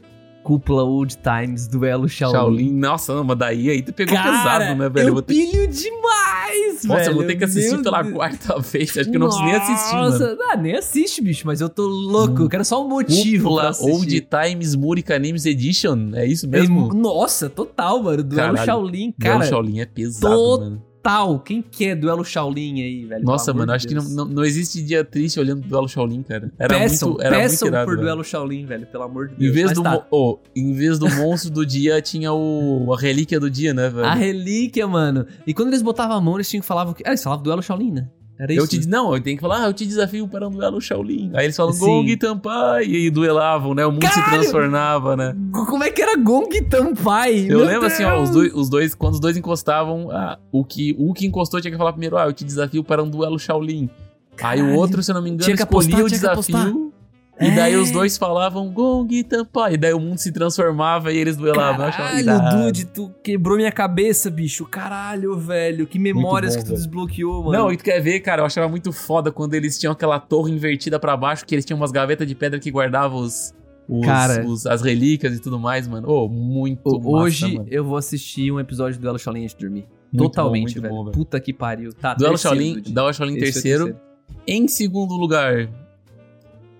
Cúpula 0.46 0.84
Old 0.84 1.18
Times 1.18 1.68
Duelo 1.68 2.08
Shaolin. 2.08 2.36
Shaolin. 2.36 2.72
Nossa, 2.74 3.16
não, 3.16 3.24
mas 3.24 3.36
daí 3.36 3.68
aí 3.68 3.82
tu 3.82 3.92
pegou 3.92 4.14
Cara, 4.14 4.32
pesado, 4.32 4.76
né, 4.76 4.90
velho? 4.90 5.18
eu 5.18 5.22
ter... 5.24 5.34
pilho 5.34 5.68
demais, 5.68 6.84
Nossa, 6.84 7.00
velho. 7.00 7.10
eu 7.10 7.16
vou 7.16 7.24
ter 7.26 7.36
que 7.36 7.44
assistir 7.46 7.82
pela 7.82 8.04
Deus. 8.04 8.14
quarta 8.14 8.60
vez. 8.62 8.96
Acho 8.96 9.10
que 9.10 9.16
eu 9.16 9.20
não 9.20 9.28
preciso 9.28 9.46
nem 9.46 9.56
assistir. 9.56 9.96
Nossa, 9.96 10.38
ah, 10.52 10.56
nem 10.56 10.76
assiste, 10.76 11.22
bicho, 11.24 11.48
mas 11.48 11.62
eu 11.62 11.68
tô 11.70 11.88
louco. 11.88 12.44
Eu 12.44 12.50
quero 12.50 12.64
só 12.64 12.86
um 12.86 12.88
motivo 12.88 13.50
Cúpula. 13.50 13.72
Old 13.80 14.22
Times 14.22 14.76
Murikanimes 14.76 15.48
Edition. 15.48 16.12
É 16.14 16.28
isso 16.28 16.48
mesmo? 16.48 16.92
É, 16.92 16.96
Nossa, 16.96 17.50
total, 17.50 18.04
mano. 18.04 18.24
Duelo 18.24 18.54
Caralho. 18.54 18.66
Shaolin, 18.66 19.14
Duelo 19.18 19.40
cara. 19.40 19.46
Shaolin 19.50 19.80
é 19.80 19.86
pesado, 19.88 20.60
mano. 20.60 20.84
Total. 21.06 21.40
Quem 21.40 21.62
que 21.62 21.86
é 21.86 21.96
Duelo 21.96 22.26
Shaolin 22.26 22.82
aí, 22.82 23.06
velho? 23.06 23.24
Nossa, 23.24 23.54
mano, 23.54 23.68
de 23.68 23.74
acho 23.76 23.88
que 23.88 23.94
Deus. 23.94 24.10
não, 24.10 24.26
não, 24.26 24.34
não 24.34 24.44
existe 24.44 24.82
dia 24.82 25.04
triste 25.06 25.40
olhando 25.40 25.62
Duelo 25.62 25.88
Shaolin, 25.88 26.24
cara. 26.24 26.52
Era 26.58 26.80
peçam, 26.80 27.10
muito, 27.10 27.22
era 27.24 27.36
peçam 27.38 27.68
muito 27.68 27.74
irado, 27.76 27.86
por 27.86 27.96
velho. 27.96 28.06
Duelo 28.08 28.24
Shaolin, 28.24 28.66
velho, 28.66 28.88
pelo 28.88 29.04
amor 29.04 29.28
de 29.28 29.36
Em 29.36 29.38
Deus. 29.38 29.54
vez, 29.54 29.66
Mas 29.68 29.76
do, 29.78 29.84
tá. 29.84 30.08
oh, 30.10 30.40
em 30.56 30.74
vez 30.74 30.98
do 30.98 31.08
monstro 31.16 31.52
do 31.52 31.64
dia, 31.66 32.02
tinha 32.02 32.34
o, 32.34 32.92
a 32.92 33.00
relíquia 33.00 33.40
do 33.40 33.50
dia, 33.52 33.74
né, 33.74 33.88
velho? 33.90 34.06
A 34.06 34.16
relíquia, 34.16 34.88
mano. 34.88 35.28
E 35.46 35.54
quando 35.54 35.68
eles 35.70 35.84
botavam 35.84 36.18
a 36.18 36.22
mão, 36.22 36.36
eles 36.36 36.50
tinham 36.50 36.62
que 36.62 36.68
falar. 36.68 36.88
Ah, 37.06 37.10
eles 37.10 37.24
falavam 37.24 37.44
Duelo 37.44 37.62
Shaolin, 37.62 37.92
né? 37.92 38.08
Era 38.38 38.52
isso. 38.54 38.62
eu 38.64 38.68
te, 38.68 38.88
não, 38.88 39.14
eu 39.16 39.22
tenho 39.22 39.38
que 39.38 39.42
falar, 39.42 39.64
ah, 39.64 39.68
eu 39.68 39.74
te 39.74 39.86
desafio 39.86 40.28
para 40.28 40.48
um 40.48 40.52
duelo 40.52 40.82
Shaolin. 40.82 41.32
Aí 41.34 41.46
eles 41.46 41.56
falam 41.56 41.72
Sim. 41.72 41.86
Gong 41.86 42.18
Tampai, 42.18 42.86
e 42.86 42.96
aí 42.96 43.10
duelavam, 43.10 43.74
né? 43.74 43.86
O 43.86 43.92
mundo 43.94 44.06
se 44.06 44.14
Caralho! 44.14 44.42
transformava, 44.42 45.16
né? 45.16 45.36
Como 45.54 45.84
é 45.84 45.90
que 45.90 46.02
era 46.02 46.18
Gong 46.18 46.50
Tampai? 46.64 47.40
Eu 47.50 47.60
Meu 47.60 47.66
lembro 47.66 47.88
assim, 47.88 48.04
ó, 48.04 48.22
os 48.22 48.30
Deus! 48.30 48.32
dois, 48.32 48.54
os 48.54 48.70
dois, 48.70 48.94
quando 48.96 49.14
os 49.14 49.20
dois 49.22 49.38
encostavam, 49.38 50.12
ah, 50.12 50.38
o, 50.52 50.66
que, 50.66 50.94
o 51.00 51.14
que 51.14 51.26
encostou 51.26 51.62
tinha 51.62 51.72
que 51.72 51.78
falar 51.78 51.94
primeiro, 51.94 52.18
ah, 52.18 52.26
eu 52.26 52.34
te 52.34 52.44
desafio 52.44 52.84
para 52.84 53.02
um 53.02 53.10
duelo 53.10 53.40
Shaolin. 53.40 53.90
Aí 54.32 54.36
Caralho. 54.60 54.66
o 54.66 54.76
outro, 54.76 55.02
se 55.02 55.12
eu 55.12 55.16
não 55.16 55.22
me 55.22 55.30
engano, 55.30 55.46
Tinha 55.46 55.56
que 55.56 55.64
escolhia 55.64 55.96
apostar, 55.98 56.06
o 56.06 56.20
que 56.20 56.28
apostar. 56.28 56.62
desafio. 56.66 56.94
E 57.40 57.52
daí 57.52 57.74
É. 57.74 57.78
os 57.78 57.92
dois 57.92 58.18
falavam 58.18 58.72
Gong 58.72 59.24
Tampai. 59.26 59.74
E 59.74 59.78
daí 59.78 59.94
o 59.94 60.00
mundo 60.00 60.18
se 60.20 60.32
transformava 60.32 61.12
e 61.12 61.18
eles 61.18 61.36
duelavam. 61.36 61.92
Caralho. 61.92 62.66
Dude, 62.66 62.86
tu 62.86 63.12
quebrou 63.22 63.58
minha 63.58 63.72
cabeça, 63.72 64.30
bicho. 64.32 64.66
Caralho, 64.66 65.38
velho. 65.38 65.86
Que 65.86 66.00
memórias 66.00 66.54
bom, 66.56 66.60
que 66.62 66.66
tu 66.66 66.70
velho. 66.70 66.78
desbloqueou, 66.78 67.44
mano. 67.44 67.52
Não, 67.58 67.72
e 67.72 67.78
tu 67.78 67.84
quer 67.84 68.00
ver, 68.00 68.22
cara, 68.22 68.42
eu 68.42 68.46
achava 68.46 68.70
muito 68.70 68.92
foda 68.94 69.32
quando 69.32 69.54
eles 69.54 69.78
tinham 69.78 69.92
aquela 69.92 70.18
torre 70.20 70.52
invertida 70.54 70.98
pra 71.00 71.18
baixo, 71.18 71.46
que 71.46 71.54
eles 71.54 71.66
tinham 71.66 71.78
umas 71.78 71.92
gavetas 71.92 72.26
de 72.26 72.34
pedra 72.36 72.58
que 72.60 72.72
guardavam 72.72 73.20
os, 73.20 73.54
os- 73.90 74.06
Cara. 74.06 74.46
os- 74.46 74.66
as 74.66 74.82
relíquias 74.82 75.36
e 75.36 75.40
tudo 75.42 75.60
mais, 75.60 75.88
mano. 75.90 76.08
Oh, 76.10 76.30
muito 76.30 76.88
Ô, 76.88 77.00
massa, 77.00 77.10
Hoje 77.26 77.58
mano. 77.58 77.68
eu 77.70 77.84
vou 77.84 77.98
assistir 77.98 78.50
um 78.52 78.60
episódio 78.62 78.98
do 78.98 79.02
Duelo 79.02 79.20
Shaolin 79.20 79.44
antes 79.44 79.56
de 79.56 79.62
dormir. 79.62 79.86
Muito 80.14 80.30
Totalmente, 80.32 80.76
bom, 80.76 80.82
velho. 80.82 80.94
bom, 80.94 81.04
velho. 81.06 81.14
Puta 81.18 81.38
que 81.42 81.52
pariu. 81.52 81.92
Tá, 81.92 82.14
Duelo 82.14 82.36
terceiro, 82.36 82.58
Shaolin. 82.58 82.82
Duelo 82.94 83.14
Shaolin 83.14 83.34
Esse 83.36 83.42
foi 83.42 83.50
o 83.50 83.54
terceiro. 83.54 84.00
Em 84.48 84.68
segundo 84.70 85.16
lugar, 85.16 85.68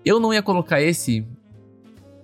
eu 0.06 0.20
não 0.20 0.32
ia 0.32 0.40
colocar 0.40 0.80
esse 0.80 1.26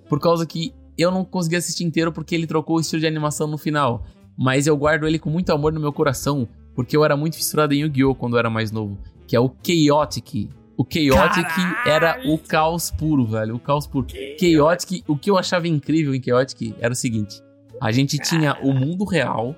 por 0.07 0.17
causa 0.17 0.45
que 0.45 0.73
eu 0.97 1.11
não 1.11 1.25
consegui 1.25 1.57
assistir 1.57 1.83
inteiro 1.83 2.13
porque 2.13 2.33
ele 2.33 2.47
trocou 2.47 2.77
o 2.77 2.79
estilo 2.79 3.01
de 3.01 3.07
animação 3.07 3.45
no 3.45 3.57
final. 3.57 4.05
Mas 4.37 4.65
eu 4.65 4.77
guardo 4.77 5.05
ele 5.05 5.19
com 5.19 5.29
muito 5.29 5.51
amor 5.51 5.73
no 5.73 5.81
meu 5.81 5.91
coração, 5.91 6.47
porque 6.73 6.95
eu 6.95 7.03
era 7.03 7.17
muito 7.17 7.35
fissurado 7.35 7.73
em 7.73 7.81
Yu-Gi-Oh! 7.81 8.15
quando 8.15 8.33
eu 8.33 8.39
era 8.39 8.49
mais 8.49 8.71
novo. 8.71 8.97
Que 9.27 9.35
é 9.35 9.39
o 9.39 9.51
Chaotic. 9.61 10.49
O 10.77 10.85
Chaotic 10.89 11.45
Caralho! 11.45 11.89
era 11.89 12.21
o 12.25 12.37
caos 12.37 12.89
puro, 12.89 13.25
velho. 13.25 13.55
O 13.55 13.59
caos 13.59 13.85
puro. 13.85 14.07
Chaotic, 14.39 15.03
o 15.07 15.17
que 15.17 15.29
eu 15.29 15.37
achava 15.37 15.67
incrível 15.67 16.15
em 16.15 16.23
Chaotic 16.23 16.73
era 16.79 16.93
o 16.93 16.95
seguinte: 16.95 17.41
a 17.81 17.91
gente 17.91 18.17
tinha 18.17 18.57
o 18.63 18.73
mundo 18.73 19.03
real, 19.03 19.55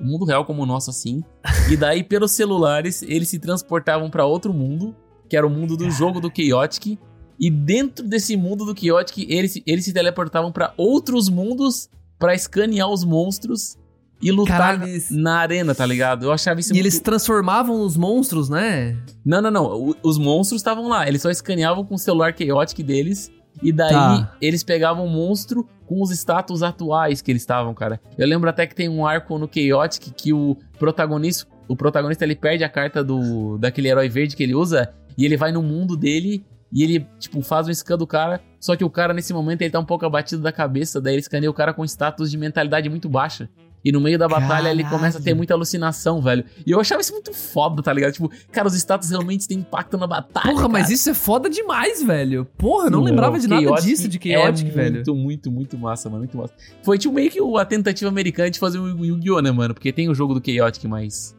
o 0.00 0.04
mundo 0.04 0.24
real 0.24 0.44
como 0.44 0.62
o 0.62 0.66
nosso 0.66 0.90
assim, 0.90 1.22
e 1.70 1.76
daí 1.76 2.02
pelos 2.02 2.32
celulares 2.32 3.02
eles 3.02 3.28
se 3.28 3.38
transportavam 3.38 4.10
pra 4.10 4.24
outro 4.24 4.52
mundo, 4.52 4.94
que 5.28 5.36
era 5.36 5.46
o 5.46 5.50
mundo 5.50 5.76
do 5.76 5.88
jogo 5.90 6.20
do 6.20 6.32
Chaotic, 6.34 6.98
E 7.38 7.50
dentro 7.50 8.06
desse 8.06 8.36
mundo 8.36 8.64
do 8.64 8.78
Chaotic, 8.78 9.26
eles, 9.28 9.60
eles 9.66 9.84
se 9.84 9.92
teleportavam 9.92 10.50
pra 10.50 10.72
outros 10.76 11.28
mundos 11.28 11.88
pra 12.18 12.34
escanear 12.34 12.88
os 12.90 13.04
monstros 13.04 13.76
e 14.22 14.32
lutar 14.32 14.58
Caralho, 14.76 14.84
eles- 14.90 15.10
na 15.10 15.36
arena, 15.40 15.74
tá 15.74 15.84
ligado? 15.84 16.24
Eu 16.24 16.32
achava 16.32 16.58
isso 16.60 16.70
E 16.70 16.74
muito... 16.74 16.82
eles 16.82 16.98
transformavam 17.00 17.82
os 17.82 17.96
monstros, 17.96 18.48
né? 18.48 18.96
Não, 19.24 19.42
não, 19.42 19.50
não. 19.50 19.64
O- 19.90 19.96
os 20.02 20.16
monstros 20.16 20.60
estavam 20.60 20.88
lá. 20.88 21.06
Eles 21.06 21.20
só 21.20 21.30
escaneavam 21.30 21.84
com 21.84 21.94
o 21.94 21.98
celular 21.98 22.34
Chaotic 22.36 22.78
deles. 22.82 23.30
E 23.62 23.72
daí 23.72 23.90
Tá. 23.90 24.36
eles 24.40 24.62
pegavam 24.62 25.06
o 25.06 25.10
monstro 25.10 25.66
com 25.86 26.02
os 26.02 26.10
status 26.10 26.62
atuais 26.62 27.22
que 27.22 27.30
eles 27.30 27.42
estavam, 27.42 27.72
cara. 27.74 28.00
Eu 28.18 28.26
lembro 28.26 28.48
até 28.50 28.66
que 28.66 28.74
tem 28.74 28.88
um 28.88 29.06
arco 29.06 29.38
no 29.38 29.48
Chaotic 29.52 30.10
que 30.14 30.32
o 30.32 30.56
protagonista, 30.78 31.46
o 31.68 31.74
protagonista 31.76 32.24
ele 32.24 32.34
perde 32.36 32.64
a 32.64 32.68
carta 32.68 33.02
do 33.04 33.56
daquele 33.58 33.88
herói 33.88 34.08
verde 34.08 34.36
que 34.36 34.42
ele 34.42 34.54
usa 34.54 34.92
e 35.16 35.24
ele 35.24 35.36
vai 35.38 35.52
no 35.52 35.62
mundo 35.62 35.96
dele 35.96 36.44
e 36.72 36.82
ele, 36.82 37.06
tipo, 37.18 37.40
faz 37.42 37.68
um 37.68 37.74
scan 37.74 37.96
do 37.96 38.06
cara, 38.06 38.40
só 38.60 38.74
que 38.74 38.84
o 38.84 38.90
cara 38.90 39.14
nesse 39.14 39.32
momento 39.32 39.62
ele 39.62 39.70
tá 39.70 39.78
um 39.78 39.84
pouco 39.84 40.04
abatido 40.04 40.42
da 40.42 40.52
cabeça, 40.52 41.00
daí 41.00 41.14
ele 41.14 41.20
escaneia 41.20 41.50
o 41.50 41.54
cara 41.54 41.72
com 41.72 41.84
status 41.84 42.30
de 42.30 42.36
mentalidade 42.36 42.88
muito 42.88 43.08
baixa. 43.08 43.48
E 43.86 43.92
no 43.92 44.00
meio 44.00 44.18
da 44.18 44.26
batalha 44.26 44.68
ele 44.68 44.82
Caralho. 44.82 44.98
começa 44.98 45.18
a 45.18 45.22
ter 45.22 45.32
muita 45.32 45.54
alucinação, 45.54 46.20
velho. 46.20 46.44
E 46.66 46.72
eu 46.72 46.80
achava 46.80 47.00
isso 47.00 47.12
muito 47.12 47.32
foda, 47.32 47.80
tá 47.84 47.92
ligado? 47.92 48.14
Tipo, 48.14 48.28
cara, 48.50 48.66
os 48.66 48.74
status 48.74 49.10
realmente 49.10 49.46
têm 49.46 49.58
impacto 49.58 49.96
na 49.96 50.08
batalha. 50.08 50.52
Porra, 50.52 50.68
mas 50.68 50.82
cara. 50.82 50.94
isso 50.94 51.10
é 51.10 51.14
foda 51.14 51.48
demais, 51.48 52.02
velho. 52.02 52.48
Porra, 52.58 52.86
eu 52.86 52.90
não 52.90 53.04
Sim, 53.04 53.10
lembrava 53.10 53.38
de 53.38 53.46
nada 53.46 53.70
disso 53.80 54.08
de 54.08 54.18
Chaotic, 54.20 54.66
é 54.66 54.70
velho. 54.72 54.94
Muito, 54.94 55.14
muito, 55.14 55.52
muito 55.52 55.78
massa, 55.78 56.08
mano. 56.10 56.22
Muito 56.22 56.36
massa. 56.36 56.52
Foi 56.82 56.98
tipo 56.98 57.14
meio 57.14 57.30
que 57.30 57.38
a 57.38 57.64
tentativa 57.64 58.10
americana 58.10 58.50
de 58.50 58.58
fazer 58.58 58.80
o 58.80 59.04
Yu-Gi-Oh, 59.04 59.40
né, 59.40 59.52
mano? 59.52 59.72
Porque 59.72 59.92
tem 59.92 60.08
o 60.08 60.14
jogo 60.16 60.34
do 60.34 60.42
Chaotic, 60.44 60.84
mas. 60.86 61.36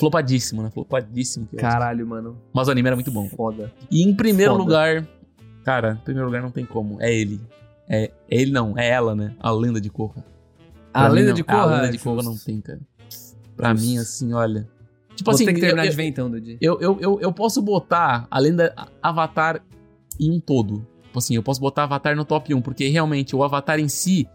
Flopadíssimo, 0.00 0.62
né? 0.62 0.70
Flopadíssimo. 0.70 1.46
Chaotic. 1.50 1.60
Caralho, 1.60 2.06
mano. 2.06 2.38
Mas 2.52 2.68
o 2.68 2.70
anime 2.70 2.88
era 2.88 2.96
muito 2.96 3.12
bom. 3.12 3.28
Foda. 3.28 3.70
E 3.90 4.02
em 4.02 4.14
primeiro 4.14 4.52
Foda. 4.52 4.64
lugar. 4.64 5.06
Cara, 5.62 5.98
em 6.00 6.04
primeiro 6.04 6.26
lugar 6.26 6.42
não 6.42 6.50
tem 6.50 6.64
como. 6.64 7.00
É 7.00 7.12
ele. 7.12 7.38
É, 7.86 8.04
é 8.04 8.12
ele 8.28 8.50
não, 8.50 8.78
é 8.78 8.88
ela, 8.88 9.14
né? 9.14 9.34
A 9.38 9.50
lenda 9.50 9.80
de 9.80 9.90
Korra. 9.90 10.24
A 10.92 11.06
lenda 11.06 11.28
não. 11.28 11.34
de 11.34 11.44
Korra. 11.44 11.62
A 11.62 11.80
lenda 11.82 11.92
de 11.92 11.98
Korra 11.98 12.22
não 12.22 12.36
tem, 12.36 12.60
cara. 12.60 12.80
Pra 13.54 13.74
mim, 13.74 13.98
assim, 13.98 14.32
olha. 14.32 14.66
Tipo 15.14 15.30
Vou 15.30 15.34
assim, 15.34 15.44
ter 15.44 15.52
que 15.52 15.60
terminar 15.60 15.84
eu, 15.84 15.90
de 15.90 15.96
ver 15.96 16.04
então, 16.04 16.30
Dudi. 16.30 16.56
eu, 16.62 16.80
eu, 16.80 16.98
eu, 16.98 17.20
eu 17.20 17.30
posso 17.30 17.60
botar 17.60 18.26
a 18.30 18.38
lenda 18.38 18.74
Avatar 19.02 19.62
em 20.18 20.30
um 20.30 20.40
todo. 20.40 20.86
Tipo 21.02 21.18
assim, 21.18 21.34
eu 21.34 21.42
posso 21.42 21.60
botar 21.60 21.82
Avatar 21.82 22.16
no 22.16 22.24
top 22.24 22.54
1, 22.54 22.62
porque 22.62 22.88
realmente 22.88 23.36
o 23.36 23.44
Avatar 23.44 23.78
em 23.78 23.88
si 23.88 24.26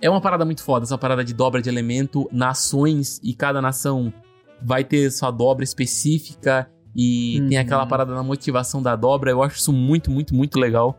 é 0.00 0.08
uma 0.08 0.20
parada 0.20 0.44
muito 0.44 0.62
foda, 0.62 0.84
essa 0.84 0.96
parada 0.96 1.22
de 1.22 1.34
dobra 1.34 1.60
de 1.60 1.68
elemento, 1.68 2.28
nações, 2.32 3.20
e 3.22 3.34
cada 3.34 3.60
nação 3.60 4.12
vai 4.64 4.82
ter 4.84 5.10
sua 5.10 5.30
dobra 5.30 5.62
específica, 5.64 6.68
e 6.96 7.40
Uhum. 7.40 7.48
tem 7.48 7.58
aquela 7.58 7.84
parada 7.86 8.14
na 8.14 8.22
motivação 8.22 8.80
da 8.82 8.94
dobra. 8.96 9.30
Eu 9.30 9.42
acho 9.42 9.56
isso 9.58 9.72
muito, 9.72 10.10
muito, 10.10 10.34
muito 10.34 10.58
legal. 10.58 10.98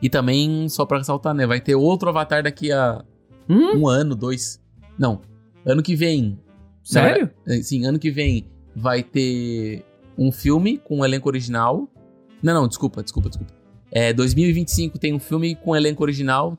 E 0.00 0.08
também, 0.08 0.68
só 0.68 0.84
pra 0.86 0.98
ressaltar, 0.98 1.34
né? 1.34 1.46
Vai 1.46 1.60
ter 1.60 1.74
outro 1.74 2.08
Avatar 2.08 2.42
daqui 2.42 2.70
a 2.72 3.04
Hum? 3.48 3.78
um 3.80 3.88
ano, 3.88 4.14
dois. 4.14 4.60
Não, 4.98 5.20
ano 5.66 5.82
que 5.82 5.94
vem 5.96 6.38
Sério? 6.84 7.30
é, 7.46 7.60
Sim, 7.62 7.84
ano 7.86 7.98
que 7.98 8.10
vem 8.10 8.46
vai 8.74 9.02
ter 9.02 9.84
um 10.16 10.30
filme 10.32 10.78
com 10.78 11.00
o 11.00 11.04
elenco 11.04 11.28
original. 11.28 11.88
Não, 12.42 12.54
não, 12.54 12.68
desculpa, 12.68 13.02
desculpa, 13.02 13.28
desculpa. 13.28 13.52
É, 13.90 14.12
2025 14.12 14.98
tem 14.98 15.12
um 15.14 15.18
filme 15.18 15.54
com 15.56 15.74
elenco 15.76 16.02
original, 16.02 16.56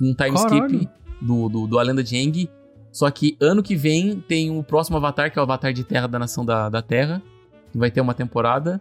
um 0.00 0.12
time 0.14 0.32
Caralho. 0.36 0.66
skip 0.66 0.88
do, 1.22 1.48
do, 1.48 1.66
do 1.66 1.78
A 1.78 1.82
Lenda 1.82 2.02
de 2.04 2.16
Aang. 2.16 2.48
Só 2.92 3.10
que 3.10 3.36
ano 3.40 3.62
que 3.62 3.76
vem 3.76 4.20
tem 4.20 4.56
o 4.56 4.62
próximo 4.62 4.96
Avatar, 4.96 5.32
que 5.32 5.38
é 5.38 5.40
o 5.40 5.44
Avatar 5.44 5.72
de 5.72 5.84
Terra 5.84 6.06
da 6.06 6.18
Nação 6.18 6.44
da, 6.44 6.68
da 6.68 6.82
Terra, 6.82 7.22
que 7.70 7.78
vai 7.78 7.90
ter 7.90 8.00
uma 8.00 8.14
temporada. 8.14 8.80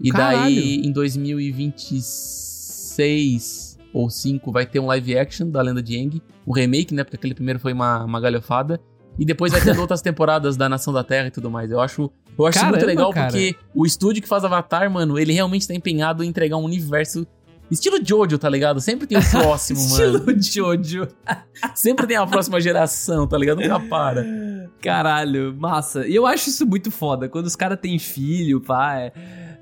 E 0.00 0.10
Caralho. 0.10 0.42
daí, 0.42 0.76
em 0.76 0.92
2026 0.92 3.78
ou 3.92 4.08
5, 4.08 4.52
vai 4.52 4.66
ter 4.66 4.78
um 4.78 4.86
live 4.86 5.18
action 5.18 5.50
da 5.50 5.60
Lenda 5.62 5.82
de 5.82 5.98
Aang. 5.98 6.22
O 6.46 6.52
remake, 6.52 6.94
né? 6.94 7.02
Porque 7.02 7.16
aquele 7.16 7.34
primeiro 7.34 7.58
foi 7.58 7.72
uma, 7.72 8.04
uma 8.04 8.20
galhofada. 8.20 8.80
E 9.18 9.24
depois 9.24 9.50
vai 9.50 9.60
ter 9.60 9.76
outras 9.80 10.00
temporadas 10.00 10.56
da 10.56 10.68
Nação 10.68 10.92
da 10.92 11.02
Terra 11.02 11.28
e 11.28 11.30
tudo 11.30 11.50
mais. 11.50 11.70
Eu 11.70 11.80
acho, 11.80 12.10
eu 12.38 12.46
acho 12.46 12.58
isso 12.58 12.66
muito 12.66 12.80
Caramba, 12.80 13.00
legal 13.00 13.12
cara. 13.12 13.26
porque 13.26 13.56
o 13.74 13.84
estúdio 13.84 14.22
que 14.22 14.28
faz 14.28 14.44
Avatar, 14.44 14.88
mano, 14.90 15.18
ele 15.18 15.32
realmente 15.32 15.66
tá 15.66 15.74
empenhado 15.74 16.22
em 16.22 16.28
entregar 16.28 16.56
um 16.56 16.64
universo. 16.64 17.26
Estilo 17.70 17.98
Jojo, 18.02 18.38
tá 18.38 18.48
ligado? 18.48 18.80
Sempre 18.80 19.06
tem 19.06 19.18
o 19.18 19.22
próximo, 19.30 19.80
mano. 19.90 20.30
Estilo 20.32 20.82
Jojo. 20.82 21.08
Sempre 21.74 22.06
tem 22.06 22.16
a 22.16 22.26
próxima 22.26 22.60
geração, 22.60 23.26
tá 23.26 23.36
ligado? 23.36 23.60
Nunca 23.60 23.80
para. 23.80 24.24
Caralho, 24.80 25.54
massa. 25.58 26.06
E 26.06 26.14
eu 26.14 26.26
acho 26.26 26.48
isso 26.48 26.66
muito 26.66 26.90
foda. 26.90 27.28
Quando 27.28 27.46
os 27.46 27.56
caras 27.56 27.78
têm 27.80 27.98
filho, 27.98 28.60
pá. 28.60 28.96
É... 28.96 29.12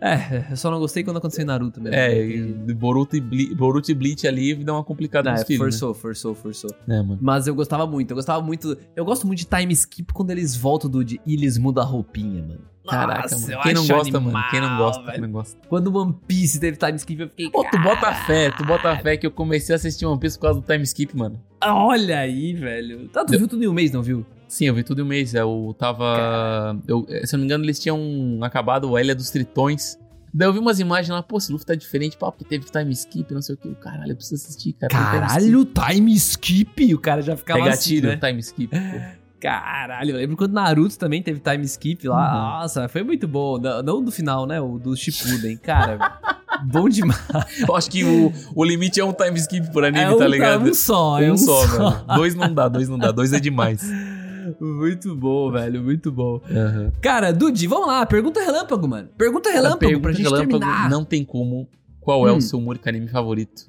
é, 0.01 0.47
eu 0.51 0.57
só 0.57 0.70
não 0.70 0.78
gostei 0.78 1.03
quando 1.03 1.16
aconteceu 1.18 1.42
em 1.42 1.47
Naruto 1.47 1.80
mesmo. 1.80 1.97
É, 1.97 2.09
Porque- 2.14 2.55
e 2.68 2.74
Boruto 2.74 3.16
e, 3.16 3.20
Ble 3.20 3.55
Boruto 3.55 3.90
e 3.90 3.94
Bleach 3.94 4.26
ali 4.28 4.55
dá 4.57 4.72
uma 4.74 4.84
complicada 4.84 5.30
Não, 5.30 5.32
nos 5.34 5.42
é, 5.42 5.44
filhos, 5.47 5.61
forçou, 5.78 5.94
forçou, 5.94 6.34
forçou. 6.34 6.70
né? 6.86 6.99
É, 6.99 7.03
mano. 7.03 7.18
Mas 7.20 7.47
eu 7.47 7.55
gostava 7.55 7.86
muito, 7.86 8.11
eu 8.11 8.14
gostava 8.16 8.42
muito. 8.42 8.76
Eu 8.94 9.05
gosto 9.05 9.26
muito 9.26 9.38
de 9.40 9.47
time 9.47 9.72
skip 9.72 10.12
quando 10.12 10.30
eles 10.30 10.55
voltam 10.57 10.88
do 10.90 11.05
de 11.05 11.20
e 11.26 11.34
eles 11.34 11.57
mudam 11.59 11.82
a 11.82 11.86
roupinha, 11.86 12.42
mano. 12.42 12.61
Caraca, 12.88 13.22
Nossa, 13.22 13.49
mano. 13.49 13.62
Quem 13.62 13.74
não 13.74 13.86
gosta, 13.86 14.12
mano? 14.20 14.26
animal, 14.36 14.51
Quem 14.51 14.61
não 14.61 14.76
gosta, 14.76 15.03
quem 15.03 15.11
velho. 15.11 15.22
não 15.22 15.30
gosta. 15.32 15.59
Quando 15.68 15.86
o 15.88 15.97
One 16.01 16.14
Piece 16.28 16.61
teve 16.61 16.76
time 16.76 16.94
skip, 16.97 17.20
eu 17.22 17.28
fiquei. 17.28 17.51
Pô, 17.51 17.64
tu 17.68 17.78
bota 17.82 18.14
fé, 18.14 18.51
tu 18.53 18.64
bota 18.64 18.97
fé 18.99 19.16
que 19.16 19.26
eu 19.26 19.30
comecei 19.32 19.74
a 19.74 19.76
assistir 19.76 20.07
One 20.07 20.20
Piece 20.20 20.38
por 20.38 20.42
causa 20.42 20.61
do 20.61 20.66
time 20.66 20.84
skip, 20.84 21.16
mano. 21.16 21.40
Olha 21.64 22.20
aí, 22.20 22.53
velho. 22.55 23.09
Tá, 23.09 23.24
tu 23.24 23.32
Eu- 23.32 23.40
viu 23.40 23.49
tudo 23.49 23.64
em 23.64 23.66
um 23.66 23.72
mês, 23.72 23.90
não 23.90 24.03
viu? 24.03 24.24
Sim, 24.49 24.66
eu 24.66 24.74
vi 24.74 24.82
tudo 24.82 25.01
em 25.01 25.05
um 25.05 25.09
mês. 25.09 25.34
Eu 25.34 25.74
tava. 25.78 26.78
Eu, 26.86 27.07
se 27.24 27.34
eu 27.34 27.38
não 27.38 27.40
me 27.40 27.44
engano, 27.47 27.64
eles 27.64 27.78
tinham 27.78 27.99
acabado 28.42 28.94
a 28.97 29.03
Ilha 29.03 29.14
dos 29.14 29.30
Tritões. 29.30 29.99
Daí 30.32 30.47
eu 30.47 30.53
vi 30.53 30.59
umas 30.59 30.78
imagens 30.80 31.09
lá, 31.09 31.22
pô, 31.22 31.38
esse 31.38 31.51
Luffy 31.51 31.66
tá 31.66 31.74
diferente, 31.74 32.16
pá, 32.16 32.30
porque 32.30 32.44
teve 32.44 32.66
time 32.66 32.92
skip, 32.92 33.32
não 33.32 33.40
sei 33.40 33.55
o 33.55 33.59
que. 33.59 33.74
Caralho, 33.76 34.12
eu 34.12 34.16
preciso 34.16 34.44
assistir, 34.44 34.74
cara. 34.74 34.92
time 34.92 35.05
Caralho, 35.05 35.64
time 35.64 36.12
skip. 36.14 36.94
O 36.94 36.99
cara 36.99 37.22
já 37.22 37.36
ficava 37.36 37.61
É 37.61 37.62
assim, 37.70 37.94
gatilho, 38.03 38.09
né? 38.09 38.16
time 38.16 38.40
skip. 38.40 38.68
pô. 38.68 38.76
Caralho, 39.40 40.11
eu 40.11 40.16
lembro 40.16 40.36
quando 40.36 40.53
Naruto 40.53 40.99
também 40.99 41.22
teve 41.22 41.40
time 41.40 41.64
skip 41.64 42.07
lá. 42.09 42.16
Uhum. 42.26 42.61
Nossa, 42.61 42.88
foi 42.88 43.03
muito 43.03 43.28
bom. 43.28 43.59
Não, 43.59 44.03
do 44.03 44.11
final, 44.11 44.47
né? 44.47 44.61
O 44.61 44.78
do 44.78 44.97
Shippuden. 44.97 45.57
Cara, 45.59 46.18
bom 46.64 46.88
demais. 46.88 47.20
Eu 47.66 47.76
acho 47.76 47.90
que 47.90 48.03
o, 48.03 48.32
o 48.55 48.64
limite 48.64 48.99
é 48.99 49.05
um 49.05 49.12
time 49.12 49.38
skip 49.38 49.70
por 49.72 49.84
anime, 49.84 50.05
é 50.05 50.11
um, 50.11 50.18
tá 50.18 50.26
ligado? 50.26 50.66
É 50.66 50.70
um 50.70 50.74
só, 50.74 51.20
é 51.20 51.30
um 51.30 51.34
um 51.34 51.38
só, 51.38 51.66
velho. 51.66 52.05
Dois 52.14 52.34
não 52.34 52.53
dá, 52.53 52.66
dois 52.68 52.88
não 52.88 52.99
dá. 52.99 53.12
Dois 53.12 53.32
é 53.32 53.38
demais. 53.40 53.82
Muito 54.61 55.14
bom, 55.14 55.50
velho, 55.50 55.82
muito 55.82 56.11
bom. 56.12 56.40
Aham. 56.50 56.92
Cara, 57.00 57.32
Dude, 57.32 57.66
vamos 57.66 57.86
lá. 57.86 58.04
Pergunta 58.07 58.40
relâmpago, 58.42 58.86
mano. 58.88 59.09
Pergunta 59.16 59.50
relâmpago 59.50 59.78
Pergunta 59.80 60.00
pra 60.02 60.12
gente 60.12 60.22
relâmpago, 60.24 60.50
terminar. 60.59 60.90
Não 60.90 61.04
tem 61.04 61.24
como. 61.24 61.68
Qual 62.00 62.26
é 62.28 62.32
Hum. 62.32 62.36
o 62.36 62.40
seu 62.40 62.61
Murica 62.61 62.88
anime 62.90 63.09
favorito? 63.09 63.68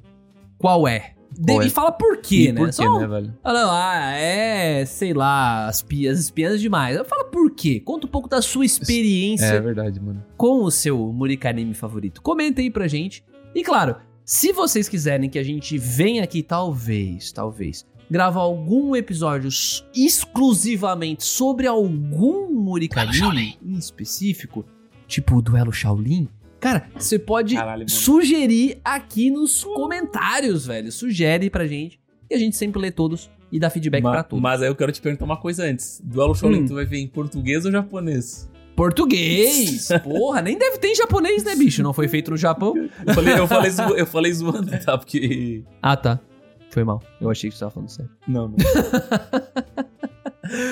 Qual 0.57 0.87
é? 0.87 1.13
De- 1.37 1.53
é? 1.53 1.65
E 1.65 1.69
fala 1.69 1.91
por 1.91 2.17
quê, 2.17 2.45
E 2.49 2.51
né? 2.51 2.59
Por 2.61 2.67
quê, 2.67 2.73
Só- 2.73 2.99
né, 2.99 3.07
velho? 3.07 3.33
Ah, 3.43 3.53
não, 3.53 3.69
ah, 3.71 4.11
é, 4.13 4.85
sei 4.85 5.13
lá, 5.13 5.67
as, 5.67 5.81
pi- 5.81 6.07
as 6.07 6.19
espiãs 6.19 6.59
demais. 6.61 6.97
Fala 7.07 7.25
por 7.25 7.51
quê. 7.51 7.79
Conta 7.83 8.07
um 8.07 8.09
pouco 8.09 8.29
da 8.29 8.41
sua 8.41 8.65
experiência 8.65 9.45
É 9.45 9.59
verdade, 9.59 9.99
mano. 9.99 10.23
com 10.37 10.63
o 10.63 10.71
seu 10.71 10.97
Murica 11.11 11.49
anime 11.49 11.73
favorito. 11.73 12.21
Comenta 12.21 12.61
aí 12.61 12.71
pra 12.71 12.87
gente. 12.87 13.23
E 13.53 13.61
claro, 13.63 13.97
se 14.23 14.51
vocês 14.53 14.87
quiserem 14.87 15.29
que 15.29 15.37
a 15.37 15.43
gente 15.43 15.77
venha 15.77 16.23
aqui, 16.23 16.41
talvez, 16.41 17.31
talvez, 17.31 17.85
gravar 18.09 18.41
algum 18.41 18.95
episódio 18.95 19.49
exclusivamente 19.95 21.23
sobre 21.23 21.67
algum 21.67 22.51
Murica 22.53 23.01
anime 23.01 23.57
em 23.65 23.77
específico, 23.77 24.65
tipo 25.07 25.35
o 25.37 25.41
Duelo 25.41 25.71
Shaolin, 25.71 26.27
cara, 26.59 26.89
você 26.97 27.17
pode 27.19 27.55
Caralho, 27.55 27.89
sugerir 27.89 28.79
aqui 28.83 29.29
nos 29.29 29.63
comentários, 29.63 30.65
velho. 30.65 30.91
Sugere 30.91 31.49
pra 31.49 31.65
gente 31.67 31.99
e 32.29 32.35
a 32.35 32.37
gente 32.37 32.55
sempre 32.57 32.81
lê 32.81 32.91
todos 32.91 33.29
e 33.51 33.59
dá 33.59 33.69
feedback 33.69 34.03
Ma- 34.03 34.11
pra 34.11 34.23
todos. 34.23 34.41
Mas 34.43 34.61
aí 34.61 34.67
eu 34.67 34.75
quero 34.75 34.91
te 34.91 35.01
perguntar 35.01 35.25
uma 35.25 35.37
coisa 35.37 35.63
antes. 35.63 36.01
Duelo 36.03 36.35
Shaolin, 36.35 36.63
Hum. 36.63 36.65
tu 36.65 36.73
vai 36.75 36.85
ver 36.85 36.97
em 36.99 37.07
português 37.07 37.65
ou 37.65 37.71
japonês? 37.71 38.49
Português! 38.75 39.87
Porra, 40.03 40.41
nem 40.41 40.57
deve 40.57 40.77
ter 40.77 40.89
em 40.89 40.95
japonês, 40.95 41.43
né, 41.43 41.55
bicho? 41.55 41.81
Não 41.81 41.93
foi 41.93 42.07
feito 42.07 42.29
no 42.31 42.37
Japão. 42.37 42.75
Eu 43.05 43.13
falei, 43.13 43.33
eu 43.39 43.47
falei, 43.47 43.71
zo- 43.71 43.95
eu 43.95 44.05
falei 44.05 44.33
zoando, 44.33 44.71
tá? 44.83 44.97
Porque. 44.97 45.63
Ah, 45.81 45.95
tá. 45.97 46.19
Foi 46.71 46.83
mal. 46.83 47.01
Eu 47.19 47.29
achei 47.29 47.49
que 47.49 47.55
você 47.55 47.61
tava 47.61 47.71
falando 47.71 47.89
sério. 47.89 48.11
Não, 48.27 48.47
não. 48.49 48.57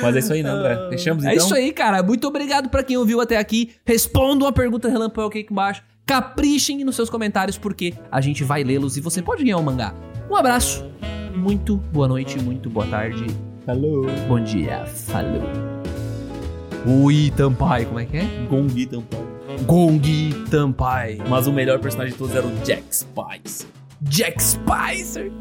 Mas 0.02 0.16
é 0.16 0.20
isso 0.20 0.34
aí, 0.34 0.42
né, 0.44 0.50
André? 0.50 0.90
Fechamos 0.90 1.24
então? 1.24 1.34
É 1.34 1.38
isso 1.38 1.54
aí, 1.54 1.74
cara. 1.74 2.02
Muito 2.02 2.28
obrigado 2.28 2.70
pra 2.70 2.84
quem 2.84 2.98
ouviu 2.98 3.20
até 3.20 3.38
aqui. 3.38 3.72
Responda 3.86 4.46
uma 4.46 4.52
pergunta 4.52 4.88
relâmpago 4.90 5.28
aqui 5.28 5.46
embaixo. 5.50 5.84
Caprichem 6.06 6.84
nos 6.84 6.96
seus 6.96 7.10
comentários, 7.10 7.58
porque 7.58 7.94
a 8.12 8.22
gente 8.22 8.44
vai 8.44 8.64
lê-los 8.64 8.96
e 8.96 9.02
você 9.02 9.22
pode 9.22 9.44
ganhar 9.44 9.58
um 9.58 9.64
mangá. 9.64 9.94
Um 10.30 10.36
abraço. 10.36 10.86
Muito 11.36 11.78
boa 11.78 12.08
noite, 12.08 12.40
muito 12.40 12.70
boa 12.70 12.86
tarde. 12.88 13.26
Alô. 13.68 14.06
Bom 14.28 14.40
dia. 14.40 14.86
Falou. 14.86 15.44
Oi, 17.04 17.34
Tampai. 17.36 17.86
Como 17.86 18.00
é 18.00 18.06
que 18.06 18.18
é? 18.18 18.46
Gongi 18.48 18.86
Tampai. 18.86 19.26
Gong 19.66 20.02
Tampai. 20.52 21.18
Mas 21.30 21.48
o 21.48 21.54
melhor 21.54 21.80
personagem 21.80 22.14
de 22.14 22.20
todos 22.20 22.36
era 22.36 22.46
o 22.46 22.52
Jack 22.64 22.84
Spice. 22.92 23.68
Jack 24.02 24.42
Spicer, 24.44 25.32